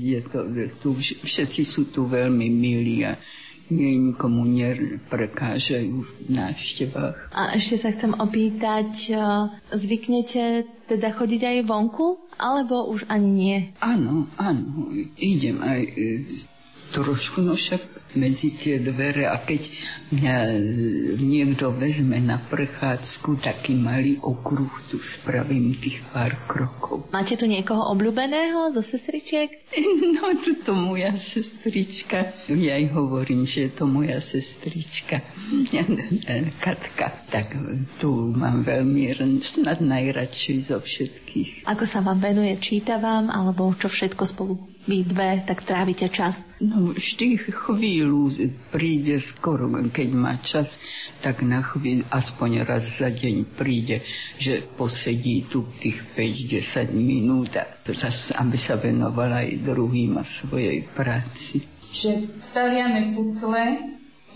je 0.00 0.20
to, 0.24 0.40
tu, 0.80 0.88
všetci 1.00 1.62
sú 1.66 1.92
tu 1.92 2.08
veľmi 2.08 2.48
milí 2.48 3.04
a 3.04 3.18
nikomu 3.72 4.46
neprekážajú 4.46 5.96
v 6.04 6.10
návštevách. 6.30 7.34
A 7.34 7.56
ešte 7.58 7.76
sa 7.82 7.88
chcem 7.90 8.14
opýtať, 8.14 9.10
e, 9.10 9.14
zvyknete 9.74 10.66
teda 10.86 11.10
chodiť 11.16 11.42
aj 11.42 11.58
vonku, 11.66 12.20
alebo 12.38 12.86
už 12.86 13.10
ani 13.10 13.30
nie? 13.30 13.58
Áno, 13.82 14.30
áno, 14.38 14.92
idem 15.18 15.58
aj 15.64 15.80
e, 15.82 15.92
trošku, 16.94 17.42
no 17.42 17.58
však 17.58 17.95
medzi 18.16 18.56
tie 18.56 18.80
dvere 18.80 19.28
a 19.28 19.36
keď 19.38 19.68
mňa 20.16 20.36
e, 20.48 20.58
niekto 21.20 21.70
vezme 21.76 22.18
na 22.18 22.40
prechádzku, 22.40 23.38
taký 23.44 23.76
malý 23.76 24.18
okruh 24.18 24.72
tu 24.88 24.96
spravím 24.98 25.76
tých 25.76 26.00
pár 26.10 26.34
krokov. 26.48 27.12
Máte 27.12 27.36
tu 27.36 27.44
niekoho 27.44 27.92
obľúbeného 27.92 28.72
zo 28.72 28.82
sestričiek? 28.82 29.52
No, 30.16 30.32
tu 30.40 30.56
to 30.64 30.72
moja 30.72 31.12
sestrička. 31.12 32.32
Ja 32.48 32.80
aj 32.80 32.86
hovorím, 32.96 33.44
že 33.44 33.68
je 33.68 33.70
to 33.76 33.84
moja 33.84 34.16
sestrička. 34.16 35.20
Katka. 36.56 37.06
Tak 37.28 37.52
tu 38.00 38.32
mám 38.32 38.64
veľmi 38.64 39.12
snad 39.44 39.84
najradšej 39.84 40.72
zo 40.72 40.78
všetkých. 40.80 41.68
Ako 41.68 41.84
sa 41.84 42.00
vám 42.00 42.22
venuje? 42.22 42.56
Číta 42.56 42.96
vám? 42.96 43.28
Alebo 43.28 43.68
čo 43.76 43.92
všetko 43.92 44.22
spolu 44.24 44.75
vy 44.86 45.02
dve, 45.02 45.42
tak 45.42 45.66
trávite 45.66 46.06
čas? 46.06 46.46
No 46.62 46.94
vždy 46.94 47.42
chvíľu 47.50 48.32
príde 48.70 49.18
skoro, 49.18 49.66
keď 49.68 50.08
má 50.14 50.38
čas, 50.38 50.78
tak 51.20 51.42
na 51.42 51.60
chvíľu, 51.60 52.06
aspoň 52.08 52.62
raz 52.62 53.02
za 53.02 53.10
deň 53.10 53.44
príde, 53.58 54.06
že 54.38 54.62
posedí 54.62 55.50
tu 55.50 55.66
tých 55.82 56.00
5-10 56.14 56.94
minút, 56.94 57.58
zase, 57.84 58.32
aby 58.38 58.56
sa 58.56 58.78
venovala 58.78 59.42
aj 59.42 59.66
druhým 59.66 60.16
a 60.16 60.24
svojej 60.24 60.86
práci. 60.86 61.66
Že 61.90 62.30
staviame 62.50 63.12
pucle, 63.12 63.62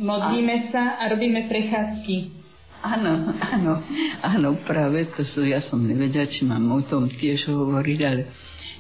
modlíme 0.03 0.57
a... 0.59 0.65
sa 0.67 0.83
a 0.99 1.07
robíme 1.07 1.47
prechádzky. 1.47 2.43
Áno, 2.81 3.37
áno, 3.53 3.85
áno, 4.25 4.49
práve 4.57 5.05
to 5.05 5.21
sú, 5.21 5.45
ja 5.45 5.61
som 5.61 5.85
nevedela, 5.85 6.25
či 6.25 6.49
mám 6.49 6.65
o 6.73 6.81
tom 6.81 7.13
tiež 7.13 7.53
hovoriť, 7.53 7.99
ale 8.09 8.25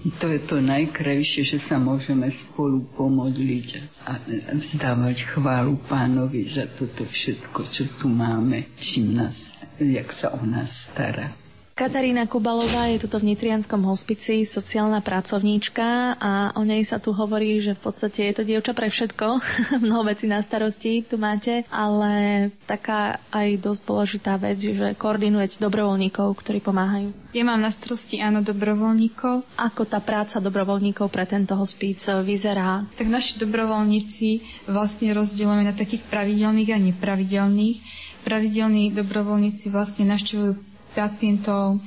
to 0.00 0.32
je 0.32 0.40
to 0.40 0.56
najkrajšie, 0.64 1.44
že 1.44 1.58
sa 1.60 1.76
môžeme 1.76 2.28
spolu 2.32 2.80
pomodliť 2.96 3.68
a 4.08 4.16
vzdávať 4.56 5.36
chválu 5.36 5.76
pánovi 5.88 6.48
za 6.48 6.64
toto 6.64 7.04
všetko, 7.04 7.68
čo 7.68 7.84
tu 8.00 8.08
máme, 8.08 8.72
čím 8.80 9.20
nás, 9.20 9.60
jak 9.76 10.08
sa 10.12 10.32
o 10.32 10.42
nás 10.48 10.88
stará. 10.88 11.39
Katarína 11.80 12.28
Kubalová 12.28 12.92
je 12.92 13.08
tuto 13.08 13.16
v 13.16 13.32
Nitrianskom 13.32 13.80
hospici 13.88 14.44
sociálna 14.44 15.00
pracovníčka 15.00 16.12
a 16.20 16.52
o 16.52 16.60
nej 16.60 16.84
sa 16.84 17.00
tu 17.00 17.16
hovorí, 17.16 17.56
že 17.56 17.72
v 17.72 17.88
podstate 17.88 18.28
je 18.28 18.34
to 18.36 18.42
dievča 18.44 18.76
pre 18.76 18.92
všetko. 18.92 19.40
Mnoho 19.88 20.12
vecí 20.12 20.28
na 20.28 20.44
starosti 20.44 21.00
tu 21.00 21.16
máte, 21.16 21.64
ale 21.72 22.52
taká 22.68 23.24
aj 23.32 23.64
dosť 23.64 23.82
dôležitá 23.88 24.36
vec, 24.36 24.60
že 24.60 24.92
koordinujete 24.92 25.56
dobrovoľníkov, 25.56 26.36
ktorí 26.44 26.60
pomáhajú. 26.60 27.16
Ja 27.32 27.48
mám 27.48 27.64
na 27.64 27.72
starosti 27.72 28.20
áno 28.20 28.44
dobrovoľníkov. 28.44 29.48
Ako 29.56 29.88
tá 29.88 30.04
práca 30.04 30.36
dobrovoľníkov 30.36 31.08
pre 31.08 31.24
tento 31.24 31.56
hospic 31.56 31.96
vyzerá? 32.20 32.84
Tak 33.00 33.08
naši 33.08 33.40
dobrovoľníci 33.40 34.28
vlastne 34.68 35.16
rozdielujeme 35.16 35.64
na 35.64 35.72
takých 35.72 36.04
pravidelných 36.12 36.76
a 36.76 36.78
nepravidelných. 36.92 37.78
Pravidelní 38.20 38.92
dobrovoľníci 38.92 39.72
vlastne 39.72 40.04
naštevujú 40.04 40.68
pacientov 40.92 41.76
e, 41.76 41.78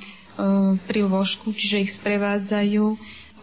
pri 0.78 1.01
lôžku, 1.04 1.51
čiže 1.51 1.84
ich 1.84 1.91
sprevádzajú, 1.93 2.84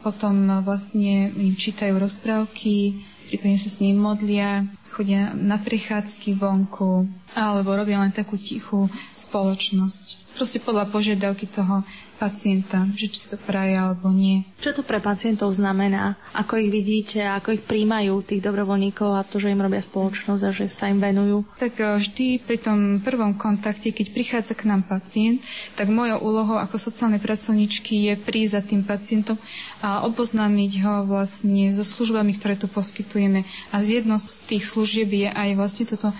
potom 0.01 0.35
e, 0.47 0.53
vlastne 0.65 1.31
im 1.31 1.55
čítajú 1.55 1.97
rozprávky, 1.97 3.01
prípadne 3.31 3.59
sa 3.61 3.71
s 3.71 3.79
ním 3.79 4.01
modlia, 4.01 4.67
chodia 4.91 5.31
na 5.33 5.57
prechádzky 5.57 6.35
vonku, 6.37 7.07
alebo 7.33 7.73
robia 7.73 8.03
len 8.03 8.11
takú 8.11 8.35
tichú 8.35 8.91
spoločnosť. 9.15 10.35
Proste 10.35 10.59
podľa 10.59 10.89
požiadavky 10.89 11.47
toho 11.47 11.87
pacienta, 12.21 12.85
že 12.93 13.09
či 13.09 13.33
to 13.33 13.41
praje 13.41 13.73
alebo 13.73 14.13
nie. 14.13 14.45
Čo 14.61 14.77
to 14.77 14.83
pre 14.85 15.01
pacientov 15.01 15.49
znamená? 15.51 16.21
Ako 16.37 16.61
ich 16.61 16.69
vidíte, 16.69 17.25
ako 17.25 17.57
ich 17.57 17.65
príjmajú 17.65 18.21
tých 18.21 18.45
dobrovoľníkov 18.45 19.17
a 19.17 19.25
to, 19.25 19.41
že 19.41 19.49
im 19.49 19.65
robia 19.65 19.81
spoločnosť 19.81 20.43
a 20.45 20.51
že 20.53 20.69
sa 20.69 20.93
im 20.93 21.01
venujú? 21.01 21.49
Tak 21.57 21.73
e, 21.81 21.97
vždy 21.97 22.27
pri 22.45 22.61
tom 22.61 22.79
prvom 23.01 23.33
kontakte, 23.33 23.89
keď 23.89 24.07
prichádza 24.13 24.53
k 24.53 24.69
nám 24.69 24.85
pacient, 24.85 25.41
tak 25.75 25.89
mojou 25.89 26.21
úlohou 26.21 26.61
ako 26.61 26.77
sociálnej 26.77 27.25
pracovničky 27.25 28.13
je 28.13 28.15
prísť 28.15 28.53
za 28.53 28.63
tým 28.63 28.85
pacientom 28.85 29.41
a 29.81 30.05
oboznámiť 30.05 30.73
ho 30.85 30.95
vlastne 31.09 31.73
so 31.73 31.83
službami, 31.83 32.37
ktoré 32.37 32.61
tu 32.61 32.69
poskytujeme. 32.69 33.43
A 33.73 33.81
z 33.81 34.03
jednou 34.03 34.21
z 34.21 34.29
tých 34.45 34.69
služieb 34.69 35.09
je 35.09 35.29
aj 35.33 35.57
vlastne 35.57 35.89
toto 35.89 36.13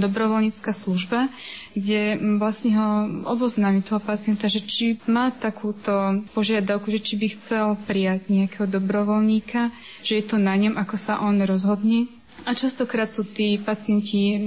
dobrovoľnícka 0.00 0.70
služba, 0.70 1.28
kde 1.72 2.14
vlastne 2.38 2.70
ho 2.74 2.88
oboznámi 3.26 3.82
toho 3.82 3.98
pacienta, 3.98 4.46
že 4.46 4.62
či 4.62 4.96
má 5.04 5.28
takúto 5.28 5.92
požiadavku, 6.32 6.88
že 6.88 7.02
či 7.02 7.14
by 7.14 7.26
chcel 7.30 7.66
prijať 7.84 8.28
nejakého 8.28 8.66
dobrovoľníka, 8.66 9.70
že 10.00 10.18
je 10.18 10.24
to 10.24 10.36
na 10.36 10.54
ňom, 10.54 10.74
ako 10.74 10.96
sa 10.96 11.20
on 11.20 11.42
rozhodne. 11.42 12.06
A 12.46 12.54
častokrát 12.54 13.10
sú 13.10 13.26
tí 13.26 13.58
pacienti 13.58 14.38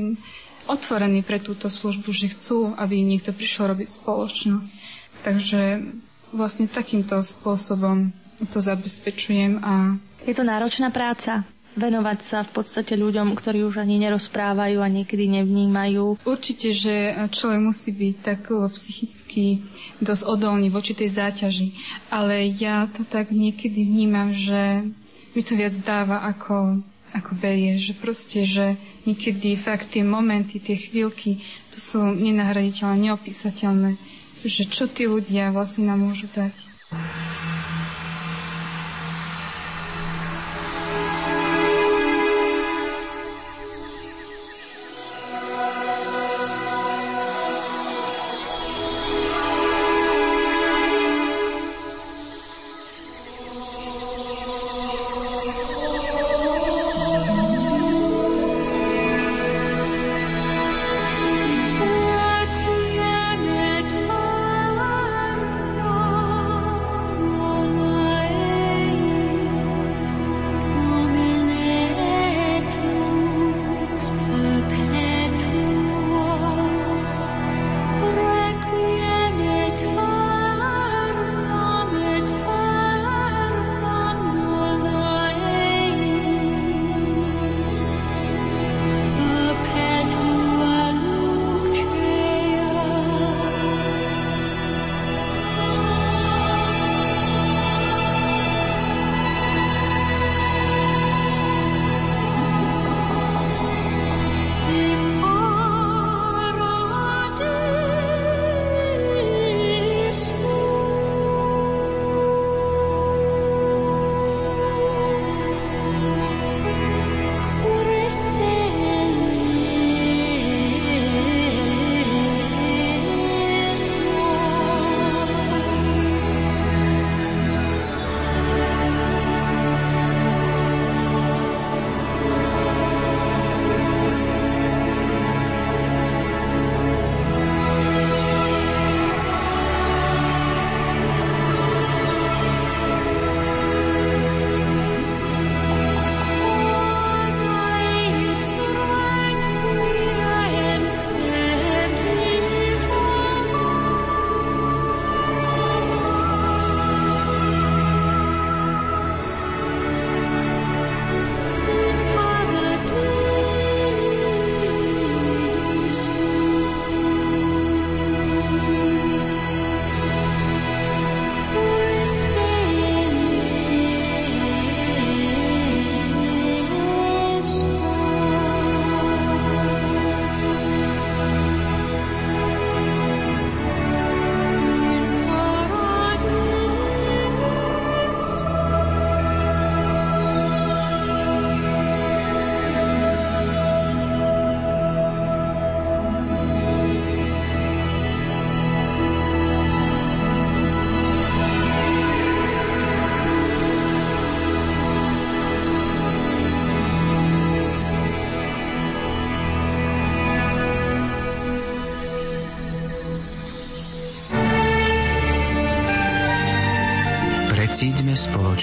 otvorení 0.66 1.22
pre 1.22 1.38
túto 1.38 1.68
službu, 1.68 2.10
že 2.10 2.32
chcú, 2.32 2.72
aby 2.74 3.02
niekto 3.02 3.36
prišiel 3.36 3.76
robiť 3.76 3.88
spoločnosť. 3.92 4.70
Takže 5.22 5.62
vlastne 6.32 6.66
takýmto 6.66 7.20
spôsobom 7.20 8.16
to 8.50 8.58
zabezpečujem 8.58 9.62
a 9.62 10.02
je 10.22 10.34
to 10.34 10.42
náročná 10.42 10.90
práca 10.90 11.46
venovať 11.76 12.20
sa 12.20 12.38
v 12.44 12.52
podstate 12.62 13.00
ľuďom, 13.00 13.32
ktorí 13.36 13.64
už 13.64 13.80
ani 13.80 13.96
nerozprávajú 14.04 14.84
a 14.84 14.92
niekedy 14.92 15.32
nevnímajú. 15.42 16.20
Určite, 16.28 16.76
že 16.76 17.16
človek 17.32 17.60
musí 17.64 17.90
byť 17.96 18.16
tak 18.20 18.52
psychicky 18.52 19.64
dosť 20.04 20.24
odolný 20.28 20.68
voči 20.68 20.92
tej 20.92 21.16
záťaži. 21.16 21.68
Ale 22.12 22.44
ja 22.52 22.88
to 22.92 23.08
tak 23.08 23.32
niekedy 23.32 23.88
vnímam, 23.88 24.36
že 24.36 24.84
mi 25.32 25.42
to 25.44 25.56
viac 25.56 25.72
dáva 25.84 26.28
ako, 26.28 26.84
ako 27.16 27.32
berie. 27.40 27.80
Že 27.80 27.94
proste, 28.00 28.44
že 28.44 28.76
niekedy 29.08 29.56
fakt 29.56 29.96
tie 29.96 30.04
momenty, 30.04 30.60
tie 30.60 30.76
chvíľky, 30.76 31.40
to 31.72 31.80
sú 31.80 32.00
nenahraditeľné, 32.04 33.12
neopísateľné. 33.12 33.96
Že 34.42 34.64
čo 34.68 34.86
tí 34.90 35.08
ľudia 35.08 35.54
vlastne 35.54 35.88
nám 35.88 36.04
môžu 36.04 36.28
dať. 36.34 36.71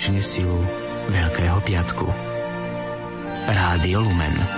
Spoločne 0.09 0.25
silu 0.25 0.65
Veľkého 1.13 1.61
piatku. 1.69 2.09
Rádio 3.45 4.01
Lumen. 4.01 4.58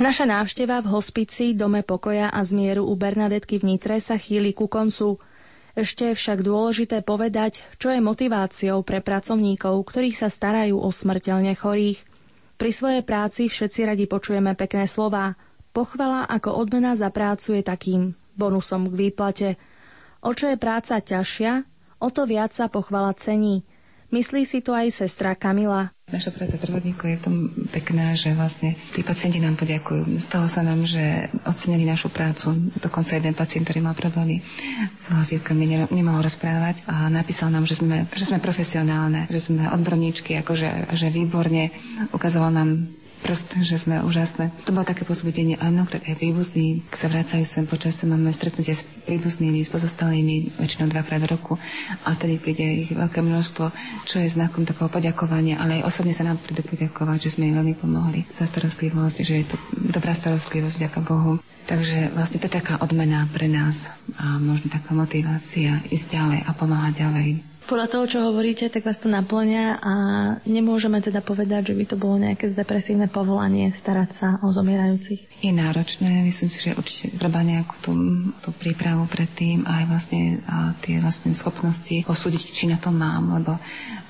Naša 0.00 0.24
návšteva 0.24 0.80
v 0.80 0.96
hospici, 0.96 1.52
dome 1.52 1.84
pokoja 1.84 2.32
a 2.32 2.40
zmieru 2.40 2.88
u 2.88 2.96
Bernadetky 2.96 3.60
v 3.60 3.76
Nitre 3.76 4.00
sa 4.00 4.16
chýli 4.16 4.56
ku 4.56 4.64
koncu. 4.64 5.20
Ešte 5.76 6.08
je 6.08 6.14
však 6.16 6.40
dôležité 6.40 7.04
povedať, 7.04 7.60
čo 7.76 7.92
je 7.92 8.00
motiváciou 8.00 8.80
pre 8.80 9.04
pracovníkov, 9.04 9.76
ktorí 9.84 10.16
sa 10.16 10.32
starajú 10.32 10.80
o 10.80 10.88
smrteľne 10.88 11.52
chorých. 11.52 12.00
Pri 12.56 12.70
svojej 12.72 13.04
práci 13.04 13.52
všetci 13.52 13.92
radi 13.92 14.08
počujeme 14.08 14.56
pekné 14.56 14.88
slová. 14.88 15.36
Pochvala 15.76 16.24
ako 16.32 16.56
odmena 16.56 16.96
za 16.96 17.12
prácu 17.12 17.60
je 17.60 17.62
takým 17.68 18.16
bonusom 18.40 18.88
k 18.88 18.94
výplate. 18.96 19.48
O 20.24 20.32
čo 20.32 20.48
je 20.48 20.56
práca 20.56 20.96
ťažšia, 20.96 21.52
o 22.00 22.08
to 22.08 22.24
viac 22.24 22.56
sa 22.56 22.72
pochvala 22.72 23.12
cení. 23.20 23.68
Myslí 24.16 24.48
si 24.48 24.64
to 24.64 24.72
aj 24.72 24.96
sestra 25.04 25.36
Kamila. 25.36 25.92
Naša 26.10 26.34
práca 26.34 26.58
zdravotníkov 26.58 27.06
je 27.06 27.18
v 27.18 27.24
tom 27.24 27.36
pekná, 27.70 28.12
že 28.18 28.34
vlastne 28.34 28.74
tí 28.90 29.06
pacienti 29.06 29.38
nám 29.38 29.54
poďakujú. 29.54 30.18
Stalo 30.18 30.50
sa 30.50 30.66
nám, 30.66 30.82
že 30.82 31.30
ocenili 31.46 31.86
našu 31.86 32.10
prácu. 32.10 32.50
Dokonca 32.76 33.14
jeden 33.14 33.32
pacient, 33.32 33.62
ktorý 33.64 33.80
mal 33.80 33.94
problémy 33.94 34.42
s 35.00 35.06
hlasivkami, 35.06 35.88
nemal 35.94 36.18
rozprávať 36.18 36.82
a 36.90 37.06
napísal 37.06 37.54
nám, 37.54 37.64
že 37.64 37.78
sme, 37.78 38.10
že 38.10 38.26
sme 38.26 38.42
profesionálne, 38.42 39.30
že 39.30 39.38
sme 39.38 39.70
odborníčky, 39.70 40.34
akože 40.42 40.90
že 40.92 41.08
výborne. 41.08 41.70
Ukazoval 42.10 42.50
nám 42.50 42.99
prst, 43.20 43.60
že 43.60 43.76
sme 43.76 44.00
úžasné. 44.02 44.50
To 44.64 44.72
bolo 44.72 44.88
také 44.88 45.04
posúdenie, 45.04 45.60
ale 45.60 45.76
mnohokrát 45.76 46.02
aj 46.04 46.16
príbuzní, 46.16 46.82
sa 46.90 47.06
vracajú 47.06 47.44
sem 47.44 47.64
počas, 47.68 48.00
máme 48.02 48.32
stretnutie 48.32 48.72
s 48.72 48.82
príbuznými, 49.04 49.60
s 49.60 49.70
pozostalými, 49.70 50.56
väčšinou 50.56 50.88
dvakrát 50.88 51.20
v 51.22 51.30
roku 51.30 51.54
a 52.04 52.16
vtedy 52.16 52.40
príde 52.40 52.66
ich 52.86 52.90
veľké 52.90 53.20
množstvo, 53.20 53.70
čo 54.08 54.16
je 54.18 54.32
znakom 54.32 54.64
takého 54.64 54.88
poďakovania, 54.88 55.60
ale 55.60 55.80
aj 55.80 55.86
osobne 55.86 56.16
sa 56.16 56.24
nám 56.24 56.40
prídu 56.40 56.64
poďakovať, 56.64 57.28
že 57.28 57.32
sme 57.38 57.52
im 57.52 57.60
veľmi 57.60 57.74
pomohli 57.76 58.24
za 58.32 58.48
starostlivosť, 58.48 59.16
že 59.20 59.34
je 59.44 59.46
to 59.52 59.56
dobrá 59.76 60.16
starostlivosť, 60.16 60.76
vďaka 60.80 61.00
Bohu. 61.04 61.38
Takže 61.68 62.10
vlastne 62.16 62.42
to 62.42 62.50
je 62.50 62.56
taká 62.58 62.82
odmena 62.82 63.30
pre 63.30 63.46
nás 63.46 63.94
a 64.18 64.42
možno 64.42 64.74
taká 64.74 64.90
motivácia 64.90 65.78
ísť 65.86 66.18
ďalej 66.18 66.40
a 66.42 66.50
pomáhať 66.50 67.06
ďalej. 67.06 67.49
Podľa 67.70 67.86
toho, 67.86 68.04
čo 68.10 68.18
hovoríte, 68.26 68.66
tak 68.66 68.82
vás 68.82 68.98
to 68.98 69.06
naplňa 69.06 69.78
a 69.78 69.92
nemôžeme 70.42 70.98
teda 70.98 71.22
povedať, 71.22 71.70
že 71.70 71.78
by 71.78 71.84
to 71.86 71.94
bolo 71.94 72.18
nejaké 72.18 72.50
depresívne 72.50 73.06
povolanie 73.06 73.70
starať 73.70 74.10
sa 74.10 74.28
o 74.42 74.50
zomierajúcich. 74.50 75.38
Je 75.38 75.54
náročné, 75.54 76.26
myslím 76.26 76.50
si, 76.50 76.58
že 76.58 76.74
určite 76.74 77.14
treba 77.14 77.46
nejakú 77.46 77.78
tú, 77.78 77.94
tú 78.42 78.50
prípravu 78.58 79.06
predtým 79.06 79.62
aj 79.70 79.86
vlastne 79.86 80.42
a 80.50 80.74
tie 80.82 80.98
vlastne 80.98 81.30
schopnosti 81.30 82.02
posúdiť, 82.02 82.42
či 82.50 82.66
na 82.66 82.74
to 82.74 82.90
mám, 82.90 83.38
lebo 83.38 83.54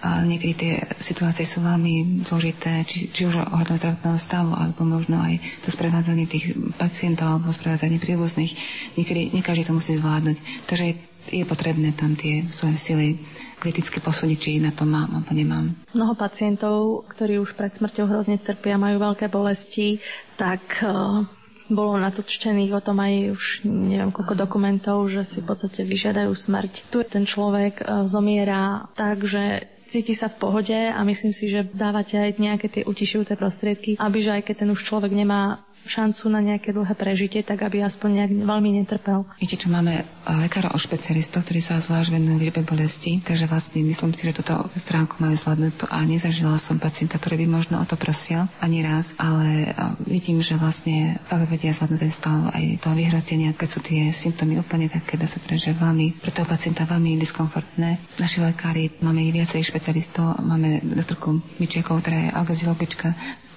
a 0.00 0.24
niekedy 0.24 0.52
tie 0.56 0.72
situácie 0.96 1.44
sú 1.44 1.60
veľmi 1.60 2.24
zložité, 2.24 2.80
či, 2.88 3.12
či 3.12 3.28
už 3.28 3.44
ohľadom 3.44 3.76
zdravotného 3.76 4.16
stavu, 4.16 4.56
alebo 4.56 4.88
možno 4.88 5.20
aj 5.20 5.36
to 5.60 5.68
sprevádzanie 5.68 6.24
tých 6.24 6.56
pacientov, 6.80 7.36
alebo 7.36 7.52
sprevádzanie 7.52 8.00
príbuzných. 8.00 8.56
Niekedy, 8.96 9.36
nie 9.36 9.44
to 9.44 9.76
musí 9.76 9.92
zvládnuť. 10.00 10.64
Takže 10.64 10.84
je 11.28 11.44
potrebné 11.44 11.92
tam 11.92 12.16
tie 12.16 12.48
svoje 12.48 12.80
sily 12.80 13.20
kriticky 13.60 14.00
posúdiť, 14.00 14.38
či 14.40 14.50
na 14.58 14.72
to 14.72 14.88
mám 14.88 15.20
alebo 15.20 15.30
nemám. 15.36 15.76
Mnoho 15.92 16.16
pacientov, 16.16 17.04
ktorí 17.12 17.36
už 17.36 17.52
pred 17.52 17.68
smrťou 17.68 18.08
hrozne 18.08 18.40
trpia, 18.40 18.80
majú 18.80 18.96
veľké 18.96 19.28
bolesti, 19.28 20.00
tak 20.40 20.80
uh, 20.80 21.28
bolo 21.68 22.00
natočtených 22.00 22.72
o 22.72 22.80
tom 22.80 22.98
aj 22.98 23.36
už 23.36 23.44
neviem 23.68 24.10
koľko 24.10 24.34
dokumentov, 24.34 25.06
že 25.12 25.22
si 25.28 25.38
v 25.44 25.52
podstate 25.52 25.84
vyžiadajú 25.84 26.32
smrť. 26.32 26.88
Tu 26.88 27.04
ten 27.04 27.28
človek 27.28 27.84
uh, 27.84 28.08
zomiera 28.08 28.88
tak, 28.96 29.28
že 29.28 29.68
cíti 29.90 30.14
sa 30.14 30.30
v 30.30 30.38
pohode 30.38 30.78
a 30.78 31.02
myslím 31.02 31.34
si, 31.34 31.50
že 31.50 31.66
dávate 31.66 32.14
aj 32.14 32.38
nejaké 32.38 32.66
tie 32.70 32.82
utišujúce 32.86 33.34
prostriedky, 33.34 33.98
aby 33.98 34.18
že 34.22 34.38
aj 34.38 34.42
keď 34.46 34.54
ten 34.62 34.70
už 34.70 34.86
človek 34.86 35.10
nemá 35.10 35.66
šancu 35.90 36.30
na 36.30 36.38
nejaké 36.38 36.70
dlhé 36.70 36.94
prežitie, 36.94 37.42
tak 37.42 37.66
aby 37.66 37.82
aspoň 37.82 38.22
nejak 38.22 38.32
veľmi 38.46 38.70
netrpel. 38.78 39.26
Viete 39.42 39.58
čo, 39.58 39.66
máme 39.66 40.06
lekárov 40.22 40.78
špecialistov, 40.78 41.42
ktorí 41.42 41.58
sa 41.58 41.82
zvlášť 41.82 42.14
venujú 42.14 42.38
liečbe 42.38 42.62
bolesti, 42.62 43.18
takže 43.18 43.50
vlastne 43.50 43.82
myslím 43.82 44.14
si, 44.14 44.30
že 44.30 44.38
túto 44.38 44.54
stránku 44.78 45.18
majú 45.18 45.34
zvládnuť 45.34 45.90
a 45.90 45.98
nezažila 46.06 46.54
som 46.62 46.78
pacienta, 46.78 47.18
ktorý 47.18 47.42
by 47.42 47.46
možno 47.50 47.82
o 47.82 47.86
to 47.86 47.98
prosil 47.98 48.46
ani 48.62 48.86
raz, 48.86 49.18
ale 49.18 49.74
vidím, 50.06 50.38
že 50.40 50.54
vlastne 50.54 51.18
fakt 51.26 51.50
vedia 51.50 51.74
zvládnuť 51.74 52.00
ten 52.00 52.12
stav 52.12 52.38
aj 52.54 52.64
toho 52.78 52.94
vyhrotenia, 52.94 53.50
keď 53.58 53.68
sú 53.68 53.80
tie 53.82 54.14
symptómy 54.14 54.62
úplne 54.62 54.86
také, 54.86 55.18
dá 55.18 55.26
sa 55.26 55.42
povedať, 55.42 55.74
že 55.74 55.80
veľmi, 55.80 56.22
pre 56.22 56.30
toho 56.30 56.46
pacienta 56.46 56.86
veľmi 56.86 57.18
diskomfortné. 57.18 57.98
Naši 58.22 58.38
lekári, 58.38 58.94
máme 59.02 59.26
ich 59.26 59.34
viacej 59.34 59.66
špecialistov, 59.66 60.38
máme 60.38 60.78
doktorku 60.84 61.42
Mičiakov, 61.58 62.04
ktorá 62.04 62.28
je 62.28 62.34
algaziologička, 62.36 63.08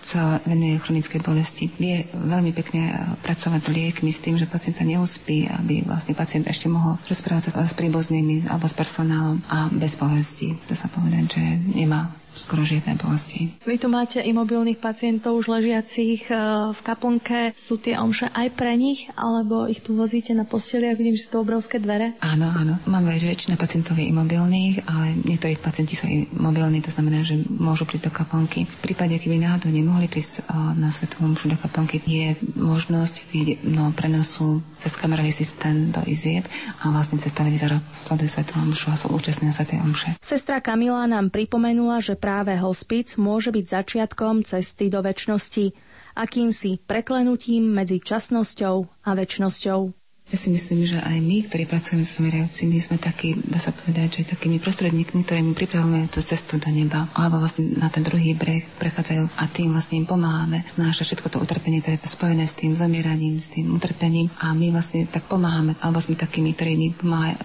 sa 0.04 0.40
venuje 0.44 0.80
chronickej 0.80 1.20
bolesti. 1.24 1.72
Vie 1.80 2.08
veľmi 2.12 2.52
pekne 2.52 3.16
pracovať 3.24 3.62
s 3.64 3.74
liekmi 3.74 4.12
s 4.12 4.24
tým, 4.24 4.36
že 4.36 4.50
pacienta 4.50 4.84
neuspí, 4.84 5.48
aby 5.48 5.84
vlastne 5.88 6.14
pacient 6.14 6.48
ešte 6.48 6.68
mohol 6.68 7.00
rozprávať 7.08 7.56
s 7.56 7.74
príbuznými 7.74 8.52
alebo 8.52 8.68
s 8.68 8.76
personálom 8.76 9.40
a 9.48 9.72
bez 9.72 9.96
bolesti. 9.96 10.56
To 10.68 10.76
sa 10.76 10.92
povedať, 10.92 11.40
že 11.40 11.44
nemá 11.74 12.12
skoro 12.36 12.62
žiadne 12.62 12.98
bolesti. 12.98 13.54
Vy 13.64 13.78
tu 13.78 13.88
máte 13.88 14.20
imobilných 14.20 14.78
pacientov 14.78 15.40
už 15.40 15.52
ležiacich 15.52 16.28
e, 16.28 16.34
v 16.72 16.80
kaplnke. 16.82 17.54
Sú 17.54 17.78
tie 17.78 17.96
omše 17.96 18.30
aj 18.30 18.54
pre 18.54 18.74
nich, 18.74 19.10
alebo 19.14 19.66
ich 19.66 19.82
tu 19.82 19.94
vozíte 19.94 20.32
na 20.32 20.44
posteliach? 20.44 20.98
Vidím, 20.98 21.16
že 21.16 21.30
sú 21.30 21.40
to 21.40 21.44
obrovské 21.44 21.78
dvere. 21.78 22.18
Áno, 22.20 22.50
áno. 22.50 22.80
Máme 22.86 23.14
väčšina 23.16 23.56
pacientov 23.56 23.98
je 23.98 24.10
imobilných, 24.10 24.86
ale 24.86 25.18
niektorí 25.24 25.58
pacienti 25.58 25.94
sú 25.94 26.06
imobilní, 26.08 26.82
to 26.82 26.92
znamená, 26.92 27.22
že 27.22 27.40
môžu 27.48 27.86
prísť 27.86 28.10
do 28.10 28.14
kaplnky. 28.14 28.66
V 28.66 28.78
prípade, 28.82 29.16
keby 29.18 29.40
náhodou 29.40 29.70
nemohli 29.70 30.10
prísť 30.10 30.44
e, 30.44 30.54
na 30.78 30.90
svetovú 30.90 31.30
omšu 31.30 31.54
do 31.54 31.58
kaplnky, 31.58 32.02
je 32.04 32.36
možnosť 32.58 33.24
no, 33.66 33.94
prenosu 33.94 34.60
cez 34.78 35.00
kamerový 35.00 35.32
systém 35.32 35.90
do 35.90 36.04
izieb 36.04 36.44
a 36.84 36.92
vlastne 36.92 37.18
cez 37.18 37.32
televízor 37.32 37.80
sledujú 37.92 38.30
svetovú 38.30 38.60
omšu 38.68 38.88
a 38.92 39.00
sú 39.00 39.08
účastní 39.12 39.48
na 39.48 39.56
svetej 39.56 39.80
omše. 39.80 40.10
Sestra 40.20 40.60
Kamila 40.60 41.08
nám 41.08 41.32
pripomenula, 41.32 42.04
že 42.04 42.20
práve 42.24 42.56
hospic 42.56 43.20
môže 43.20 43.52
byť 43.52 43.66
začiatkom 43.68 44.48
cesty 44.48 44.88
do 44.88 45.04
väčšnosti, 45.04 45.76
akýmsi 46.16 46.80
preklenutím 46.82 47.68
medzi 47.68 48.00
časnosťou 48.00 48.76
a 49.04 49.10
väčšnosťou. 49.12 50.03
Ja 50.32 50.42
si 50.42 50.50
myslím, 50.50 50.88
že 50.88 50.98
aj 50.98 51.20
my, 51.22 51.46
ktorí 51.46 51.70
pracujeme 51.70 52.08
s 52.08 52.18
zomierajúcimi, 52.18 52.82
sme 52.82 52.98
takí, 52.98 53.38
dá 53.38 53.62
sa 53.62 53.70
povedať, 53.70 54.24
že 54.24 54.34
takými 54.34 54.58
prostredníkmi, 54.58 55.22
ktorými 55.22 55.54
pripravujeme 55.54 56.10
tú 56.10 56.26
cestu 56.26 56.58
do 56.58 56.74
neba, 56.74 57.06
alebo 57.14 57.38
vlastne 57.38 57.70
na 57.78 57.92
ten 57.94 58.02
druhý 58.02 58.34
breh 58.34 58.66
prechádzajú 58.82 59.30
a 59.30 59.44
tým 59.46 59.76
vlastne 59.78 60.02
im 60.02 60.10
pomáhame 60.10 60.66
znášať 60.74 61.14
všetko 61.14 61.28
to 61.28 61.38
utrpenie, 61.38 61.86
ktoré 61.86 62.02
je 62.02 62.10
spojené 62.10 62.50
s 62.50 62.58
tým 62.58 62.74
zomieraním, 62.74 63.38
s 63.38 63.54
tým 63.54 63.78
utrpením 63.78 64.34
a 64.42 64.58
my 64.58 64.74
vlastne 64.74 65.06
tak 65.06 65.30
pomáhame, 65.30 65.78
alebo 65.84 66.02
sme 66.02 66.18
takými, 66.18 66.58
ktorí 66.58 66.96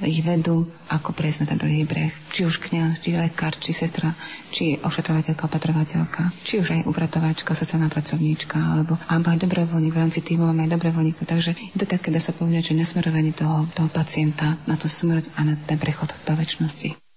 ich 0.09 0.23
vedú, 0.25 0.65
ako 0.89 1.13
prejsť 1.13 1.45
na 1.45 1.47
ten 1.53 1.59
druhý 1.61 1.85
breh. 1.85 2.09
Či 2.33 2.49
už 2.49 2.65
kňaz, 2.65 3.05
či 3.05 3.13
lekár, 3.13 3.53
či 3.61 3.77
sestra, 3.77 4.17
či 4.49 4.81
ošetrovateľka, 4.81 5.45
opatrovateľka, 5.45 6.33
či 6.41 6.65
už 6.65 6.73
aj 6.73 6.89
upratovačka, 6.89 7.53
sociálna 7.53 7.93
pracovníčka, 7.93 8.57
alebo, 8.57 8.97
alebo 9.05 9.29
aj 9.29 9.45
dobrovoľník 9.45 9.93
v 9.93 10.01
rámci 10.01 10.25
týmu 10.25 10.49
máme 10.49 10.65
aj 10.65 10.81
dobrovoľníkov. 10.81 11.29
Takže 11.29 11.53
je 11.53 11.77
to 11.77 11.85
také, 11.85 12.09
dá 12.09 12.25
sa 12.25 12.33
povedať, 12.33 12.68
že 12.69 12.77
nasmerovanie 12.77 13.33
toho, 13.33 13.65
toho 13.73 13.89
pacienta 13.89 14.61
na 14.69 14.77
tú 14.77 14.85
smrť 14.85 15.33
a 15.33 15.41
na 15.43 15.57
ten 15.57 15.81
prechod 15.81 16.13
do 16.29 16.33
väčšnosti. 16.37 17.08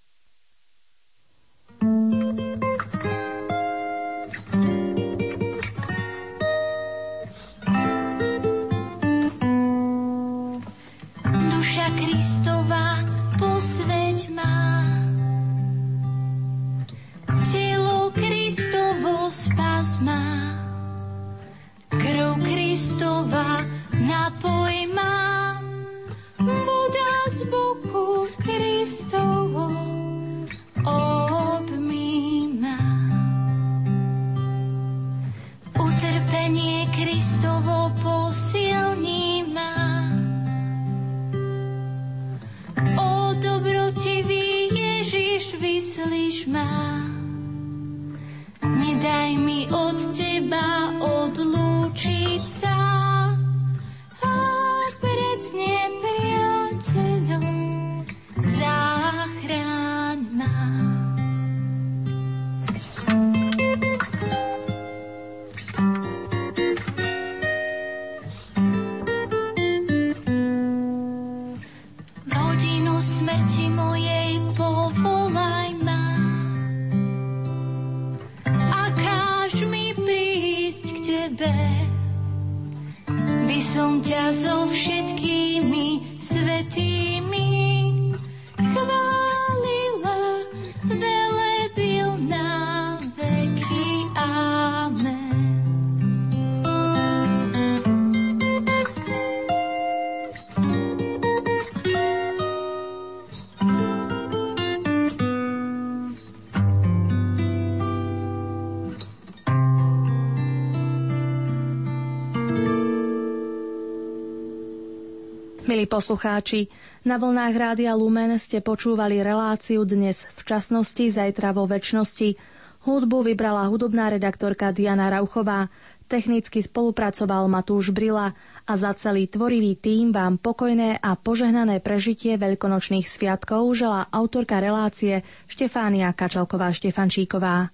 Milí 115.81 115.89
poslucháči, 115.89 116.69
na 117.09 117.17
vlnách 117.17 117.57
Rádia 117.57 117.97
Lumen 117.97 118.37
ste 118.37 118.61
počúvali 118.61 119.17
reláciu 119.17 119.81
dnes 119.81 120.29
v 120.29 120.45
časnosti, 120.45 121.09
zajtra 121.09 121.57
vo 121.57 121.65
väčšnosti. 121.65 122.37
Hudbu 122.85 123.25
vybrala 123.25 123.65
hudobná 123.65 124.13
redaktorka 124.13 124.69
Diana 124.77 125.09
Rauchová, 125.09 125.73
technicky 126.05 126.61
spolupracoval 126.61 127.49
Matúš 127.49 127.89
Brila 127.89 128.29
a 128.69 128.73
za 128.77 128.93
celý 128.93 129.25
tvorivý 129.25 129.73
tím 129.73 130.13
vám 130.13 130.37
pokojné 130.37 131.01
a 131.01 131.17
požehnané 131.17 131.81
prežitie 131.81 132.37
veľkonočných 132.37 133.09
sviatkov 133.09 133.65
želá 133.73 134.05
autorka 134.13 134.61
relácie 134.61 135.25
Štefánia 135.49 136.13
Kačalková-Štefančíková. 136.13 137.73